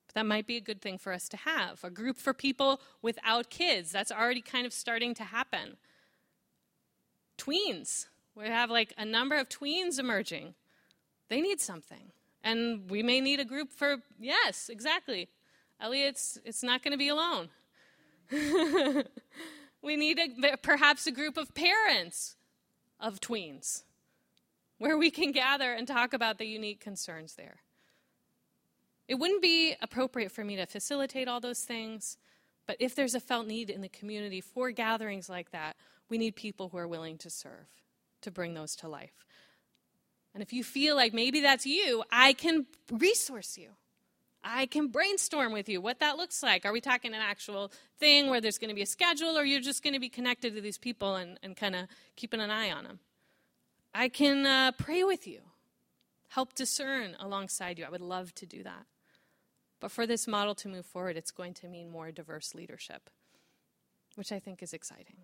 but 0.07 0.15
that 0.15 0.27
might 0.27 0.47
be 0.47 0.57
a 0.57 0.61
good 0.61 0.81
thing 0.81 0.99
for 0.99 1.13
us 1.13 1.29
to 1.29 1.37
have. 1.37 1.85
A 1.85 1.91
group 1.91 2.19
for 2.19 2.35
people 2.35 2.81
without 3.03 3.51
kids, 3.51 3.93
that's 3.93 4.11
already 4.11 4.41
kind 4.41 4.67
of 4.67 4.73
starting 4.73 5.15
to 5.15 5.25
happen. 5.25 5.77
Tweens, 7.37 8.07
we 8.35 8.47
have 8.47 8.71
like 8.71 8.93
a 8.99 9.05
number 9.05 9.37
of 9.37 9.49
tweens 9.49 9.99
emerging. 9.99 10.55
They 11.29 11.41
need 11.41 11.61
something. 11.61 12.13
And 12.43 12.89
we 12.91 13.03
may 13.03 13.21
need 13.21 13.41
a 13.41 13.45
group 13.45 13.73
for, 13.73 13.97
yes, 14.19 14.69
exactly. 14.69 15.29
Elliot's, 15.81 16.39
it's 16.45 16.63
not 16.63 16.83
going 16.83 16.93
to 16.93 16.99
be 16.99 17.09
alone. 17.09 17.49
we 19.83 19.97
need 19.97 20.19
a, 20.19 20.57
perhaps 20.59 21.07
a 21.07 21.11
group 21.11 21.37
of 21.37 21.55
parents 21.55 22.37
of 23.01 23.21
tweens 23.21 23.83
where 24.79 24.97
we 24.97 25.11
can 25.11 25.33
gather 25.33 25.73
and 25.73 25.87
talk 25.87 26.13
about 26.13 26.39
the 26.39 26.47
unique 26.47 26.81
concerns 26.81 27.35
there. 27.35 27.59
It 29.09 29.17
wouldn't 29.17 29.43
be 29.43 29.75
appropriate 29.81 30.31
for 30.31 30.45
me 30.45 30.57
to 30.57 30.67
facilitate 30.67 31.29
all 31.29 31.41
those 31.41 31.61
things, 31.61 32.19
but 32.67 32.77
if 32.79 32.95
there's 32.95 33.15
a 33.15 33.21
felt 33.21 33.47
need 33.47 33.71
in 33.71 33.81
the 33.81 33.89
community 33.89 34.41
for 34.41 34.71
gatherings 34.71 35.29
like 35.29 35.51
that, 35.53 35.77
we 36.09 36.19
need 36.19 36.37
people 36.37 36.69
who 36.69 36.79
are 36.79 36.89
willing 36.89 37.19
to 37.19 37.31
serve, 37.31 37.67
to 38.21 38.31
bring 38.31 38.55
those 38.55 38.77
to 38.77 38.89
life. 38.89 39.25
And 40.39 40.43
if 40.45 40.53
you 40.53 40.63
feel 40.63 40.95
like 40.95 41.13
maybe 41.13 41.41
that's 41.41 41.67
you, 41.67 42.05
I 42.13 42.33
can 42.33 42.67
resource 42.93 43.59
you. 43.59 43.71
I 44.45 44.67
can 44.67 44.87
brainstorm 44.87 45.53
with 45.53 45.69
you 45.69 45.81
what 45.81 45.99
that 45.99 46.17
looks 46.17 46.45
like. 46.45 46.65
Are 46.65 46.71
we 46.71 46.81
talking 46.81 47.13
an 47.13 47.21
actual 47.21 47.73
thing 47.99 48.31
where 48.31 48.41
there's 48.41 48.57
going 48.57 48.69
to 48.69 48.75
be 48.75 48.83
a 48.83 48.87
schedule, 48.87 49.37
or 49.37 49.45
you're 49.45 49.61
just 49.61 49.83
going 49.83 49.95
to 49.95 49.99
be 49.99 50.09
connected 50.09 50.55
to 50.55 50.61
these 50.61 50.79
people 50.79 51.17
and, 51.17 51.41
and 51.43 51.57
kind 51.57 51.75
of 51.75 51.89
keeping 52.15 52.41
an 52.41 52.53
eye 52.53 52.71
on 52.71 52.85
them? 52.85 53.01
I 53.93 54.09
can 54.09 54.47
uh, 54.47 54.71
pray 54.79 55.03
with 55.03 55.27
you, 55.27 55.41
help 56.29 56.55
discern 56.55 57.17
alongside 57.19 57.77
you. 57.77 57.85
I 57.85 57.91
would 57.91 58.01
love 58.01 58.33
to 58.37 58.47
do 58.47 58.63
that. 58.63 58.87
But 59.81 59.91
for 59.91 60.07
this 60.07 60.29
model 60.29 60.55
to 60.55 60.69
move 60.69 60.87
forward, 60.87 61.17
it's 61.17 61.33
going 61.33 61.55
to 61.55 61.67
mean 61.67 61.91
more 61.91 62.13
diverse 62.13 62.55
leadership, 62.55 63.11
which 64.15 64.31
I 64.31 64.39
think 64.39 64.63
is 64.63 64.73
exciting. 64.73 65.17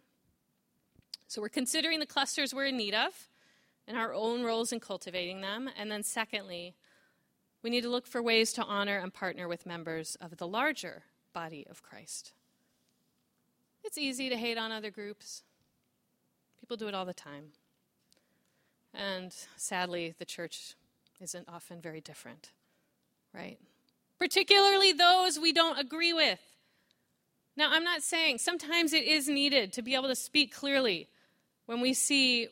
So 1.28 1.40
we're 1.40 1.50
considering 1.50 2.00
the 2.00 2.04
clusters 2.04 2.52
we're 2.52 2.66
in 2.66 2.76
need 2.76 2.94
of 2.94 3.28
and 3.86 3.96
our 3.96 4.12
own 4.14 4.42
roles 4.42 4.72
in 4.72 4.80
cultivating 4.80 5.40
them. 5.40 5.68
And 5.78 5.90
then, 5.90 6.02
secondly, 6.02 6.74
we 7.62 7.70
need 7.70 7.82
to 7.82 7.90
look 7.90 8.06
for 8.06 8.22
ways 8.22 8.52
to 8.54 8.64
honor 8.64 8.98
and 8.98 9.12
partner 9.12 9.48
with 9.48 9.66
members 9.66 10.16
of 10.20 10.36
the 10.36 10.46
larger 10.46 11.04
body 11.32 11.66
of 11.68 11.82
Christ. 11.82 12.32
It's 13.82 13.98
easy 13.98 14.28
to 14.30 14.36
hate 14.36 14.58
on 14.58 14.72
other 14.72 14.90
groups. 14.90 15.42
People 16.60 16.76
do 16.76 16.88
it 16.88 16.94
all 16.94 17.04
the 17.04 17.14
time. 17.14 17.52
And 18.94 19.34
sadly, 19.56 20.14
the 20.18 20.24
church 20.24 20.74
isn't 21.20 21.48
often 21.48 21.80
very 21.80 22.00
different, 22.00 22.52
right? 23.34 23.58
Particularly 24.18 24.92
those 24.92 25.38
we 25.38 25.52
don't 25.52 25.78
agree 25.78 26.12
with. 26.12 26.40
Now, 27.56 27.70
I'm 27.72 27.84
not 27.84 28.02
saying 28.02 28.38
sometimes 28.38 28.92
it 28.92 29.04
is 29.04 29.28
needed 29.28 29.72
to 29.74 29.82
be 29.82 29.94
able 29.94 30.08
to 30.08 30.16
speak 30.16 30.52
clearly 30.54 31.08
when 31.66 31.80
we 31.80 31.94
see 31.94 32.48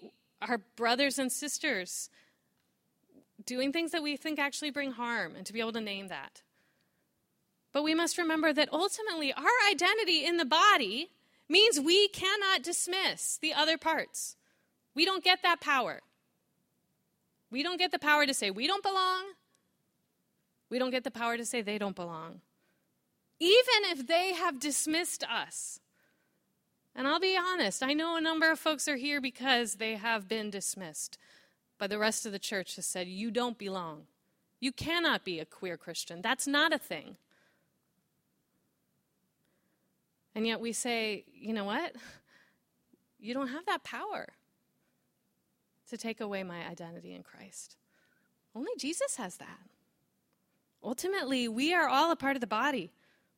our 0.48 0.58
brothers 0.76 1.18
and 1.18 1.30
sisters 1.30 2.10
doing 3.44 3.72
things 3.72 3.90
that 3.92 4.02
we 4.02 4.16
think 4.16 4.38
actually 4.38 4.70
bring 4.70 4.92
harm 4.92 5.34
and 5.36 5.46
to 5.46 5.52
be 5.52 5.60
able 5.60 5.72
to 5.72 5.80
name 5.80 6.08
that. 6.08 6.42
But 7.72 7.82
we 7.82 7.94
must 7.94 8.18
remember 8.18 8.52
that 8.52 8.72
ultimately 8.72 9.32
our 9.32 9.70
identity 9.70 10.24
in 10.24 10.36
the 10.36 10.44
body 10.44 11.10
means 11.48 11.80
we 11.80 12.08
cannot 12.08 12.62
dismiss 12.62 13.38
the 13.40 13.54
other 13.54 13.78
parts. 13.78 14.36
We 14.94 15.04
don't 15.04 15.24
get 15.24 15.42
that 15.42 15.60
power. 15.60 16.00
We 17.50 17.62
don't 17.62 17.78
get 17.78 17.92
the 17.92 17.98
power 17.98 18.26
to 18.26 18.34
say 18.34 18.50
we 18.50 18.66
don't 18.66 18.82
belong. 18.82 19.24
We 20.70 20.78
don't 20.78 20.90
get 20.90 21.04
the 21.04 21.10
power 21.10 21.36
to 21.36 21.44
say 21.44 21.60
they 21.60 21.78
don't 21.78 21.96
belong. 21.96 22.40
Even 23.40 23.84
if 23.84 24.06
they 24.06 24.32
have 24.32 24.60
dismissed 24.60 25.24
us. 25.24 25.80
And 26.94 27.08
I'll 27.08 27.20
be 27.20 27.36
honest, 27.36 27.82
I 27.82 27.94
know 27.94 28.16
a 28.16 28.20
number 28.20 28.50
of 28.50 28.58
folks 28.58 28.86
are 28.86 28.96
here 28.96 29.20
because 29.20 29.74
they 29.74 29.96
have 29.96 30.28
been 30.28 30.50
dismissed 30.50 31.18
by 31.78 31.86
the 31.86 31.98
rest 31.98 32.26
of 32.26 32.32
the 32.32 32.38
church 32.38 32.76
has 32.76 32.86
said, 32.86 33.08
You 33.08 33.30
don't 33.30 33.58
belong. 33.58 34.02
You 34.60 34.72
cannot 34.72 35.24
be 35.24 35.40
a 35.40 35.44
queer 35.44 35.76
Christian. 35.76 36.20
That's 36.22 36.46
not 36.46 36.72
a 36.72 36.78
thing. 36.78 37.16
And 40.34 40.46
yet 40.46 40.60
we 40.60 40.72
say, 40.72 41.24
You 41.34 41.52
know 41.52 41.64
what? 41.64 41.94
You 43.24 43.34
don't 43.34 43.48
have 43.48 43.66
that 43.66 43.84
power 43.84 44.26
to 45.88 45.96
take 45.96 46.20
away 46.20 46.42
my 46.42 46.66
identity 46.66 47.14
in 47.14 47.22
Christ. 47.22 47.76
Only 48.52 48.72
Jesus 48.76 49.14
has 49.14 49.36
that. 49.36 49.60
Ultimately, 50.82 51.46
we 51.46 51.72
are 51.72 51.86
all 51.86 52.10
a 52.10 52.16
part 52.16 52.34
of 52.34 52.40
the 52.40 52.48
body, 52.48 52.90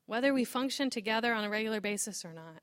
whether 0.06 0.32
we 0.32 0.44
function 0.44 0.88
together 0.88 1.34
on 1.34 1.44
a 1.44 1.50
regular 1.50 1.82
basis 1.82 2.24
or 2.24 2.32
not. 2.32 2.62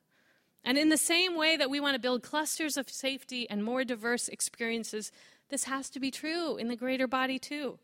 And 0.64 0.78
in 0.78 0.89
the 0.89 0.97
same 0.97 1.36
way 1.36 1.57
that 1.57 1.70
we 1.70 1.80
want 1.80 1.95
to 1.95 1.99
build 1.99 2.22
clusters 2.22 2.78
of 2.78 2.89
safety 2.89 3.49
and 3.49 3.64
more 3.64 3.84
diverse 3.84 4.28
experiences, 4.28 5.12
this 5.49 5.64
has 5.66 5.89
to 5.89 5.99
be 5.99 6.12
true 6.12 6.57
in 6.57 6.68
the 6.68 6.76
greater 6.76 7.07
body 7.07 7.39
too. 7.39 7.80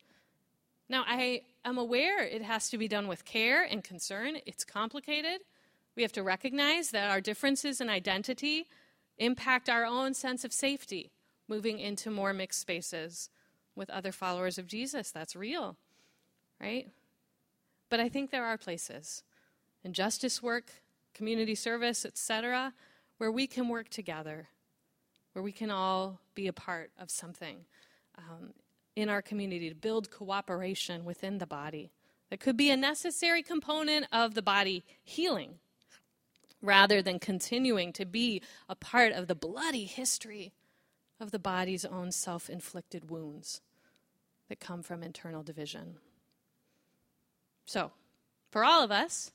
Now, 0.89 1.03
I 1.05 1.41
am 1.65 1.78
aware 1.78 2.23
it 2.23 2.43
has 2.43 2.69
to 2.69 2.78
be 2.78 2.88
done 2.88 3.07
with 3.07 3.25
care 3.25 3.63
and 3.63 3.84
concern. 3.84 4.38
It's 4.45 4.63
complicated. 4.63 5.41
We 5.95 6.03
have 6.03 6.13
to 6.13 6.23
recognize 6.23 6.91
that 6.91 7.09
our 7.09 7.19
differences 7.19 7.82
in 7.82 7.89
identity 7.89 8.67
impact 9.17 9.67
our 9.67 9.86
own 9.86 10.13
sense 10.13 10.45
of 10.45 10.53
safety 10.53 11.11
moving 11.47 11.80
into 11.80 12.11
more 12.11 12.34
mixed 12.34 12.61
spaces 12.61 13.30
with 13.75 13.89
other 13.89 14.11
followers 14.11 14.57
of 14.57 14.67
Jesus. 14.67 15.11
That's 15.11 15.36
real, 15.36 15.75
right? 16.61 16.88
But 17.89 17.99
I 17.99 18.09
think 18.09 18.32
there 18.32 18.45
are 18.45 18.57
places 18.57 19.23
in 19.84 19.93
justice 19.93 20.41
work, 20.43 20.71
community 21.18 21.55
service, 21.55 22.05
etc., 22.05 22.74
where 23.18 23.32
we 23.32 23.47
can 23.47 23.68
work 23.68 23.89
together, 23.89 24.47
where 25.34 25.43
we 25.43 25.51
can 25.51 25.72
all 25.72 26.20
be 26.36 26.47
a 26.47 26.53
part 26.53 26.91
of 26.99 27.09
something 27.09 27.65
um, 28.18 28.53
in 28.95 29.09
our 29.09 29.22
community 29.22 29.70
to 29.70 29.76
build 29.76 30.11
cooperation 30.11 31.03
within 31.03 31.39
the 31.39 31.47
body. 31.47 31.91
That 32.30 32.39
could 32.39 32.57
be 32.57 32.70
a 32.70 32.78
necessary 32.78 33.41
component 33.41 34.05
of 34.11 34.34
the 34.34 34.41
body 34.41 34.84
healing 35.03 35.55
rather 36.61 37.01
than 37.01 37.20
continuing 37.20 37.93
to 37.93 38.05
be 38.05 38.41
a 38.68 38.76
part 38.76 39.13
of 39.13 39.28
the 39.28 39.36
bloody 39.36 39.86
history 39.86 40.53
of 41.20 41.32
the 41.32 41.39
body's 41.39 41.86
own 41.86 42.11
self 42.11 42.49
inflicted 42.49 43.09
wounds 43.09 43.61
that 44.49 44.59
come 44.59 44.84
from 44.84 45.03
internal 45.03 45.43
division. 45.43 45.97
So, 47.65 47.91
for 48.49 48.63
all 48.63 48.84
of 48.84 48.91
us, 48.91 49.32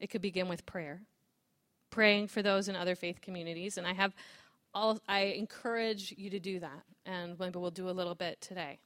it 0.00 0.10
could 0.10 0.22
begin 0.22 0.48
with 0.48 0.66
prayer, 0.66 1.02
praying 1.90 2.28
for 2.28 2.42
those 2.42 2.68
in 2.68 2.76
other 2.76 2.94
faith 2.94 3.20
communities. 3.20 3.78
And 3.78 3.86
I 3.86 3.92
have 3.92 4.14
all, 4.72 4.98
I 5.08 5.20
encourage 5.20 6.14
you 6.16 6.30
to 6.30 6.40
do 6.40 6.60
that. 6.60 6.82
And 7.06 7.38
maybe 7.38 7.58
we'll 7.58 7.70
do 7.70 7.88
a 7.88 7.92
little 7.92 8.14
bit 8.14 8.40
today. 8.40 8.78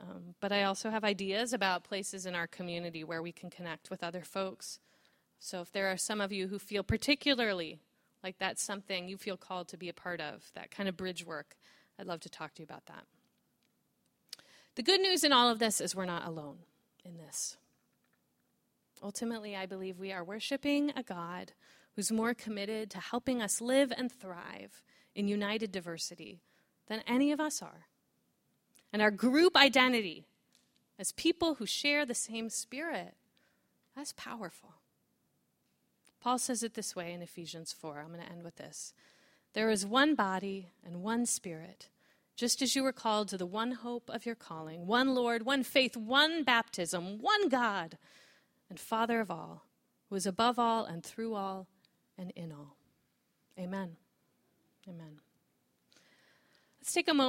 Um, 0.00 0.34
but 0.40 0.52
I 0.52 0.64
also 0.64 0.90
have 0.90 1.04
ideas 1.04 1.52
about 1.52 1.84
places 1.84 2.26
in 2.26 2.34
our 2.34 2.46
community 2.46 3.02
where 3.02 3.22
we 3.22 3.32
can 3.32 3.50
connect 3.50 3.90
with 3.90 4.04
other 4.04 4.22
folks. 4.22 4.78
So 5.38 5.60
if 5.60 5.72
there 5.72 5.90
are 5.90 5.96
some 5.96 6.20
of 6.20 6.32
you 6.32 6.48
who 6.48 6.58
feel 6.58 6.82
particularly 6.82 7.80
like 8.22 8.38
that's 8.38 8.62
something 8.62 9.08
you 9.08 9.16
feel 9.16 9.36
called 9.36 9.68
to 9.68 9.76
be 9.76 9.88
a 9.88 9.94
part 9.94 10.20
of, 10.20 10.50
that 10.54 10.70
kind 10.70 10.88
of 10.88 10.96
bridge 10.96 11.24
work, 11.24 11.56
I'd 11.98 12.06
love 12.06 12.20
to 12.20 12.28
talk 12.28 12.54
to 12.54 12.62
you 12.62 12.64
about 12.64 12.86
that. 12.86 13.04
The 14.74 14.82
good 14.82 15.00
news 15.00 15.24
in 15.24 15.32
all 15.32 15.48
of 15.48 15.58
this 15.58 15.80
is 15.80 15.94
we're 15.94 16.04
not 16.04 16.26
alone 16.26 16.58
in 17.04 17.16
this. 17.16 17.56
Ultimately, 19.02 19.56
I 19.56 19.66
believe 19.66 19.98
we 19.98 20.12
are 20.12 20.24
worshiping 20.24 20.92
a 20.96 21.02
God 21.02 21.52
who's 21.94 22.12
more 22.12 22.34
committed 22.34 22.90
to 22.90 22.98
helping 22.98 23.42
us 23.42 23.60
live 23.60 23.92
and 23.96 24.10
thrive 24.10 24.82
in 25.14 25.28
united 25.28 25.72
diversity 25.72 26.42
than 26.86 27.02
any 27.06 27.32
of 27.32 27.40
us 27.40 27.60
are. 27.62 27.86
And 28.92 29.02
our 29.02 29.10
group 29.10 29.56
identity 29.56 30.24
as 30.98 31.12
people 31.12 31.54
who 31.54 31.66
share 31.66 32.04
the 32.04 32.14
same 32.14 32.50
spirit, 32.50 33.14
that's 33.94 34.12
powerful. 34.12 34.74
Paul 36.20 36.38
says 36.38 36.62
it 36.62 36.74
this 36.74 36.96
way 36.96 37.12
in 37.12 37.22
Ephesians 37.22 37.72
4. 37.72 38.00
I'm 38.00 38.12
going 38.12 38.20
to 38.20 38.30
end 38.30 38.42
with 38.42 38.56
this. 38.56 38.92
There 39.54 39.70
is 39.70 39.86
one 39.86 40.14
body 40.14 40.70
and 40.84 41.02
one 41.02 41.26
spirit, 41.26 41.88
just 42.36 42.60
as 42.60 42.74
you 42.74 42.82
were 42.82 42.92
called 42.92 43.28
to 43.28 43.38
the 43.38 43.46
one 43.46 43.72
hope 43.72 44.10
of 44.10 44.26
your 44.26 44.34
calling, 44.34 44.86
one 44.86 45.14
Lord, 45.14 45.44
one 45.44 45.62
faith, 45.62 45.96
one 45.96 46.42
baptism, 46.42 47.18
one 47.20 47.48
God 47.48 47.98
and 48.68 48.78
Father 48.78 49.20
of 49.20 49.30
all, 49.30 49.64
who 50.08 50.16
is 50.16 50.26
above 50.26 50.58
all 50.58 50.84
and 50.84 51.04
through 51.04 51.34
all 51.34 51.66
and 52.16 52.32
in 52.36 52.52
all. 52.52 52.76
Amen. 53.58 53.96
Amen. 54.88 55.20
Let's 56.80 56.92
take 56.92 57.08
a 57.08 57.14
moment. 57.14 57.26